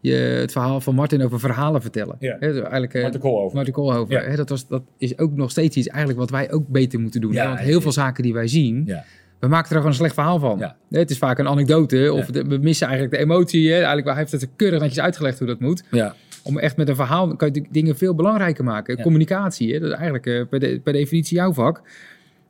Je, 0.08 0.16
het 0.16 0.52
verhaal 0.52 0.82
van 0.82 0.96
Martin 0.96 1.24
over 1.24 1.40
verhalen 1.40 1.82
vertellen. 1.82 2.16
Ja. 2.20 2.38
Eigenlijk, 2.40 2.94
eh, 2.94 3.02
Martin 3.02 3.20
Koolhoven. 3.22 3.56
Martin 3.56 3.74
Koolhoven. 3.74 4.30
Ja. 4.30 4.36
Dat, 4.36 4.50
was, 4.50 4.68
dat 4.68 4.82
is 4.98 5.18
ook 5.18 5.36
nog 5.36 5.52
steeds 5.52 5.78
iets 5.78 5.88
eigenlijk 5.88 6.20
wat 6.20 6.30
wij 6.30 6.52
ook 6.52 6.68
beter 6.68 7.00
moeten 7.00 7.22
doen. 7.22 7.32
Ja? 7.32 7.48
Want 7.48 7.60
heel 7.60 7.82
veel 7.82 7.92
zaken 7.92 8.24
die 8.24 8.34
wij 8.34 8.48
zien, 8.48 8.84
Ja. 8.86 9.04
we 9.40 9.48
maken 9.48 9.70
er 9.70 9.76
gewoon 9.76 9.88
een 9.92 9.98
slecht 9.98 10.14
verhaal 10.14 10.40
van. 10.40 10.72
Het 10.90 11.10
is 11.10 11.18
vaak 11.18 11.40
een 11.40 11.48
anekdote 11.48 12.14
of 12.14 12.26
de- 12.26 12.44
we 12.44 12.58
missen 12.58 12.88
eigenlijk 12.88 13.18
de 13.18 13.24
emotie. 13.24 13.74
Eigenlijk 13.74 14.08
hij 14.08 14.16
heeft 14.18 14.32
het 14.32 14.48
keurig 14.56 14.80
netjes 14.80 15.00
uitgelegd 15.00 15.38
hoe 15.40 15.48
dat 15.48 15.60
moet. 15.60 15.84
Ja. 15.92 16.16
Om 16.44 16.58
echt 16.58 16.78
met 16.78 16.90
een 16.90 16.96
verhaal 16.96 17.36
kan 17.36 17.50
je 17.54 17.66
dingen 17.72 17.98
veel 17.98 18.16
belangrijker 18.16 18.64
maken. 18.64 19.02
Communicatie, 19.02 19.74
dat 19.80 19.90
is 19.90 19.96
eigenlijk 19.96 20.26
eh, 20.26 20.42
per, 20.50 20.60
de- 20.60 20.80
per 20.84 20.94
definitie 20.94 21.38
jouw 21.38 21.54
vak. 21.54 21.82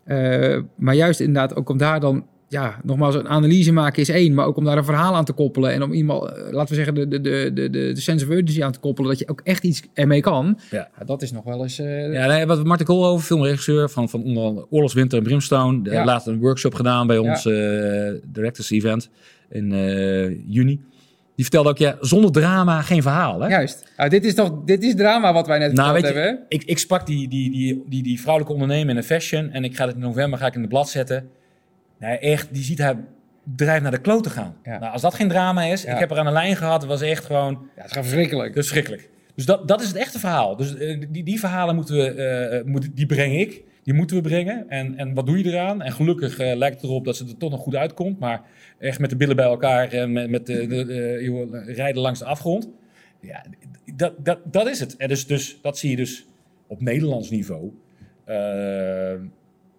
Eh, 0.04 0.58
maar 0.76 0.96
juist 0.96 1.20
inderdaad 1.20 1.56
ook 1.56 1.70
om 1.70 1.78
daar 1.78 2.00
dan, 2.00 2.26
ja, 2.50 2.80
nogmaals, 2.84 3.16
een 3.16 3.28
analyse 3.28 3.72
maken 3.72 4.02
is 4.02 4.10
één. 4.10 4.34
Maar 4.34 4.46
ook 4.46 4.58
om 4.58 4.64
daar 4.64 4.78
een 4.78 4.84
verhaal 4.86 5.16
aan 5.16 5.26
te 5.26 5.34
koppelen. 5.34 5.72
En 5.72 5.84
om 5.84 5.94
iemand, 5.94 6.24
eh, 6.32 6.52
laten 6.52 6.70
we 6.70 6.76
zeggen, 6.76 6.94
de, 6.96 7.08
de, 7.08 7.22
de, 7.22 7.52
de, 7.54 7.70
de 7.70 8.00
sense 8.02 8.26
of 8.26 8.32
urgency 8.32 8.64
aan 8.64 8.72
te 8.72 8.80
koppelen. 8.80 9.10
Dat 9.10 9.20
je 9.20 9.28
ook 9.28 9.42
echt 9.44 9.64
iets 9.64 9.82
ermee 9.94 10.22
kan. 10.22 10.60
Ja. 10.72 10.90
dat 11.06 11.22
is 11.22 11.32
nog 11.32 11.44
wel 11.44 11.64
eens... 11.64 11.80
eh, 11.80 12.14
Ja, 12.14 12.28
nee, 12.28 12.46
wat 12.46 12.64
Martin 12.64 12.86
Koolhoven, 12.86 13.26
filmregisseur 13.26 13.90
van, 13.90 14.10
van 14.10 14.24
onder 14.24 14.44
andere 14.44 14.68
Oorlogswinter 14.70 15.18
en 15.18 15.24
Brimstone. 15.24 15.82
Die 15.82 15.94
Ja. 15.94 16.06
laatst 16.06 16.28
een 16.28 16.40
workshop 16.40 16.74
gedaan 16.74 17.08
bij 17.08 17.18
ons 17.18 17.46
eh, 17.46 17.54
Directors 18.26 18.72
Event 18.72 19.10
in 19.50 19.70
juni. 20.48 20.82
Die 21.36 21.46
vertelde 21.46 21.70
ook, 21.70 21.78
ja, 21.78 21.98
zonder 22.00 22.32
drama 22.32 22.82
geen 22.82 23.02
verhaal. 23.02 23.42
Hè? 23.42 23.48
Juist. 23.48 23.92
Nou, 23.98 24.10
dit 24.10 24.26
is 24.26 24.34
toch 24.34 24.64
dit 24.66 24.84
is 24.84 24.96
drama 24.96 25.34
wat 25.34 25.48
wij 25.48 25.58
net 25.60 25.74
Nou, 25.74 25.94
weet 25.94 26.04
hebben. 26.04 26.40
ik, 26.50 26.64
ik 26.64 26.78
sprak 26.78 27.06
die, 27.06 27.28
die, 27.28 27.52
die, 27.52 27.84
die, 27.90 28.04
die 28.04 28.20
vrouwelijke 28.20 28.54
ondernemer 28.54 28.90
in 28.90 28.96
de 28.96 29.04
fashion. 29.04 29.50
En 29.50 29.64
ik 29.64 29.76
ga 29.76 29.86
het 29.86 29.96
in 29.96 30.02
november 30.02 30.40
ga 30.40 30.46
ik 30.48 30.56
in 30.56 30.62
de 30.62 30.68
blad 30.68 30.90
zetten. 30.90 31.30
Nee, 32.00 32.18
echt, 32.18 32.54
die 32.54 32.64
ziet 32.64 32.80
haar 32.80 32.96
bedrijf 33.44 33.82
naar 33.82 33.92
de 33.92 34.02
klote 34.02 34.30
gaan. 34.30 34.56
Ja. 34.64 34.80
Nou, 34.80 34.94
als 34.94 35.02
dat 35.02 35.14
geen 35.14 35.28
drama 35.28 35.64
is. 35.64 35.82
Ja. 35.84 35.94
Ik 35.94 36.00
heb 36.00 36.12
er 36.12 36.18
aan 36.20 36.26
de 36.26 36.32
lijn 36.32 36.56
gehad. 36.56 36.82
Het 36.82 36.90
was 36.90 37.02
echt 37.02 37.26
gewoon 37.26 37.54
Ja, 37.76 37.82
het 37.82 37.92
is 37.92 37.98
verschrikkelijk. 37.98 38.48
is 38.50 38.54
verschrikkelijk. 38.68 39.10
Dus 39.36 39.46
dat, 39.46 39.68
dat 39.68 39.82
is 39.82 39.88
het 39.88 39.96
echte 39.96 40.20
verhaal. 40.20 40.56
Dus 40.56 40.76
eh, 40.78 41.04
die, 41.10 41.24
die 41.24 41.40
verhalen 41.40 41.76
moeten 41.76 41.96
we, 41.96 42.62
moet, 42.66 42.90
die 42.96 43.06
breng 43.06 43.40
ik. 43.40 43.64
Die 43.84 43.94
moeten 43.96 44.16
we 44.16 44.22
brengen. 44.22 44.70
En, 44.70 44.98
en 44.98 45.14
wat 45.14 45.26
doe 45.26 45.38
je 45.38 45.46
eraan? 45.52 45.82
En 45.82 45.92
gelukkig 45.92 46.38
lijkt 46.38 46.76
het 46.76 46.84
erop 46.84 47.06
dat 47.06 47.16
ze 47.18 47.26
er 47.26 47.38
toch 47.38 47.52
nog 47.52 47.60
goed 47.62 47.76
uitkomt. 47.76 48.20
Maar 48.20 48.42
echt 48.80 49.00
met 49.00 49.10
de 49.10 49.16
billen 49.16 49.36
bij 49.36 49.46
elkaar 49.46 49.92
en 49.92 50.12
met, 50.12 50.30
met 50.30 50.46
de, 50.46 50.68
de, 50.68 50.86
de- 50.86 51.20
joh, 51.22 51.66
rijden 51.66 52.02
langs 52.02 52.20
de 52.20 52.26
afgrond. 52.26 52.70
Ja, 53.22 53.46
dat, 53.96 54.14
dat, 54.26 54.40
dat 54.44 54.68
is 54.68 54.80
het. 54.80 54.96
En 54.98 55.08
dus, 55.08 55.28
dus, 55.28 55.60
dat 55.62 55.78
zie 55.78 55.90
je 55.90 55.96
dus 55.96 56.28
op 56.68 56.82
Nederlands 56.82 57.30
niveau. 57.30 57.72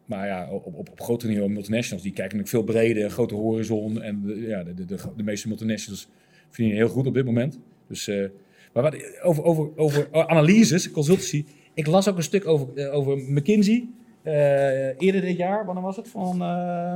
Maar 0.08 0.26
ja, 0.26 0.48
op, 0.50 0.66
op, 0.66 0.88
op 0.90 1.00
groter 1.00 1.28
niveau, 1.28 1.50
multinationals, 1.50 2.02
die 2.02 2.12
kijken 2.12 2.36
natuurlijk 2.38 2.66
veel 2.66 2.74
breder, 2.74 3.10
grote 3.10 3.34
horizon. 3.34 4.02
En 4.02 4.22
de, 4.22 4.40
ja, 4.40 4.62
de, 4.64 4.74
de, 4.74 4.84
de, 4.84 4.96
de 5.16 5.22
meeste 5.22 5.48
multinationals 5.48 6.08
verdienen 6.48 6.76
heel 6.76 6.88
goed 6.88 7.06
op 7.06 7.14
dit 7.14 7.24
moment. 7.24 7.58
Dus, 7.88 8.08
eh, 8.08 8.24
maar 8.72 8.82
wat, 8.82 8.96
over, 9.22 9.44
over, 9.44 9.70
over 9.76 10.08
analyses, 10.28 10.90
consultancy. 10.90 11.44
Ik 11.74 11.86
las 11.86 12.08
ook 12.08 12.16
een 12.16 12.22
stuk 12.22 12.46
over, 12.46 12.68
eh, 12.74 12.94
over 12.94 13.16
McKinsey. 13.18 13.88
eh, 14.22 15.00
eerder 15.00 15.20
dit 15.20 15.36
jaar, 15.36 15.64
wanneer 15.66 15.84
was 15.84 15.96
het? 15.96 16.08
Van 16.08 16.42
eh, 16.42 16.94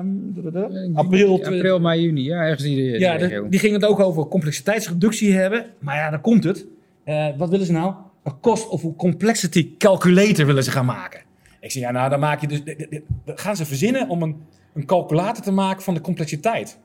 april. 0.95 1.39
twe- 1.39 1.55
April, 1.55 1.81
mei, 1.81 2.03
juni. 2.03 2.23
Ja, 2.25 2.41
ergens 2.43 2.63
de 2.63 2.71
ja, 2.71 3.17
de- 3.17 3.47
die 3.51 3.61
ging 3.61 3.73
het 3.73 3.85
ook 3.85 4.01
over 4.01 4.27
complexiteitsreductie 4.27 5.33
hebben. 5.33 5.67
Maar 5.79 5.97
ja, 5.97 6.11
dan 6.11 6.21
komt 6.21 6.45
het. 6.45 6.67
Wat 7.37 7.49
willen 7.51 7.67
ze 7.67 7.73
nou? 7.73 7.95
Een 8.25 8.41
cost 8.41 8.69
of 8.69 8.97
complexity 8.97 9.77
calculator 9.79 10.47
willen 10.47 10.65
ze 10.65 10.71
gaan 10.71 10.85
maken. 10.87 11.21
Ik 11.63 11.71
zeg, 11.71 11.83
ja, 11.83 11.91
nou, 11.91 12.11
dan 12.11 12.21
maak 12.21 12.41
je 12.41 12.47
dus. 12.47 12.65
dit- 12.65 12.79
dit- 12.79 12.91
dit- 12.91 13.03
dan 13.25 13.39
gaan 13.39 13.57
ze 13.57 13.65
verzinnen 13.67 14.09
om 14.09 14.23
een, 14.23 14.37
een 14.75 14.85
calculator 14.87 15.45
te 15.45 15.53
maken 15.53 15.83
van 15.83 15.95
de 15.95 16.01
complexiteit. 16.01 16.79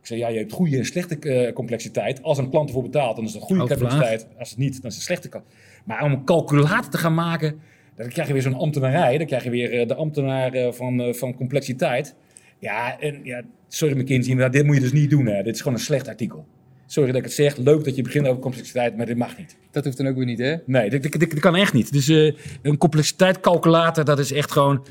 Ik 0.00 0.06
zeg, 0.06 0.18
ja, 0.18 0.28
je 0.28 0.38
hebt 0.38 0.52
goede 0.52 0.76
en 0.76 0.84
slechte 0.84 1.18
eh, 1.18 1.52
complexiteit. 1.52 2.22
Als 2.22 2.38
een 2.38 2.50
klant 2.50 2.68
ervoor 2.68 2.82
betaalt, 2.82 3.16
dan 3.16 3.24
is 3.24 3.32
het 3.32 3.40
een 3.40 3.46
goede 3.46 3.62
complexiteit. 3.66 4.26
Als 4.38 4.50
het 4.50 4.58
niet, 4.58 4.82
dan 4.82 4.90
is 4.90 4.96
het 4.96 5.08
een 5.08 5.16
slechte. 5.16 5.42
Maar 5.84 6.02
om 6.02 6.12
een 6.12 6.24
calculator 6.24 6.90
te 6.90 6.98
gaan 6.98 7.14
maken, 7.14 7.60
dan 7.96 8.08
krijg 8.08 8.26
je 8.26 8.32
weer 8.32 8.42
zo'n 8.42 8.54
ambtenarij. 8.54 9.18
Dan 9.18 9.26
krijg 9.26 9.44
je 9.44 9.50
weer 9.50 9.80
eh, 9.80 9.86
de 9.88 9.94
ambtenaar 9.94 10.52
eh, 10.52 10.72
van, 10.72 11.14
van 11.14 11.34
complexiteit. 11.34 12.14
Ja, 12.58 13.00
en 13.00 13.20
ja, 13.22 13.42
sorry 13.68 13.98
McKinsey, 14.00 14.34
maar 14.34 14.50
dit 14.50 14.64
moet 14.66 14.74
je 14.74 14.80
dus 14.80 14.92
niet 14.92 15.10
doen. 15.10 15.26
Hè. 15.26 15.42
Dit 15.42 15.54
is 15.54 15.60
gewoon 15.60 15.76
een 15.76 15.84
slecht 15.84 16.08
artikel. 16.08 16.46
Sorry 16.90 17.08
dat 17.08 17.18
ik 17.18 17.24
het 17.24 17.32
zeg. 17.34 17.56
Leuk 17.56 17.84
dat 17.84 17.96
je 17.96 18.02
begint 18.02 18.26
over 18.26 18.40
complexiteit, 18.40 18.96
maar 18.96 19.06
dit 19.06 19.16
mag 19.16 19.38
niet. 19.38 19.56
Dat 19.70 19.84
hoeft 19.84 19.96
dan 19.96 20.06
ook 20.06 20.16
weer 20.16 20.24
niet, 20.24 20.38
hè? 20.38 20.56
Nee, 20.66 20.90
dit 20.90 21.38
kan 21.40 21.56
echt 21.56 21.72
niet. 21.72 21.92
Dus 21.92 22.08
eh, 22.08 22.32
een 22.62 22.78
complexiteitscalculator, 22.78 24.04
dat 24.04 24.18
is 24.18 24.32
echt 24.32 24.52
gewoon... 24.52 24.86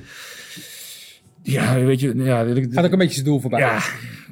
Ja, 1.44 1.80
weet 1.80 2.00
je... 2.00 2.14
Ja, 2.16 2.46
Gaat 2.70 2.86
ook 2.86 2.92
een 2.92 2.98
beetje 2.98 3.14
zijn 3.14 3.26
doel 3.26 3.40
voorbij. 3.40 3.60
ja 3.60 3.80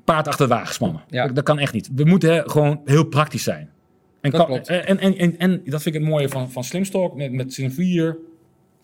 paard 0.05 0.27
achter 0.27 0.47
de 0.47 0.53
wagen 0.53 0.73
spannen. 0.73 1.01
Ja. 1.09 1.25
Dat, 1.25 1.35
dat 1.35 1.43
kan 1.43 1.59
echt 1.59 1.73
niet. 1.73 1.89
We 1.95 2.03
moeten 2.03 2.33
hè, 2.33 2.49
gewoon 2.49 2.81
heel 2.85 3.03
praktisch 3.03 3.43
zijn. 3.43 3.69
En, 4.21 4.31
Dat 4.31 4.39
kan- 4.39 4.45
klopt. 4.49 4.67
En, 4.67 4.99
en, 4.99 5.17
en, 5.17 5.37
en 5.37 5.61
dat 5.65 5.81
vind 5.81 5.95
ik 5.95 6.01
het 6.01 6.09
mooie 6.09 6.29
van, 6.29 6.51
van 6.51 6.63
Slimstalk, 6.63 7.15
met, 7.15 7.31
met 7.31 7.53
z'n 7.53 7.69
vier 7.69 8.17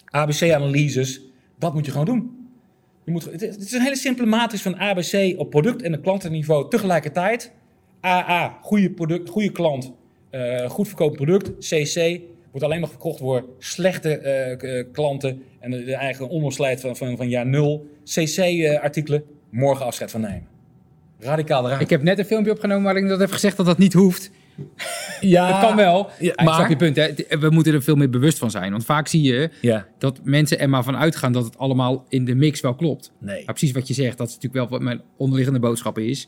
ABC-analyses. 0.06 1.22
Dat 1.60 1.74
moet 1.74 1.86
je 1.86 1.92
gewoon 1.92 2.06
doen. 2.06 2.32
Je 3.06 3.12
moet, 3.12 3.26
het, 3.26 3.42
is, 3.42 3.72
een 3.72 3.82
hele 3.82 3.96
simpele 3.96 4.28
matrix 4.28 4.64
van 4.64 4.76
ABC 4.80 5.34
op 5.40 5.50
product- 5.50 5.82
en 5.82 6.02
klantenniveau 6.02 6.70
tegelijkertijd. 6.70 7.52
AA, 8.06 8.58
goede, 8.62 8.90
product, 8.90 9.30
goede 9.30 9.52
klant, 9.52 9.92
eh, 10.30 10.70
goed 10.70 10.88
verkopen 10.88 11.26
product. 11.26 11.52
CC, 11.68 12.20
wordt 12.52 12.66
alleen 12.66 12.80
nog 12.80 12.90
verkocht 12.90 13.20
door 13.20 13.46
slechte 13.60 14.18
eh, 14.18 14.80
eh, 14.80 14.86
klanten 14.92 15.44
en 15.60 15.72
de, 15.72 15.84
de 15.84 15.96
eigen 15.96 16.30
onderslijt 16.30 16.82
van, 16.82 16.96
van, 16.96 17.18
van 17.18 17.30
jaar 17.30 17.46
nul. 17.46 17.90
CC-artikelen, 18.06 19.24
morgen 19.50 19.86
afscheid 19.86 20.12
van 20.12 20.22
nemen. 20.22 20.48
Radicaal 21.20 21.66
eruit. 21.66 21.82
Ik 21.82 21.90
heb 21.90 22.02
net 22.04 22.20
een 22.20 22.26
filmpje 22.26 22.52
opgenomen 22.52 22.84
waarin 22.84 23.04
ik 23.04 23.10
dat 23.10 23.20
heb 23.20 23.32
gezegd 23.32 23.58
dat 23.58 23.66
dat 23.66 23.78
niet 23.78 23.94
hoeft. 23.94 24.32
ja, 25.22 25.48
Dat 25.52 25.60
kan 25.60 25.76
wel. 25.76 25.98
Ja, 25.98 26.06
maar... 26.20 26.30
Ik 26.30 26.36
snap 26.36 26.46
maar- 26.58 26.70
je 26.70 26.76
punt, 26.76 26.96
hè. 26.96 27.38
We 27.40 27.50
moeten 27.50 27.74
er 27.74 27.84
veel 27.84 27.96
meer 27.96 28.10
bewust 28.10 28.38
van 28.38 28.52
zijn. 28.52 28.72
Want 28.72 28.86
vaak 28.86 29.08
zie 29.08 29.22
je 29.22 29.50
Ja, 29.62 29.88
dat 29.98 30.20
mensen 30.24 30.60
er 30.60 30.70
maar 30.70 30.84
van 30.84 30.98
uitgaan 30.98 31.32
dat 31.32 31.46
het 31.46 31.58
allemaal 31.58 32.06
in 32.10 32.26
de 32.26 32.36
mix 32.36 32.62
wel 32.62 32.76
klopt. 32.76 33.12
nee. 33.20 33.36
Maar 33.46 33.56
precies 33.56 33.72
wat 33.72 33.88
je 33.88 33.94
zegt, 33.94 34.18
dat 34.18 34.28
is 34.28 34.34
natuurlijk 34.34 34.62
wel 34.62 34.80
wat 34.80 34.88
mijn 34.88 35.02
onderliggende 35.18 35.60
boodschap 35.60 35.98
is. 35.98 36.28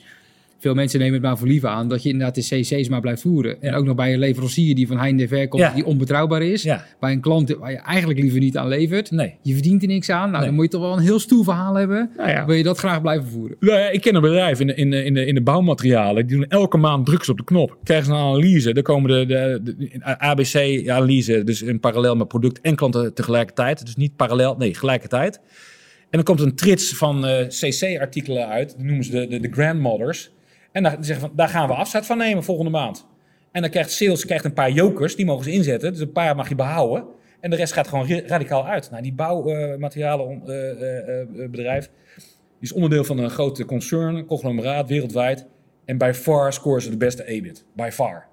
Veel 0.63 0.73
mensen 0.73 0.99
nemen 0.99 1.13
het 1.13 1.23
maar 1.23 1.37
voor 1.37 1.47
lief 1.47 1.63
aan 1.63 1.87
dat 1.87 2.03
je 2.03 2.09
inderdaad 2.09 2.35
de 2.35 2.41
cc's 2.61 2.87
maar 2.89 3.01
blijft 3.01 3.21
voeren. 3.21 3.61
En 3.61 3.73
ook 3.73 3.85
nog 3.85 3.95
bij 3.95 4.13
een 4.13 4.19
leverancier 4.19 4.75
die 4.75 4.87
van 4.87 4.97
heinde 4.97 5.27
ver 5.27 5.47
komt, 5.47 5.61
Ja. 5.63 5.73
die 5.73 5.85
onbetrouwbaar 5.85 6.41
is. 6.41 6.63
Ja, 6.63 6.85
Bij 6.99 7.11
een 7.11 7.21
klant 7.21 7.49
waar 7.59 7.71
je 7.71 7.77
eigenlijk 7.77 8.19
liever 8.19 8.39
niet 8.39 8.57
aan 8.57 8.67
levert. 8.67 9.11
nee. 9.11 9.33
Je 9.41 9.53
verdient 9.53 9.81
er 9.81 9.87
niks 9.87 10.09
aan. 10.09 10.19
Nou, 10.29 10.31
Nee. 10.31 10.45
dan 10.45 10.53
moet 10.53 10.63
je 10.63 10.69
toch 10.69 10.81
wel 10.81 10.93
een 10.93 11.03
heel 11.03 11.19
stoer 11.19 11.43
verhaal 11.43 11.73
hebben. 11.75 12.09
Nou. 12.17 12.45
Wil 12.45 12.55
je 12.55 12.63
dat 12.63 12.77
graag 12.77 13.01
blijven 13.01 13.27
voeren? 13.29 13.57
Nou 13.59 13.79
ja, 13.79 13.89
ik 13.89 14.01
ken 14.01 14.15
een 14.15 14.21
bedrijf 14.21 14.59
in 14.59 14.67
de, 14.67 14.75
in, 14.75 14.89
de, 14.89 15.03
in, 15.03 15.13
de, 15.13 15.25
in 15.25 15.35
de 15.35 15.41
bouwmaterialen. 15.41 16.27
Die 16.27 16.35
doen 16.37 16.47
elke 16.47 16.77
maand 16.77 17.09
ze 17.21 17.31
op 17.31 17.37
de 17.37 17.43
knop. 17.43 17.77
Krijgen 17.83 18.05
ze 18.05 18.11
een 18.11 18.17
analyse. 18.17 18.73
Dan 18.73 18.83
komen 18.83 19.09
de, 19.09 19.25
de, 19.25 19.73
de 19.77 20.17
ABC-analyse. 20.17 21.43
Dus 21.43 21.61
in 21.61 21.79
parallel 21.79 22.15
met 22.15 22.27
product 22.27 22.61
en 22.61 22.75
klanten 22.75 23.13
tegelijkertijd. 23.13 23.85
Dus 23.85 23.95
niet 23.95 24.15
parallel, 24.15 24.55
nee, 24.57 24.73
gelijkertijd. 24.75 25.35
En 25.35 26.19
dan 26.19 26.23
komt 26.23 26.39
een 26.39 26.55
trits 26.55 26.93
van 26.97 27.25
eh, 27.25 27.47
CC-artikelen 27.47 28.47
uit. 28.47 28.75
Die 28.77 28.85
noemen 28.85 29.03
ze 29.05 29.11
de, 29.11 29.27
de, 29.27 29.39
de 29.39 29.51
grandmothers. 29.51 30.31
En 30.73 30.83
daar, 30.83 30.95
die 30.95 31.05
zeggen 31.05 31.27
van, 31.27 31.35
daar 31.35 31.49
gaan 31.49 31.67
we 31.67 31.73
afzet 31.73 32.05
van 32.05 32.17
nemen 32.17 32.43
volgende 32.43 32.71
maand. 32.71 33.07
En 33.51 33.61
dan 33.61 33.69
krijgt 33.69 33.91
sales 33.91 34.25
krijgt 34.25 34.45
een 34.45 34.53
paar 34.53 34.71
jokers. 34.71 35.15
Die 35.15 35.25
mogen 35.25 35.43
ze 35.43 35.51
inzetten. 35.51 35.91
Dus 35.91 36.01
een 36.01 36.11
paar 36.11 36.35
mag 36.35 36.49
je 36.49 36.55
behouden. 36.55 37.05
En 37.39 37.49
de 37.49 37.55
rest 37.55 37.73
gaat 37.73 37.87
gewoon 37.87 38.09
radicaal 38.09 38.67
uit. 38.67 38.91
Nou, 38.91 39.03
die 39.03 39.13
bouwmaterialenbedrijf 39.13 41.89
die 42.63 42.71
is 42.71 42.77
onderdeel 42.77 43.03
van 43.03 43.17
een 43.17 43.29
grote 43.29 43.65
concern, 43.65 44.15
een 44.15 44.25
conglomeraat 44.25 44.87
wereldwijd. 44.87 45.45
En 45.85 45.97
by 45.97 46.11
far 46.15 46.53
scoren 46.53 46.81
ze 46.81 46.89
de 46.89 46.97
beste 46.97 47.25
EBIT. 47.25 47.65
By 47.75 47.89
far. 47.91 48.27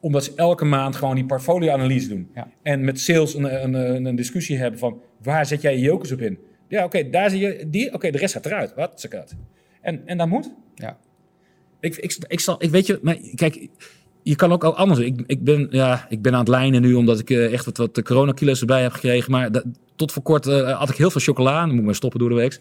Omdat 0.00 0.24
ze 0.24 0.32
elke 0.36 0.64
maand 0.64 0.96
gewoon 0.96 1.14
die 1.14 1.26
portfolio-analyse 1.26 2.08
doen. 2.08 2.30
Ja. 2.34 2.48
En 2.62 2.84
met 2.84 3.00
sales 3.00 3.34
een, 3.34 3.64
een, 3.64 3.74
een, 3.74 4.04
een 4.04 4.16
discussie 4.16 4.58
hebben 4.58 4.78
van 4.78 5.02
waar 5.22 5.46
zet 5.46 5.62
jij 5.62 5.72
je 5.72 5.80
jokers 5.80 6.12
op 6.12 6.20
in? 6.20 6.38
Ja, 6.68 6.84
oké, 6.84 7.10
daar 7.10 7.30
zie 7.30 7.40
je 7.40 7.70
die. 7.70 7.94
Oké, 7.94 8.10
de 8.10 8.18
rest 8.18 8.32
gaat 8.32 8.46
eruit. 8.46 8.74
Wat? 8.74 9.00
Ze 9.00 9.08
gaat. 9.08 9.36
En, 9.80 10.02
en 10.06 10.18
dat 10.18 10.28
moet. 10.28 10.54
Ja. 10.74 10.98
Ik, 11.80 11.96
ik, 11.96 12.16
ik, 12.28 12.40
zal, 12.40 12.56
ik 12.62 12.70
weet 12.70 12.86
je, 12.86 12.98
maar 13.02 13.16
kijk, 13.34 13.68
je 14.22 14.34
kan 14.36 14.52
ook 14.52 14.64
al 14.64 14.76
anders. 14.76 15.00
Ik, 15.00 15.22
ik, 15.26 15.44
ben, 15.44 15.66
ja, 15.70 16.06
ik 16.08 16.22
ben 16.22 16.32
aan 16.32 16.38
het 16.38 16.48
lijnen 16.48 16.82
nu 16.82 16.94
omdat 16.94 17.18
ik 17.18 17.30
eh, 17.30 17.52
echt 17.52 17.64
wat, 17.64 17.76
wat 17.76 17.94
de 17.94 18.02
coronakilo's 18.02 18.60
erbij 18.60 18.82
heb 18.82 18.92
gekregen. 18.92 19.30
Maar 19.30 19.52
dat- 19.52 19.64
tot 19.96 20.12
voor 20.12 20.22
kort 20.22 20.46
eh, 20.46 20.78
had 20.78 20.88
ik 20.90 20.96
heel 20.96 21.10
veel 21.10 21.20
chocola. 21.20 21.58
Dan 21.60 21.68
moet 21.70 21.78
ik 21.78 21.84
maar 21.84 21.94
stoppen 21.94 22.20
door 22.20 22.28
de 22.28 22.34
week. 22.34 22.60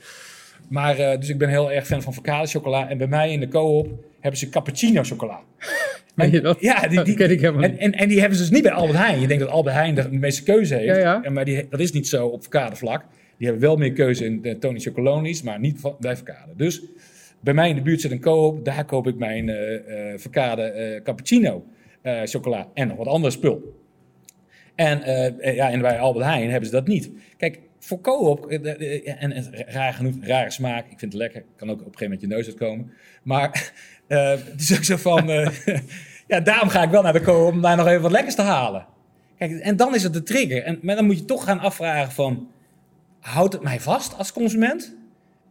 Maar, 0.70 0.98
eh, 0.98 1.20
dus 1.20 1.30
ik 1.30 1.38
ben 1.38 1.50
heel 1.50 1.72
erg 1.72 1.86
fan 1.88 2.02
van 2.02 2.14
Vocale 2.14 2.48
chocola. 2.48 2.90
En 2.90 2.98
bij 2.98 3.08
mij 3.08 3.32
in 3.32 3.40
de 3.40 3.48
co-op 3.48 3.88
hebben 4.20 4.40
ze 4.40 4.50
cappuccino 4.50 5.04
chocola. 5.04 5.40
Meen 6.16 6.32
je 6.32 6.42
dat? 6.42 6.58
Ja, 6.60 6.88
die, 6.88 7.02
die, 7.04 7.16
ken 7.16 7.32
ik 7.32 7.40
helemaal 7.40 7.64
en, 7.64 7.78
en, 7.78 7.92
en 7.92 8.08
die 8.08 8.20
hebben 8.20 8.38
ze 8.38 8.44
dus 8.44 8.52
niet 8.54 8.64
bij 8.64 8.72
Albert 8.72 8.98
Heijn. 8.98 9.20
Je 9.22 9.28
denkt 9.28 9.44
dat 9.44 9.52
Albert 9.52 9.76
Heijn 9.76 9.96
de 9.96 10.08
meeste 10.12 10.44
keuze 10.44 10.76
heeft. 10.76 10.86
Ja, 10.88 10.98
ja. 10.98 11.24
En 11.24 11.34
maar 11.34 11.46
die, 11.46 11.68
dat 11.70 11.80
is 11.80 11.92
niet 11.92 12.08
zo 12.08 12.28
op 12.28 12.42
verkade 12.42 12.76
vlak. 12.76 13.06
Die 13.38 13.48
hebben 13.48 13.66
wel 13.68 13.76
meer 13.78 13.92
keuze 13.94 14.26
in 14.26 14.42
de 14.42 14.58
Tony 14.58 14.80
Chocolonies, 14.80 15.42
maar 15.42 15.60
niet 15.60 15.80
van- 15.80 15.96
bij 16.00 16.16
verkade. 16.16 16.52
Dus 16.58 16.82
bij 17.46 17.54
mij 17.54 17.70
in 17.70 17.76
de 17.76 17.82
buurt 17.82 18.02
zit 18.02 18.12
een 18.12 18.20
koop. 18.20 18.66
Daar 18.66 18.86
koop 18.86 19.08
ik 19.08 19.18
mijn 19.18 19.50
eh 19.50 20.14
verkade 20.18 20.62
eh, 20.62 21.04
cappuccino 21.04 21.66
chocola 22.24 22.68
en 22.74 22.88
nog 22.88 22.98
wat 22.98 23.08
andere 23.08 23.34
spul. 23.34 23.84
En, 24.76 25.02
ja, 25.56 25.72
en 25.72 25.82
bij 25.82 26.00
Albert 26.00 26.26
Heijn 26.26 26.50
hebben 26.50 26.70
ze 26.70 26.76
dat 26.76 26.88
niet. 26.88 27.12
Kijk, 27.38 27.60
voor 27.86 28.50
eh, 28.50 29.22
en, 29.22 29.32
en 29.32 29.46
raar 29.68 29.94
genoeg, 29.94 30.16
rare 30.22 30.52
smaak. 30.52 30.86
Ik 30.92 31.00
vind 31.00 31.14
het 31.14 31.22
lekker. 31.22 31.44
Kan 31.56 31.70
ook 31.70 31.80
op 31.80 31.86
een 31.86 31.98
gegeven 31.98 32.04
moment 32.04 32.22
je 32.22 32.28
neus 32.28 32.48
uitkomen. 32.48 32.92
Maar 33.24 33.72
het 34.08 34.62
is 34.62 34.78
ook 34.78 34.84
zo 34.84 34.98
van... 34.98 35.28
ja, 36.28 36.40
daarom 36.40 36.70
ga 36.70 36.84
ik 36.84 36.90
wel 36.90 37.02
naar 37.02 37.14
de 37.14 37.22
co-op 37.22 37.54
om 37.54 37.62
daar 37.62 37.78
nog 37.78 37.88
even 37.88 38.02
wat 38.02 38.12
lekkers 38.12 38.36
te 38.36 38.42
halen. 38.42 38.86
Kijk, 39.38 39.52
en 39.52 39.76
dan 39.76 39.96
is 39.96 40.04
het 40.04 40.14
de 40.14 40.24
trigger. 40.24 40.64
En, 40.64 40.80
maar 40.82 40.96
dan 40.96 41.06
moet 41.06 41.18
je 41.18 41.26
toch 41.26 41.44
gaan 41.44 41.60
afvragen 41.60 42.12
van... 42.12 42.50
Houdt 43.20 43.54
het 43.54 43.64
mij 43.64 43.80
vast 43.80 44.18
als 44.18 44.34
consument? 44.34 44.96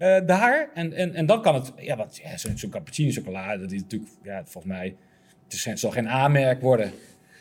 Eh, 0.05 0.27
daar. 0.27 0.69
En, 0.75 0.93
en, 0.93 1.15
en 1.15 1.27
dan 1.27 1.43
kan 1.43 1.55
het... 1.55 1.73
Ja, 1.77 1.97
want 1.97 2.21
ja, 2.23 2.55
zo'n 2.55 2.71
cappuccino 2.71 3.11
chocola, 3.11 3.57
dat 3.57 3.73
is 3.73 3.81
natuurlijk... 3.81 4.11
Ja, 4.25 4.43
volgens 4.45 4.73
mij... 4.75 4.95
Het, 5.45 5.53
is, 5.53 5.65
het 5.65 5.81
zal 5.81 5.91
geen 5.91 6.09
aanmerk 6.09 6.61
worden. 6.61 6.91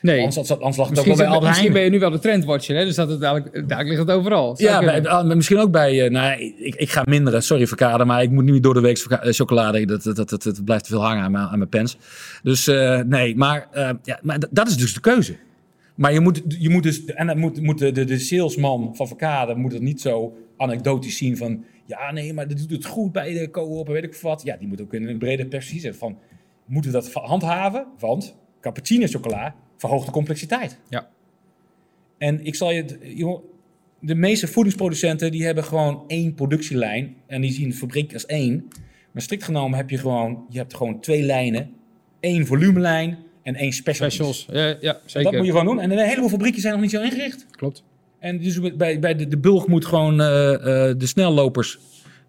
Nee. 0.02 0.17
Anders, 0.19 0.38
anders, 0.38 0.52
anders 0.60 0.78
lag 0.78 0.89
het 0.89 0.99
ook 0.99 1.06
Misschien, 1.06 1.08
wel 1.08 1.15
bij 1.15 1.26
Albert 1.36 1.43
misschien 1.47 1.71
Heijn. 1.71 1.73
ben 1.73 1.84
je 1.84 1.89
nu 1.89 1.99
wel 1.99 2.12
de 2.12 2.19
trendwatcher, 2.28 2.76
hè? 2.78 2.86
Dus 2.86 2.95
dat 2.95 3.10
het 3.10 3.21
eigenlijk, 3.21 3.69
daar 3.69 3.84
ligt 3.86 3.99
het 3.99 4.12
overal. 4.12 4.56
Zou 4.58 4.69
Ja, 4.71 4.80
bij- 4.80 5.10
ah, 5.10 5.26
misschien 5.36 5.58
ook 5.58 5.71
bij... 5.71 6.04
eh, 6.06 6.12
nou, 6.12 6.39
ik, 6.58 6.76
ik 6.76 6.89
ga 6.89 7.02
minderen. 7.06 7.43
Sorry, 7.43 7.67
verkade. 7.67 8.06
Maar 8.06 8.21
ik 8.23 8.30
moet 8.30 8.43
nu 8.43 8.60
door 8.60 8.73
de 8.73 8.80
week 8.80 8.97
eh, 8.97 9.32
chocolade. 9.32 9.86
Dat, 9.86 10.04
dat, 10.04 10.15
dat, 10.15 10.30
dat, 10.30 10.43
dat 10.43 10.63
blijft 10.65 10.84
te 10.84 10.89
veel 10.89 11.04
hangen 11.04 11.23
aan 11.23 11.32
mijn, 11.32 11.45
aan 11.47 11.58
mijn 11.58 11.69
pens. 11.69 11.97
Dus 12.43 12.67
eh, 12.67 12.99
nee, 12.99 13.36
maar, 13.36 13.67
eh, 13.71 13.89
ja, 14.04 14.19
maar 14.21 14.39
dat 14.52 14.67
is 14.67 14.78
dus 14.78 14.93
de 14.93 14.99
keuze. 14.99 15.36
Maar 15.95 16.13
je 16.13 16.19
moet, 16.19 16.41
je 16.47 16.69
moet 16.69 16.84
dus... 16.84 17.06
En 17.06 17.28
dan 17.28 17.38
moet, 17.38 17.62
moet 17.62 17.80
de, 17.80 17.91
de, 17.91 18.04
de 18.06 18.19
salesman 18.19 18.95
van 18.95 19.08
verkade 19.08 19.56
moet 19.56 19.73
het 19.73 19.82
niet 19.82 20.02
zo 20.02 20.38
anekdotisch 20.58 21.17
zien 21.17 21.38
van... 21.38 21.63
Ja, 21.86 22.12
nee, 22.12 22.34
maar 22.34 22.48
dat 22.48 22.58
doet 22.58 22.72
het 22.72 22.86
goed 22.86 23.12
bij 23.12 23.34
de 23.34 23.50
co-op 23.52 23.88
en 23.88 23.93
weet 23.93 24.04
ik 24.04 24.15
wat. 24.15 24.41
Ja, 24.43 24.58
die 24.58 24.67
moet 24.67 24.82
ook 24.82 24.93
in 24.93 25.08
een 25.08 25.17
brede 25.17 25.46
perspectief 25.46 25.82
zetten 25.82 26.00
van... 26.00 26.17
Moeten 26.65 26.91
we 26.91 26.98
dat 26.98 27.13
handhaven? 27.13 27.88
Want 28.00 28.36
cappuccino 28.62 29.08
chocola 29.08 29.56
verhoogt 29.78 30.06
de 30.06 30.12
complexiteit. 30.12 30.80
Ja. 30.89 31.10
En 32.17 32.46
ik 32.46 32.56
zal 32.56 32.72
je, 32.72 32.86
joh, 33.15 33.43
de 34.00 34.15
meeste 34.15 34.48
voedingsproducenten 34.48 35.32
die 35.32 35.46
hebben 35.46 35.63
gewoon 35.63 36.04
één 36.08 36.34
productielijn 36.34 37.15
en 37.28 37.41
die 37.41 37.52
zien 37.52 37.69
de 37.69 37.76
fabriek 37.76 38.13
als 38.13 38.26
één. 38.26 38.67
Maar 39.12 39.22
strikt 39.22 39.43
genomen 39.43 39.78
heb 39.78 39.89
je 39.89 39.98
gewoon, 39.98 40.46
je 40.50 40.58
hebt 40.58 40.74
gewoon 40.74 41.00
twee 41.00 41.22
lijnen, 41.22 41.72
één 42.19 42.46
volumelijn 42.46 43.17
en 43.41 43.56
één 43.56 43.72
special. 43.72 44.10
Specials. 44.10 44.48
Ja, 44.52 44.78
ja 44.82 45.00
zeker. 45.06 45.24
Dat 45.24 45.39
moet 45.39 45.46
je 45.46 45.52
gewoon 45.52 45.65
doen. 45.65 45.80
En 45.80 45.91
een 45.91 46.08
heleboel 46.08 46.30
fabrieken 46.30 46.62
zijn 46.62 46.74
nog 46.74 46.82
niet 46.82 46.91
zo 46.91 47.02
ingericht. 47.02 47.46
Klopt. 47.52 47.84
En 48.24 48.38
dus 48.38 48.60
bij, 48.76 49.00
bij 49.00 49.16
de, 49.16 49.28
de 49.28 49.38
bulk 49.38 49.68
moet 49.68 49.86
gewoon 49.86 50.22
eh, 50.22 50.54
eh, 50.54 50.98
de 50.98 51.06
snellopers, 51.06 51.80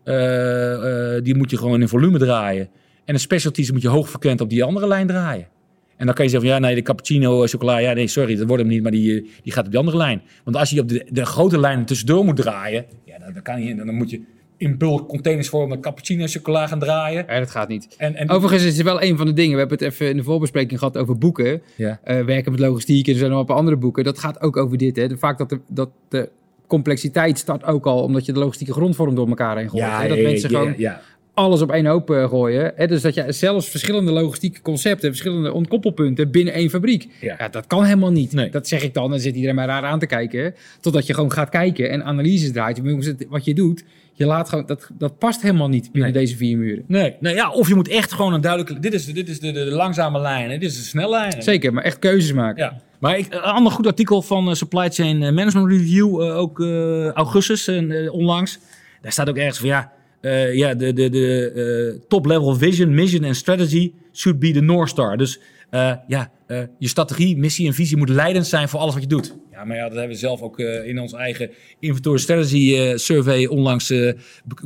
eh, 0.05 1.15
die 1.23 1.35
moet 1.35 1.51
je 1.51 1.57
gewoon 1.57 1.81
in 1.81 1.89
volume 1.89 2.19
draaien. 2.19 2.69
En 3.05 3.15
de 3.15 3.21
specialties 3.21 3.73
moet 3.73 3.83
je 3.83 3.89
hoogfrequent 3.89 4.41
op 4.41 4.51
die 4.51 4.65
andere 4.65 4.87
lijn 4.87 5.07
draaien. 5.07 5.49
En 5.97 6.07
dan 6.07 6.15
kan 6.15 6.25
je 6.25 6.31
zeggen 6.31 6.49
van 6.49 6.59
ja, 6.59 6.67
nee, 6.67 6.75
de 6.75 6.83
cappuccino, 6.83 7.47
chocola, 7.47 7.79
ja, 7.79 7.93
nee, 7.93 8.07
sorry, 8.07 8.37
dat 8.37 8.47
wordt 8.47 8.63
hem 8.63 8.73
niet, 8.73 8.83
maar 8.83 8.91
die, 8.91 9.31
die 9.43 9.53
gaat 9.53 9.65
op 9.65 9.71
die 9.71 9.79
andere 9.79 9.97
lijn. 9.97 10.23
Want 10.45 10.57
als 10.57 10.71
je 10.71 10.81
op 10.81 10.89
de, 10.89 11.07
de 11.11 11.27
grote 11.27 11.61
lijnen 11.61 11.85
tussendoor 11.85 12.25
moet 12.25 12.37
draaien, 12.37 12.85
ja, 13.05 13.19
dan, 13.19 13.33
dan 13.33 13.43
kan 13.43 13.63
je, 13.63 13.75
dan 13.75 13.95
moet 13.95 14.11
je 14.11 14.21
in 14.64 14.79
bulk 14.79 15.09
containers 15.09 15.48
voor 15.48 15.70
een 15.70 15.81
cappuccino 15.81 16.27
chocola 16.27 16.66
gaan 16.66 16.79
draaien. 16.79 17.24
Ja, 17.29 17.38
dat 17.38 17.50
gaat 17.50 17.68
niet. 17.68 17.94
En, 17.98 18.14
en, 18.14 18.31
Overigens 18.31 18.64
is 18.64 18.77
het 18.77 18.87
wel 18.87 19.03
een 19.03 19.16
van 19.16 19.27
de 19.27 19.33
dingen. 19.33 19.53
We 19.53 19.59
hebben 19.59 19.79
het 19.79 19.87
even 19.87 20.09
in 20.09 20.16
de 20.16 20.22
voorbespreking 20.22 20.79
gehad 20.79 20.98
over 20.98 21.18
boeken. 21.18 21.62
ja. 21.77 22.00
Eh, 22.05 22.24
werken 22.24 22.53
met 22.53 22.61
logistiek 22.61 23.07
en 23.07 23.12
er 23.12 23.18
zijn 23.18 23.31
nog 23.31 23.40
een 23.40 23.46
paar 23.46 23.57
andere 23.57 23.77
boeken. 23.77 24.05
Dat 24.05 24.18
gaat 24.18 24.40
ook 24.40 24.57
over 24.57 24.79
dit. 24.79 24.96
Hè. 24.96 25.09
De, 25.09 25.16
vaak 25.16 25.38
dat 25.38 25.48
de, 25.48 25.61
dat 25.68 25.90
de 26.09 26.29
complexiteit 26.66 27.38
start 27.38 27.64
ook 27.64 27.87
al 27.87 28.03
omdat 28.03 28.27
je 28.27 28.33
de 28.33 28.38
logistieke 28.38 28.72
grondvorm 28.72 29.14
door 29.14 29.29
elkaar 29.29 29.57
heen 29.57 29.70
gooit. 29.70 29.85
hè. 29.85 30.09
Dat 30.09 30.18
mensen 30.18 30.50
ja, 30.50 30.59
gewoon 30.59 30.74
ja. 30.77 31.00
Alles 31.35 31.61
op 31.62 31.70
één 31.73 31.87
hoop 31.87 32.11
eh, 32.11 32.29
gooien. 32.29 32.73
Hè. 32.77 32.87
Dus 32.87 33.03
dat 33.03 33.14
je 33.14 33.33
zelfs 33.33 33.68
verschillende 33.68 34.12
logistieke 34.12 34.61
concepten, 34.62 35.09
verschillende 35.09 35.53
ontkoppelpunten 35.53 36.31
binnen 36.31 36.55
één 36.55 36.70
fabriek. 36.70 37.09
Ja. 37.20 37.35
Ja, 37.38 37.49
dat 37.49 37.66
kan 37.66 37.85
helemaal 37.85 38.11
niet. 38.12 38.33
Nee. 38.33 38.51
Dat 38.51 38.68
zeg 38.68 38.83
ik 38.83 38.94
dan. 38.94 39.11
Dan 39.11 39.18
zit 39.20 39.35
iedereen 39.35 39.55
maar 39.57 39.66
raar 39.66 39.83
aan 39.85 39.99
te 39.99 40.07
kijken. 40.07 40.55
Totdat 40.81 41.07
je 41.07 41.14
gewoon 41.14 41.33
gaat 41.33 41.49
kijken 41.49 41.90
en 41.90 42.05
analyses 42.05 42.53
draait. 42.53 42.81
Wat 43.29 43.44
je 43.44 43.55
doet, 43.55 43.85
je 44.12 44.27
laat 44.27 44.49
gewoon, 44.49 44.66
dat, 44.66 44.88
dat 44.99 45.18
past 45.18 45.42
helemaal 45.42 45.68
niet 45.68 45.92
binnen 45.92 46.12
Nee. 46.12 46.23
deze 46.23 46.37
vier 46.37 46.59
muren. 46.59 46.85
Nee, 46.87 47.14
nee, 47.20 47.35
ja, 47.35 47.51
of 47.51 47.68
je 47.68 47.75
moet 47.75 47.88
echt 47.88 48.12
gewoon 48.12 48.33
een 48.35 48.40
duidelijke... 48.40 48.81
Dit 48.81 48.94
is, 48.94 49.05
de- 49.07 49.12
dit 49.12 49.29
is 49.29 49.40
de, 49.40 49.53
de, 49.53 49.64
de 49.64 49.70
langzame 49.70 50.20
lijn 50.20 50.49
dit 50.49 50.62
is 50.70 50.77
de 50.77 50.83
snellijn. 50.83 51.42
Zeker, 51.42 51.73
maar 51.73 51.85
echt 51.85 51.99
keuzes 51.99 52.33
maken. 52.33 52.62
Ja, 52.64 52.81
maar 53.01 53.18
ik, 53.18 53.27
een 53.31 53.40
ander 53.40 53.73
goed 53.73 53.87
artikel 53.87 54.23
van 54.23 54.49
eh, 54.49 54.55
Supply 54.55 54.90
Chain 54.90 55.18
Management 55.18 55.70
Review, 55.70 56.23
eh, 56.23 56.37
ook 56.37 56.61
eh, 56.61 57.11
augustus 57.11 57.68
en 57.68 57.90
eh, 57.90 58.12
onlangs. 58.12 58.59
Daar 59.01 59.12
staat 59.12 59.29
ook 59.29 59.37
ergens 59.37 59.59
van 59.59 59.68
ja, 59.68 59.92
eh, 60.25 60.55
ja 60.55 60.75
de, 60.75 60.93
de, 60.93 61.09
de 61.09 61.51
eh, 61.95 62.01
top 62.09 62.27
level 62.27 62.55
vision, 62.55 62.95
mission 62.95 63.25
en 63.25 63.35
strategy 63.35 63.93
should 64.13 64.39
be 64.39 64.51
the 64.51 64.61
North 64.61 64.89
Star. 64.89 65.17
Dus 65.17 65.41
eh, 65.71 65.93
ja, 66.07 66.33
eh, 66.47 66.63
je 66.79 66.89
strategie, 66.89 67.37
missie 67.37 67.67
en 67.67 67.75
visie 67.75 67.97
moet 67.97 68.09
leidend 68.09 68.47
zijn 68.47 68.69
voor 68.69 68.81
alles 68.81 68.95
wat 68.95 69.03
je 69.03 69.09
doet. 69.09 69.37
Ja, 69.53 69.65
maar 69.65 69.77
ja, 69.77 69.83
dat 69.83 69.93
hebben 69.93 70.13
we 70.13 70.19
zelf 70.19 70.41
ook 70.43 70.59
eh, 70.59 70.87
in 70.89 70.99
ons 70.99 71.13
eigen 71.13 71.51
inventory 71.79 72.19
strategy 72.19 72.75
eh, 72.77 72.96
survey 72.96 73.46
onlangs 73.46 73.88
be- 73.88 74.17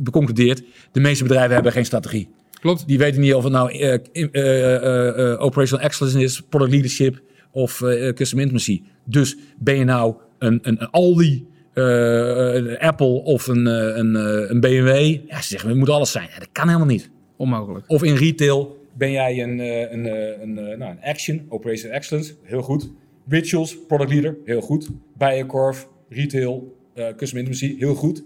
beconcludeerd. 0.01 0.63
De 0.91 0.99
meeste 0.99 1.23
bedrijven 1.23 1.53
hebben 1.53 1.71
geen 1.71 1.85
strategie. 1.85 2.27
Klopt. 2.59 2.87
Die 2.87 2.97
weten 2.97 3.21
niet 3.21 3.33
of 3.33 3.43
het 3.43 3.53
nou 3.53 3.71
eh, 3.71 3.93
eh, 3.93 4.27
eh, 4.31 5.31
eh, 5.31 5.41
operational 5.41 5.85
excellence 5.85 6.23
is, 6.23 6.41
product 6.49 6.71
leadership 6.71 7.21
of 7.51 7.81
eh, 7.81 8.13
custom 8.13 8.39
intimacy. 8.39 8.81
Dus 9.05 9.37
ben 9.59 9.77
je 9.77 9.83
nou 9.83 10.15
een, 10.39 10.59
een, 10.61 10.81
een 10.81 10.89
Aldi, 10.89 11.45
een 11.73 12.77
Apple 12.79 13.23
of 13.23 13.47
een, 13.47 13.67
eh, 13.67 13.97
een, 13.97 14.15
eh, 14.15 14.49
een 14.49 14.59
BMW? 14.59 15.17
Ja, 15.27 15.41
ze 15.41 15.47
zeggen, 15.47 15.69
het 15.69 15.77
moet 15.77 15.89
alles 15.89 16.11
zijn. 16.11 16.27
Ja, 16.33 16.39
dat 16.39 16.49
kan 16.51 16.67
helemaal 16.67 16.87
niet. 16.87 17.09
Onmogelijk. 17.37 17.85
Of 17.87 18.03
in 18.03 18.15
retail 18.15 18.77
ben 18.97 19.11
jij 19.11 19.43
een, 19.43 19.59
eh, 19.59 19.91
een, 19.91 20.05
eh, 20.05 20.41
een, 20.41 20.57
eh, 20.57 20.77
nou, 20.77 20.91
een 20.91 21.01
Action, 21.03 21.45
operational 21.49 21.95
excellence, 21.97 22.33
heel 22.43 22.61
goed. 22.61 22.89
Rituals, 23.27 23.77
product 23.87 24.11
leader, 24.11 24.37
heel 24.45 24.61
goed. 24.61 24.87
Bijenkorf, 25.17 25.87
retail, 26.09 26.75
eh 26.93 27.05
custom 27.17 27.37
intimacy, 27.39 27.75
heel 27.77 27.95
goed. 27.95 28.23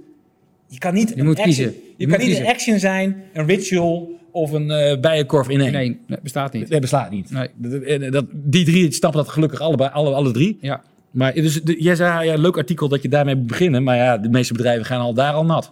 Je 0.68 0.78
kan 0.78 0.94
niet 0.94 1.10
Je 1.10 1.18
een 1.20 1.26
moet 1.26 1.40
action, 1.40 1.56
kiezen. 1.56 1.74
Je, 1.74 1.94
Je 1.98 2.08
kan 2.08 2.18
niet 2.18 2.28
kiezen. 2.28 2.46
een 2.46 2.52
action 2.52 2.80
zijn, 2.80 3.24
een 3.34 3.46
ritual 3.46 4.12
of 4.32 4.52
een 4.52 4.72
eh 4.72 5.00
bijenkorf 5.00 5.50
in 5.50 5.62
één. 5.62 5.72
Nee, 5.72 6.00
nee, 6.08 6.20
bestaat 6.24 6.54
niet. 6.54 6.70
Dat 6.70 6.82
bestaat 6.82 7.12
niet. 7.12 7.32
Nee. 7.32 8.10
Dat, 8.12 8.26
die 8.32 8.66
drie 8.66 8.92
snappen 8.92 9.24
dat 9.24 9.30
gelukkig 9.30 9.60
allebei, 9.60 9.90
alle, 9.94 10.14
alle 10.14 10.32
drie. 10.32 10.58
Ja, 10.62 10.84
Maar 11.14 11.34
dus, 11.34 11.60
jij 11.64 11.96
zei, 11.96 12.26
ja, 12.30 12.36
leuk 12.38 12.58
artikel 12.58 12.88
dat 12.88 13.02
je 13.02 13.10
daarmee 13.10 13.36
moet 13.36 13.48
beginnen. 13.48 13.84
Maar 13.84 13.96
ja, 13.96 14.18
de 14.18 14.30
meeste 14.30 14.54
bedrijven 14.54 14.86
gaan 14.86 15.00
al 15.02 15.14
daar 15.14 15.34
al 15.34 15.46
nat. 15.46 15.72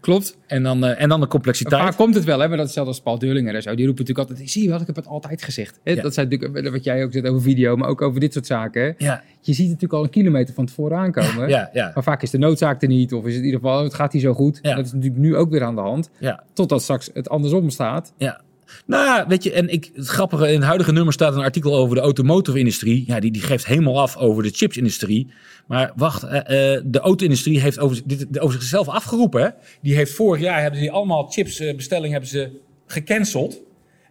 klopt. 0.00 0.36
En 0.46 0.62
dan, 0.62 0.84
eh, 0.84 1.02
en 1.02 1.08
dan 1.08 1.20
de 1.20 1.26
complexiteit. 1.26 1.82
Vaak 1.82 1.96
komt 1.96 2.14
het 2.14 2.24
wel, 2.24 2.38
hè, 2.40 2.48
maar 2.48 2.56
dat 2.56 2.66
is 2.68 2.74
hetzelfde 2.74 2.92
als 2.92 3.00
Paul 3.02 3.18
Deurlinger 3.18 3.54
en 3.54 3.62
zo. 3.62 3.74
Die 3.74 3.86
roepen 3.86 4.04
natuurlijk 4.04 4.28
altijd, 4.30 4.50
zie 4.50 4.62
je 4.62 4.70
wat, 4.70 4.80
ik 4.80 4.86
heb 4.86 4.96
het 4.96 5.06
altijd 5.06 5.42
gezegd. 5.42 5.80
Hè, 5.84 5.92
Ja. 5.92 6.02
Dat 6.02 6.14
zijn 6.14 6.28
natuurlijk 6.28 6.70
wat 6.70 6.84
jij 6.84 7.04
ook 7.04 7.12
zegt 7.12 7.26
over 7.26 7.42
video, 7.42 7.76
maar 7.76 7.88
ook 7.88 8.02
over 8.02 8.20
dit 8.20 8.32
soort 8.32 8.46
zaken. 8.46 8.82
hè. 8.82 8.92
Ja, 8.98 9.22
Je 9.40 9.52
ziet 9.52 9.56
het 9.56 9.66
natuurlijk 9.66 9.92
al 9.92 10.02
een 10.02 10.10
kilometer 10.10 10.54
van 10.54 10.66
tevoren 10.66 10.98
aankomen. 10.98 11.48
ja, 11.48 11.70
ja. 11.72 11.90
Maar 11.94 12.02
vaak 12.02 12.22
is 12.22 12.30
de 12.30 12.38
noodzaak 12.38 12.82
er 12.82 12.88
niet, 12.88 13.12
of 13.12 13.20
is 13.26 13.30
het 13.34 13.40
in 13.40 13.44
ieder 13.44 13.60
geval, 13.60 13.82
het 13.84 13.94
gaat 13.94 14.12
hier 14.12 14.20
zo 14.20 14.32
goed. 14.34 14.58
Ja. 14.62 14.74
Dat 14.74 14.84
is 14.86 14.92
natuurlijk 14.92 15.20
nu 15.20 15.36
ook 15.36 15.50
weer 15.50 15.62
aan 15.64 15.74
de 15.74 15.80
hand. 15.80 16.10
ja. 16.18 16.42
Totdat 16.52 16.82
straks 16.82 17.10
het 17.14 17.28
andersom 17.28 17.70
staat. 17.70 18.12
Ja. 18.16 18.40
Nou 18.86 19.24
weet 19.28 19.42
je, 19.42 19.52
en 19.52 19.68
ik, 19.68 19.90
het 19.94 20.06
grappige, 20.06 20.46
in 20.46 20.54
het 20.54 20.64
huidige 20.64 20.92
nummer 20.92 21.12
staat 21.12 21.34
een 21.34 21.42
artikel 21.42 21.76
over 21.76 21.94
de 21.94 22.02
automotive-industrie. 22.02 23.04
Ja, 23.06 23.20
die, 23.20 23.30
die 23.30 23.42
geeft 23.42 23.66
helemaal 23.66 24.00
af 24.00 24.16
over 24.16 24.42
de 24.42 24.50
chipsindustrie. 24.50 25.32
Maar 25.66 25.92
wacht, 25.96 26.22
eh, 26.22 26.74
eh, 26.74 26.82
de 26.84 26.98
auto-industrie 27.00 27.60
heeft 27.60 27.78
over, 27.78 28.00
dit, 28.04 28.40
over 28.40 28.60
zichzelf 28.60 28.88
afgeroepen. 28.88 29.42
Hè? 29.42 29.48
Die 29.82 29.94
heeft 29.94 30.12
vorig 30.12 30.42
jaar 30.42 30.62
hebben 30.62 30.80
die 30.80 30.90
allemaal 30.90 31.26
chipsbestellingen 31.30 32.10
hebben 32.10 32.30
ze 32.30 32.50
gecanceld. 32.86 33.66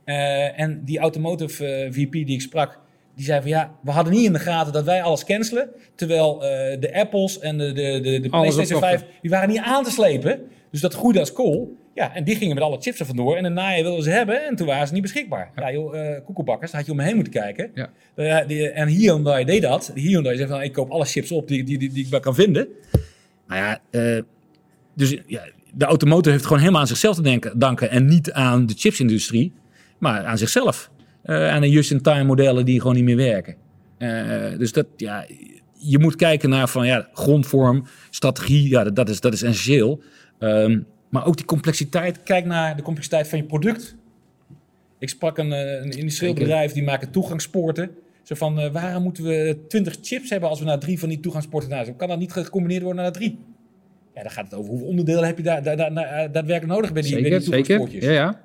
Eh, 0.07 0.59
en 0.59 0.81
die 0.85 0.99
automotive 0.99 1.65
eh, 1.65 1.91
VP 1.91 2.11
die 2.11 2.25
ik 2.25 2.41
sprak, 2.41 2.79
die 3.15 3.25
zei 3.25 3.41
van 3.41 3.49
ja, 3.49 3.71
we 3.81 3.91
hadden 3.91 4.13
niet 4.13 4.25
in 4.25 4.33
de 4.33 4.39
gaten 4.39 4.73
dat 4.73 4.83
wij 4.83 5.01
alles 5.01 5.25
cancelen. 5.25 5.69
Terwijl 5.95 6.43
eh, 6.43 6.79
de 6.79 6.93
Apples 6.93 7.39
en 7.39 7.57
de, 7.57 7.71
de, 7.71 7.99
de, 8.01 8.19
de 8.19 8.29
PlayStation 8.29 8.77
opkochten. 8.77 8.99
5, 8.99 9.19
die 9.21 9.31
waren 9.31 9.49
niet 9.49 9.57
aan 9.57 9.83
te 9.83 9.91
slepen. 9.91 10.41
Dus 10.71 10.81
dat 10.81 10.93
groeide 10.93 11.19
als 11.19 11.33
kool. 11.33 11.77
Ja, 11.97 12.15
en 12.15 12.23
die 12.23 12.35
gingen 12.35 12.55
met 12.55 12.63
alle 12.63 12.77
chips 12.81 12.99
er 12.99 13.05
vandoor. 13.05 13.35
En 13.35 13.43
daarna 13.43 13.81
wilden 13.81 14.03
ze 14.03 14.09
hebben 14.09 14.45
en 14.47 14.55
toen 14.55 14.67
waren 14.67 14.87
ze 14.87 14.93
niet 14.93 15.01
beschikbaar. 15.01 15.51
Ja, 15.55 15.71
joh, 15.71 15.99
eh 15.99 16.23
koekelbakkers, 16.25 16.71
daar 16.71 16.79
had 16.79 16.89
je 16.89 16.95
om 16.95 16.97
me 17.01 17.05
heen 17.07 17.15
moeten 17.15 17.33
kijken. 17.33 17.71
Ja. 17.73 17.89
Eh, 18.15 18.47
die- 18.47 18.69
en 18.69 18.87
Hyundai 18.87 19.45
deed 19.45 19.61
dat. 19.61 19.91
Hyundai 19.95 20.37
zei 20.37 20.49
van, 20.49 20.61
ik 20.61 20.73
koop 20.73 20.89
alle 20.89 21.05
chips 21.05 21.31
op 21.31 21.47
die, 21.47 21.63
die, 21.63 21.77
die, 21.77 21.89
die 21.89 22.05
ik 22.05 22.11
maar 22.11 22.19
kan 22.19 22.35
vinden. 22.35 22.67
Maar 23.47 23.57
ja, 23.57 23.79
eh, 23.89 24.21
dus 24.95 25.17
ja, 25.27 25.41
de 25.73 25.85
automotive 25.85 26.29
heeft 26.31 26.43
gewoon 26.43 26.59
helemaal 26.59 26.81
aan 26.81 26.87
zichzelf 26.87 27.15
te 27.15 27.21
denken, 27.21 27.59
danken. 27.59 27.89
En 27.89 28.05
niet 28.05 28.31
aan 28.31 28.65
de 28.65 28.73
chipsindustrie, 28.77 29.53
maar 29.97 30.23
aan 30.25 30.37
zichzelf. 30.37 30.91
Aan 31.25 31.61
de 31.61 31.69
just-in-time 31.69 32.23
modellen 32.23 32.65
die 32.65 32.79
gewoon 32.81 32.95
niet 32.95 33.03
meer 33.03 33.15
werken. 33.15 33.55
Dus 34.59 34.71
dat, 34.71 34.85
ja, 34.97 35.25
je 35.77 35.99
moet 35.99 36.15
kijken 36.15 36.49
naar 36.49 36.67
van, 36.69 36.85
ja, 36.87 37.09
grondvorm, 37.13 37.85
strategie, 38.09 38.69
ja, 38.69 38.83
dat, 38.83 38.95
dat 38.95 39.09
is, 39.09 39.19
dat 39.19 39.33
is 39.33 39.41
essentieel. 39.41 40.01
Ehm, 40.39 40.79
maar 41.09 41.25
ook 41.25 41.37
die 41.37 41.45
complexiteit, 41.45 42.23
kijk 42.23 42.45
naar 42.45 42.75
de 42.75 42.81
complexiteit 42.81 43.27
van 43.27 43.37
je 43.37 43.45
product. 43.45 43.95
Ik 44.99 45.09
sprak 45.09 45.37
een, 45.37 45.53
eh, 45.53 45.83
een 45.83 45.91
industrieel 45.91 46.33
bedrijf, 46.33 46.71
die 46.71 46.83
maken 46.83 47.11
toegangspoorten. 47.11 47.89
Zo 48.23 48.35
van, 48.35 48.59
eh, 48.59 48.71
waarom 48.71 49.03
moeten 49.03 49.23
we 49.23 49.57
20 49.67 49.97
chips 50.01 50.29
hebben 50.29 50.49
als 50.49 50.59
we 50.59 50.65
naar 50.65 50.79
drie 50.79 50.99
van 50.99 51.09
die 51.09 51.19
toegangspoorten 51.19 51.69
naar 51.69 51.93
Kan 51.93 52.07
dat 52.07 52.19
niet 52.19 52.31
gecombineerd 52.31 52.83
worden 52.83 53.01
naar 53.03 53.11
drie? 53.11 53.37
Ja, 54.15 54.21
dan 54.21 54.31
gaat 54.31 54.43
het 54.45 54.53
over 54.53 54.69
hoeveel 54.69 54.87
onderdelen 54.87 55.25
heb 55.25 55.37
je 55.37 55.43
daar, 55.43 55.63
daar, 55.63 55.77
daar, 55.77 55.93
daar- 55.93 56.31
daadwerkelijk 56.31 56.73
nodig 56.73 56.93
bij 56.93 57.01
die, 57.01 57.11
bij 57.21 57.39
Zeker. 57.39 57.77
Ja, 58.03 58.11
ja. 58.11 58.41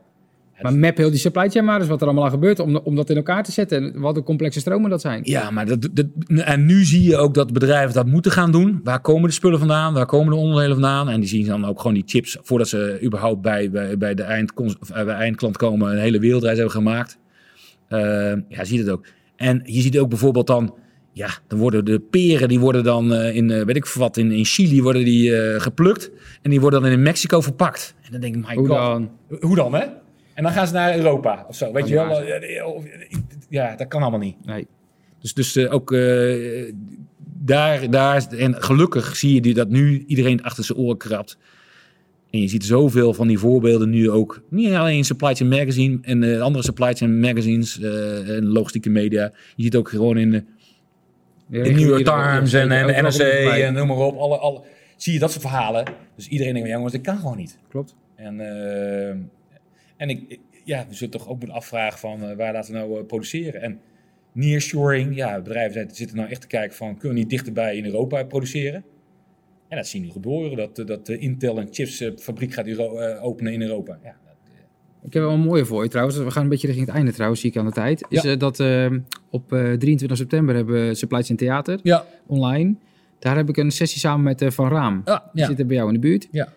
Maar 0.62 0.74
map 0.74 0.96
heel 0.96 1.10
die 1.10 1.18
supply 1.18 1.48
chain 1.48 1.64
maar 1.64 1.80
eens 1.80 1.88
wat 1.88 2.00
er 2.00 2.06
allemaal 2.06 2.24
aan 2.24 2.30
gebeurt 2.30 2.58
om, 2.58 2.76
om 2.76 2.94
dat 2.94 3.10
in 3.10 3.16
elkaar 3.16 3.42
te 3.44 3.52
zetten. 3.52 3.82
En 3.82 4.00
wat 4.00 4.16
een 4.16 4.22
complexe 4.22 4.60
stromen 4.60 4.90
dat 4.90 5.00
zijn. 5.00 5.20
Ja, 5.24 5.50
maar 5.50 5.66
dat, 5.66 5.88
dat, 5.92 6.06
en 6.26 6.66
nu 6.66 6.84
zie 6.84 7.02
je 7.02 7.16
ook 7.16 7.34
dat 7.34 7.52
bedrijven 7.52 7.94
dat 7.94 8.06
moeten 8.06 8.32
gaan 8.32 8.52
doen. 8.52 8.80
Waar 8.84 9.00
komen 9.00 9.28
de 9.28 9.34
spullen 9.34 9.58
vandaan? 9.58 9.94
Waar 9.94 10.06
komen 10.06 10.32
de 10.32 10.38
onderdelen 10.38 10.72
vandaan? 10.72 11.08
En 11.08 11.20
die 11.20 11.28
zien 11.28 11.46
dan 11.46 11.64
ook 11.64 11.78
gewoon 11.78 11.94
die 11.94 12.04
chips, 12.06 12.38
voordat 12.42 12.68
ze 12.68 12.98
überhaupt 13.02 13.42
bij, 13.42 13.70
bij, 13.70 13.98
bij 13.98 14.14
de 14.14 14.48
of, 14.54 14.90
eh, 14.90 15.04
bij 15.04 15.14
eindklant 15.14 15.56
komen, 15.56 15.92
een 15.92 15.98
hele 15.98 16.18
wereldreis 16.18 16.56
hebben 16.56 16.74
gemaakt. 16.74 17.18
Eh, 17.88 18.32
ja, 18.48 18.64
zie 18.64 18.78
je 18.78 18.84
dat 18.84 18.94
ook. 18.94 19.04
En 19.36 19.62
je 19.64 19.80
ziet 19.80 19.98
ook 19.98 20.08
bijvoorbeeld 20.08 20.46
dan, 20.46 20.74
ja, 21.12 21.28
dan 21.46 21.58
worden 21.58 21.84
de 21.84 22.00
peren, 22.00 22.48
die 22.48 22.60
worden 22.60 22.84
dan 22.84 23.12
eh, 23.12 23.36
in, 23.36 23.64
weet 23.64 23.76
ik 23.76 23.86
veel 23.86 24.02
wat, 24.02 24.16
in, 24.16 24.32
in 24.32 24.44
Chili 24.44 24.82
worden 24.82 25.04
die 25.04 25.36
eh, 25.36 25.60
geplukt. 25.60 26.10
En 26.42 26.50
die 26.50 26.60
worden 26.60 26.82
dan 26.82 26.90
in 26.90 27.02
Mexico 27.02 27.40
verpakt. 27.40 27.94
En 28.02 28.12
dan 28.12 28.20
denk 28.20 28.34
ik, 28.34 28.46
my 28.48 28.54
Hoe 28.54 28.66
god. 28.66 28.76
dan? 28.76 29.10
Hoe 29.40 29.56
dan, 29.56 29.74
hè? 29.74 29.84
En 30.42 30.48
dan 30.48 30.56
gaan 30.56 30.66
ze 30.66 30.72
naar 30.72 30.96
Europa 30.96 31.44
of 31.48 31.56
zo, 31.56 31.72
weet 31.72 31.88
je 31.88 31.94
ja. 31.94 32.08
wel? 32.08 32.72
Of- 32.72 32.84
Ja, 33.48 33.76
dat 33.76 33.88
kan 33.88 34.02
allemaal 34.02 34.20
niet. 34.20 34.44
Nee. 34.44 34.66
Dus, 35.20 35.34
dus 35.34 35.56
eh, 35.56 35.72
ook 35.72 35.92
eh, 35.92 36.72
daar, 37.24 37.90
daar, 37.90 38.26
en 38.28 38.62
gelukkig 38.62 39.16
zie 39.16 39.34
je 39.34 39.40
die 39.40 39.54
dat 39.54 39.68
nu 39.68 40.04
iedereen 40.06 40.36
het 40.36 40.44
achter 40.44 40.64
zijn 40.64 40.78
oren 40.78 40.96
krabt. 40.96 41.38
En 42.30 42.40
je 42.40 42.48
ziet 42.48 42.64
zoveel 42.64 43.14
van 43.14 43.26
die 43.26 43.38
voorbeelden 43.38 43.90
nu 43.90 44.10
ook, 44.10 44.42
niet 44.48 44.72
alleen 44.72 44.96
in 44.96 45.04
Supply 45.04 45.34
Chain 45.34 45.50
Magazine 45.50 45.98
en 46.02 46.22
eh, 46.22 46.40
andere 46.40 46.64
Supply 46.64 46.94
Chain 46.94 47.20
Magazines 47.20 47.80
eh, 47.80 48.36
en 48.36 48.46
logistieke 48.46 48.90
media. 48.90 49.32
Je 49.56 49.62
ziet 49.62 49.76
ook 49.76 49.88
gewoon 49.88 50.18
in 50.18 50.30
de, 50.30 50.44
de 51.46 51.58
New 51.58 51.78
York 51.78 52.04
Times 52.04 52.52
en, 52.52 52.70
en 52.70 52.86
de 52.86 52.92
NRC 52.92 53.20
en 53.60 53.74
noem 53.74 53.86
maar 53.86 53.96
op. 53.96 54.16
Alle, 54.18 54.36
alle, 54.36 54.62
zie 54.96 55.12
je 55.12 55.18
dat 55.18 55.30
soort 55.30 55.42
verhalen. 55.42 55.84
Dus 56.16 56.28
iedereen 56.28 56.54
denkt, 56.54 56.68
jongens, 56.68 56.92
dat 56.92 57.02
kan 57.02 57.16
gewoon 57.16 57.36
niet. 57.36 57.58
Klopt. 57.68 57.94
En, 58.16 58.40
en 60.02 60.08
ik, 60.08 60.38
ja, 60.64 60.86
we 60.88 60.94
zullen 60.94 61.10
toch 61.12 61.28
ook 61.28 61.38
moeten 61.38 61.56
afvragen 61.56 61.98
van 61.98 62.22
eh, 62.22 62.36
waar 62.36 62.52
laten 62.52 62.72
we 62.72 62.78
nou 62.78 62.98
eh, 62.98 63.06
produceren. 63.06 63.62
En 63.62 63.80
nearshoring, 64.32 65.16
ja, 65.16 65.36
bedrijven 65.40 65.72
zijn- 65.72 65.90
zitten 65.94 66.16
nou 66.16 66.28
echt 66.30 66.40
te 66.40 66.46
kijken 66.46 66.76
van 66.76 66.92
kunnen 66.96 67.14
we 67.16 67.18
niet 67.22 67.30
dichterbij 67.30 67.76
in 67.76 67.84
Europa 67.84 68.24
produceren. 68.24 68.84
En 69.68 69.76
dat 69.76 69.86
zien 69.86 70.00
we 70.00 70.06
nu 70.06 70.12
gebeuren, 70.12 70.56
dat, 70.56 70.78
eh, 70.78 70.86
dat 70.86 71.08
Intel 71.08 71.58
een 71.58 71.68
chipsfabriek 71.70 72.52
gaat 72.52 72.78
openen 73.20 73.52
in 73.52 73.62
Europa. 73.62 73.98
Ja, 74.02 74.16
dat, 74.24 74.34
Ik 75.04 75.12
heb 75.12 75.22
wel 75.22 75.32
een 75.32 75.40
mooie 75.40 75.64
voor 75.64 75.82
je 75.82 75.88
trouwens. 75.88 76.18
We 76.18 76.30
gaan 76.30 76.42
een 76.42 76.48
beetje 76.48 76.66
richting 76.66 76.86
het 76.86 76.96
einde 76.96 77.12
trouwens, 77.12 77.40
zie 77.40 77.50
ik 77.50 77.56
aan 77.56 77.66
de 77.66 77.72
tijd. 77.72 78.06
Is 78.08 78.22
Ja. 78.22 78.36
dat 78.36 78.60
eh, 78.60 78.90
op 79.30 79.52
eh, 79.52 79.72
23 79.72 80.16
september 80.16 80.54
hebben 80.54 80.86
we 80.88 80.94
Supply 80.94 81.22
Chain 81.22 81.36
Theater 81.38 81.78
ja, 81.82 82.04
online. 82.26 82.74
Daar 83.18 83.36
heb 83.36 83.48
ik 83.48 83.56
een 83.56 83.70
sessie 83.70 84.00
samen 84.00 84.24
met 84.24 84.42
eh, 84.42 84.50
Van 84.50 84.68
Raam. 84.68 85.02
ja, 85.04 85.28
Die 85.32 85.40
ja. 85.40 85.46
zitten 85.46 85.66
bij 85.66 85.76
jou 85.76 85.88
in 85.88 85.94
de 85.94 86.00
buurt. 86.00 86.28
Ja. 86.30 86.48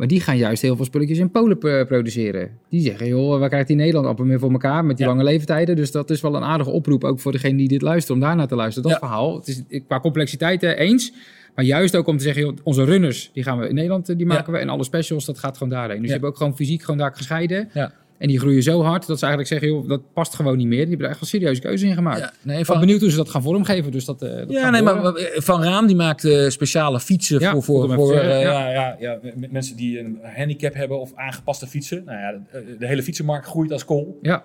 Maar 0.00 0.08
die 0.08 0.20
gaan 0.20 0.36
juist 0.36 0.62
heel 0.62 0.76
veel 0.76 0.84
spulletjes 0.84 1.18
in 1.18 1.30
Polen 1.30 1.60
eh, 1.60 1.86
produceren. 1.86 2.50
Die 2.68 2.80
zeggen, 2.80 3.06
joh, 3.06 3.38
waar 3.38 3.48
krijgt 3.48 3.66
die 3.66 3.76
Nederland 3.76 4.06
amper 4.06 4.26
meer 4.26 4.38
voor 4.38 4.50
elkaar 4.50 4.84
met 4.84 4.96
die 4.96 5.06
Ja. 5.06 5.12
lange 5.12 5.24
leeftijden. 5.24 5.76
Dus 5.76 5.90
dat 5.90 6.10
is 6.10 6.20
wel 6.20 6.34
een 6.36 6.42
aardige 6.42 6.70
oproep, 6.70 7.04
ook 7.04 7.20
voor 7.20 7.32
degene 7.32 7.56
die 7.56 7.68
dit 7.68 7.82
luistert, 7.82 8.14
om 8.14 8.20
daarnaar 8.20 8.48
te 8.48 8.54
luisteren. 8.54 8.90
Dat 8.90 9.00
Ja. 9.00 9.06
verhaal, 9.06 9.36
het 9.36 9.48
is 9.48 9.62
eh, 9.68 9.80
qua 9.86 10.00
complexiteit 10.00 10.62
eens. 10.62 11.12
Maar 11.54 11.64
juist 11.64 11.96
ook 11.96 12.06
om 12.06 12.16
te 12.16 12.22
zeggen, 12.22 12.42
joh, 12.42 12.56
onze 12.62 12.84
runners, 12.84 13.30
die 13.34 13.42
gaan 13.42 13.58
we 13.58 13.68
in 13.68 13.74
Nederland, 13.74 14.08
eh, 14.08 14.16
die 14.16 14.26
Ja. 14.26 14.32
maken 14.32 14.52
we. 14.52 14.58
En 14.58 14.68
alle 14.68 14.84
specials, 14.84 15.24
dat 15.24 15.38
gaat 15.38 15.56
gewoon 15.56 15.72
daarheen. 15.72 15.98
Dus 15.98 16.06
je 16.06 16.12
hebt 16.12 16.24
ook 16.24 16.36
gewoon 16.36 16.56
fysiek 16.56 16.80
gewoon 16.82 16.98
daar 16.98 17.12
gescheiden. 17.16 17.68
Ja. 17.74 17.92
En 18.20 18.28
die 18.28 18.38
groeien 18.38 18.62
zo 18.62 18.82
hard 18.82 19.06
dat 19.06 19.18
ze 19.18 19.26
eigenlijk 19.26 19.52
zeggen, 19.52 19.68
joh, 19.68 19.88
dat 19.88 20.12
past 20.12 20.34
gewoon 20.34 20.56
niet 20.56 20.66
meer. 20.66 20.78
Die 20.78 20.88
hebben 20.88 21.06
er 21.06 21.12
echt 21.12 21.20
wel 21.20 21.28
serieuze 21.28 21.60
keuze 21.60 21.86
in 21.86 21.94
gemaakt. 21.94 22.18
Ja, 22.18 22.32
nee, 22.42 22.58
Ik 22.58 22.66
ben 22.66 22.74
van, 22.74 22.80
benieuwd 22.80 23.00
hoe 23.00 23.10
ze 23.10 23.16
dat 23.16 23.28
gaan 23.28 23.42
vormgeven. 23.42 23.92
Dus 23.92 24.04
dat, 24.04 24.22
eh, 24.22 24.36
dat 24.36 24.50
ja, 24.50 24.70
nee, 24.70 24.82
maar 24.82 25.12
Van 25.34 25.62
Raam 25.62 25.86
die 25.86 25.96
maakt 25.96 26.24
eh, 26.24 26.48
speciale 26.48 27.00
fietsen 27.00 27.40
Ja, 27.40 27.50
voor, 27.50 27.62
voor, 27.62 27.94
voor 27.94 28.12
zeggen, 28.12 28.32
eh, 28.32 28.42
ja. 28.42 28.70
ja. 28.70 28.96
Ja, 28.98 29.18
mensen 29.50 29.76
die 29.76 29.98
een 29.98 30.18
handicap 30.22 30.74
hebben 30.74 31.00
of 31.00 31.12
aangepaste 31.14 31.66
fietsen. 31.66 32.02
Nou 32.04 32.18
ja, 32.18 32.40
de, 32.52 32.76
de 32.78 32.86
hele 32.86 33.02
fietsenmarkt 33.02 33.46
groeit 33.46 33.72
als 33.72 33.84
kool. 33.84 34.18
Ja, 34.22 34.44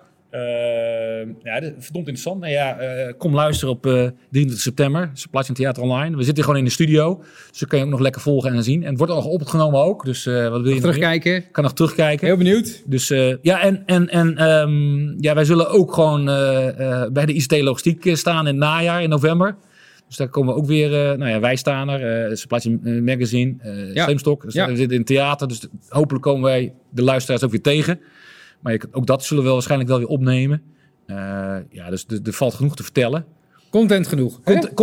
ja, 1.42 1.60
dat 1.60 1.62
is 1.62 1.84
verdomd 1.84 2.08
interessant. 2.08 2.40
Nou 2.40 2.52
ja, 2.52 2.78
eh, 2.78 3.12
kom 3.18 3.34
luisteren 3.34 3.74
op 3.74 3.86
eh 3.86 3.92
23 3.92 4.60
september. 4.60 5.10
Supply 5.12 5.42
Chain 5.42 5.54
Theater 5.54 5.82
Online. 5.82 6.16
We 6.16 6.22
zitten 6.22 6.44
gewoon 6.44 6.58
in 6.58 6.64
de 6.64 6.70
studio. 6.70 7.22
Dus 7.50 7.58
dan 7.58 7.68
kan 7.68 7.78
je 7.78 7.84
ook 7.84 7.90
nog 7.90 8.00
lekker 8.00 8.20
volgen 8.20 8.52
en 8.54 8.62
zien. 8.62 8.82
En 8.82 8.88
het 8.88 8.98
wordt 8.98 9.12
al 9.12 9.22
opgenomen 9.22 9.80
ook. 9.80 10.04
Dus 10.04 10.26
eh, 10.26 10.34
wat 10.48 10.50
wil 10.50 10.64
je 10.64 10.70
meer? 10.70 10.80
terugkijken. 10.80 11.44
Kan 11.50 11.62
nog 11.64 11.72
terugkijken. 11.72 12.26
Heel 12.26 12.36
benieuwd. 12.36 12.82
Dus 12.86 13.10
eh, 13.10 13.34
ja, 13.42 13.60
en, 13.60 13.82
en, 13.86 14.08
en 14.08 14.36
ehm, 14.36 15.22
ja, 15.22 15.34
wij 15.34 15.44
zullen 15.44 15.70
ook 15.70 15.94
gewoon 15.94 16.28
eh, 16.28 17.02
eh, 17.02 17.10
bij 17.12 17.26
de 17.26 17.32
ICT 17.32 17.60
Logistiek 17.60 18.06
eh, 18.06 18.14
staan 18.14 18.38
in 18.40 18.46
het 18.46 18.56
najaar, 18.56 19.02
in 19.02 19.08
november. 19.08 19.56
Dus 20.08 20.16
daar 20.16 20.28
komen 20.28 20.54
we 20.54 20.60
ook 20.60 20.66
weer, 20.66 21.10
eh, 21.10 21.18
nou 21.18 21.30
ja, 21.30 21.40
wij 21.40 21.56
staan 21.56 21.88
er, 21.88 22.28
eh 22.30 22.36
Supply 22.36 22.58
Chain 22.60 22.80
eh, 22.84 23.00
Magazine, 23.02 23.54
eh 23.58 23.94
Ja. 23.94 24.04
Slimstok. 24.04 24.42
Dus 24.42 24.54
Ja. 24.54 24.66
We 24.66 24.76
zitten 24.76 24.92
in 24.92 24.98
het 24.98 25.06
theater, 25.06 25.48
dus 25.48 25.66
hopelijk 25.88 26.24
komen 26.24 26.42
wij 26.42 26.72
de 26.90 27.02
luisteraars 27.02 27.44
ook 27.44 27.50
weer 27.50 27.62
tegen. 27.62 28.00
Maar 28.66 28.74
je, 28.74 28.88
ook 28.92 29.06
dat 29.06 29.24
zullen 29.24 29.38
we 29.38 29.44
wel 29.44 29.54
waarschijnlijk 29.54 29.90
wel 29.90 29.98
weer 29.98 30.08
opnemen. 30.08 30.62
Eh, 31.06 31.16
ja, 31.70 31.90
dus 31.90 32.06
er 32.24 32.32
valt 32.32 32.54
genoeg 32.54 32.76
te 32.76 32.82
vertellen. 32.82 33.24
Content 33.70 34.06
genoeg. 34.06 34.40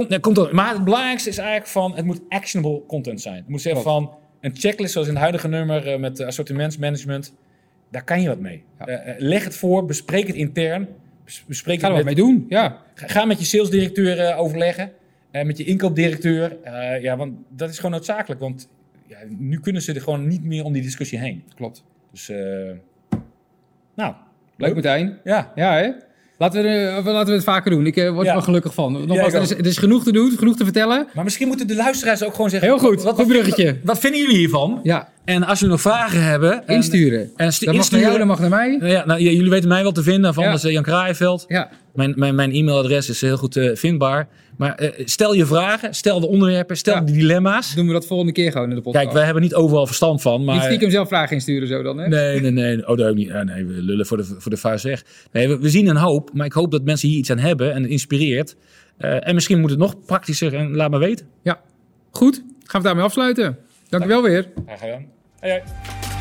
nee, 0.07 0.19
komt 0.19 0.37
er, 0.37 0.55
maar 0.55 0.73
het 0.73 0.83
belangrijkste 0.83 1.29
is 1.29 1.37
eigenlijk 1.37 1.67
van, 1.67 1.95
het 1.95 2.05
moet 2.05 2.21
actionable 2.29 2.85
content 2.87 3.21
zijn. 3.21 3.35
Het 3.35 3.47
moet 3.47 3.61
zeggen 3.61 3.83
van, 3.83 4.11
een 4.41 4.55
checklist 4.55 4.93
zoals 4.93 5.07
in 5.07 5.13
het 5.13 5.21
huidige 5.21 5.47
nummer 5.47 5.87
eh, 5.87 5.99
met 5.99 6.19
assortimentsmanagement, 6.19 7.35
daar 7.91 8.03
kan 8.03 8.21
je 8.21 8.27
wat 8.27 8.39
mee. 8.39 8.63
Ja. 8.79 8.85
Eh, 8.85 9.09
eh, 9.09 9.15
leg 9.19 9.43
het 9.43 9.55
voor, 9.55 9.85
bespreek 9.85 10.27
het 10.27 10.35
intern, 10.35 10.87
bes- 11.25 11.43
bespreek 11.47 11.79
Ga 11.79 11.87
er 11.87 11.93
wat 11.93 12.03
mee 12.03 12.15
doen. 12.15 12.45
Ja. 12.49 12.81
ga, 12.93 13.07
ga 13.07 13.25
met 13.25 13.39
je 13.39 13.45
salesdirecteur 13.45 14.19
eh, 14.19 14.39
overleggen, 14.39 14.91
eh, 15.31 15.45
met 15.45 15.57
je 15.57 15.63
inkoopdirecteur. 15.63 16.57
Eh, 16.63 17.01
ja, 17.01 17.17
want 17.17 17.33
dat 17.49 17.69
is 17.69 17.75
gewoon 17.75 17.91
noodzakelijk, 17.91 18.41
want 18.41 18.69
ja, 19.07 19.17
nu 19.27 19.59
kunnen 19.59 19.81
ze 19.81 19.93
er 19.93 20.01
gewoon 20.01 20.27
niet 20.27 20.43
meer 20.43 20.63
om 20.63 20.73
die 20.73 20.81
discussie 20.81 21.19
heen. 21.19 21.43
Klopt. 21.55 21.83
Dus, 22.11 22.29
eh, 22.29 22.71
nou, 23.95 24.13
Leuk 24.57 24.73
Martijn. 24.73 25.19
ja. 25.23 25.51
Ja, 25.55 25.73
hè? 25.73 25.89
Laten 26.37 26.63
we, 26.63 26.69
eh, 26.69 27.05
laten 27.05 27.27
we 27.27 27.33
het 27.33 27.43
vaker 27.43 27.71
doen. 27.71 27.85
Ik 27.85 27.97
eh, 27.97 28.09
word 28.11 28.27
er 28.27 28.33
wel 28.33 28.41
gelukkig 28.41 28.73
van. 28.73 28.91
Nogmaals, 29.05 29.33
er, 29.33 29.41
is, 29.41 29.51
er 29.51 29.73
genoeg 29.73 30.03
te 30.03 30.11
doen, 30.11 30.31
genoeg 30.37 30.55
te 30.55 30.63
vertellen. 30.63 31.07
Maar 31.13 31.23
misschien 31.23 31.47
moeten 31.47 31.67
de 31.67 31.75
luisteraars 31.75 32.23
ook 32.23 32.33
gewoon 32.33 32.49
zeggen... 32.49 32.69
Heel 32.69 32.79
goed, 32.79 33.03
Wat, 33.03 33.17
wat 33.83 33.99
vinden 33.99 34.19
jullie 34.19 34.37
hiervan? 34.37 34.79
Ja, 34.83 35.09
En 35.25 35.43
als 35.43 35.59
jullie 35.59 35.73
nog 35.73 35.81
vragen 35.83 36.23
hebben... 36.23 36.67
en- 36.67 36.75
insturen. 36.75 37.29
En, 37.35 37.53
st- 37.53 37.65
dat 37.65 37.75
mag 37.75 37.91
naar 37.91 37.99
jou, 37.99 38.17
dat 38.17 38.27
mag 38.27 38.39
naar 38.39 38.49
mij. 38.49 38.77
Nou 38.79 38.91
ja, 38.91 39.05
nou, 39.05 39.19
ja, 39.21 39.29
jullie 39.31 39.49
weten 39.49 39.69
mij 39.69 39.81
wel 39.81 39.91
te 39.91 40.03
vinden. 40.03 40.33
Van 40.33 40.43
Ja. 40.43 40.53
eh, 40.63 40.71
Jan 40.71 40.83
Kraaienveld. 40.83 41.45
Ja, 41.47 41.69
Mijn, 41.93 42.13
mijn, 42.15 42.35
mijn 42.35 42.51
e-mailadres 42.53 43.09
is 43.09 43.21
heel 43.21 43.37
goed 43.37 43.55
eh, 43.55 43.75
vindbaar. 43.75 44.27
Maar 44.57 44.75
eh, 44.75 45.05
stel 45.05 45.33
je 45.33 45.45
vragen, 45.45 45.93
stel 45.95 46.19
de 46.19 46.27
onderwerpen, 46.27 46.77
stel 46.77 46.93
Ja. 46.95 47.01
de 47.01 47.11
dilemma's. 47.11 47.75
doen 47.75 47.87
we 47.87 47.93
dat 47.93 48.05
volgende 48.05 48.31
keer 48.33 48.51
gewoon 48.51 48.69
in 48.69 48.75
de 48.75 48.81
podcast. 48.81 49.03
Kijk, 49.03 49.15
wij 49.15 49.25
hebben 49.25 49.43
niet 49.43 49.53
overal 49.55 49.85
verstand 49.85 50.21
van. 50.21 50.43
Maar... 50.43 50.55
Niet 50.55 50.63
stiekem 50.63 50.89
zelf 50.89 51.07
vragen 51.07 51.35
insturen 51.35 51.67
zo 51.67 51.81
dan, 51.83 51.97
hè? 51.97 52.07
Nee, 52.07 52.39
nee, 52.41 52.51
nee. 52.51 52.87
Oh, 52.87 52.97
dat 52.97 53.15
niet. 53.15 53.31
Ah, 53.31 53.45
nee, 53.45 53.65
we 53.65 53.73
lullen 53.73 54.05
voor 54.05 54.17
de, 54.17 54.23
voor 54.37 54.51
de 54.51 54.57
vuist 54.57 54.83
weg. 54.83 55.03
Nee, 55.31 55.47
we, 55.47 55.59
we 55.59 55.69
zien 55.69 55.87
een 55.87 55.97
hoop. 55.97 56.29
Maar 56.33 56.45
ik 56.45 56.53
hoop 56.53 56.71
dat 56.71 56.83
mensen 56.83 57.09
hier 57.09 57.17
iets 57.17 57.31
aan 57.31 57.39
hebben 57.39 57.73
en 57.73 57.81
het 57.81 57.91
inspireert. 57.91 58.55
Eh, 58.97 59.27
en 59.27 59.33
misschien 59.33 59.59
moet 59.59 59.69
het 59.69 59.79
nog 59.79 60.05
praktischer 60.05 60.53
en 60.53 60.75
laat 60.75 60.89
maar 60.91 60.99
weten. 60.99 61.25
Ja, 61.43 61.61
goed. 62.11 62.43
Gaan 62.65 62.81
we 62.81 62.87
daarmee 62.87 63.05
afsluiten. 63.05 63.57
Dank 63.99 64.05
u 64.05 64.07
wel 64.07 64.21
weer. 64.21 64.51
Graag 64.65 64.79
gedaan. 64.79 65.05
Hey, 65.39 65.49
hey. 65.49 66.12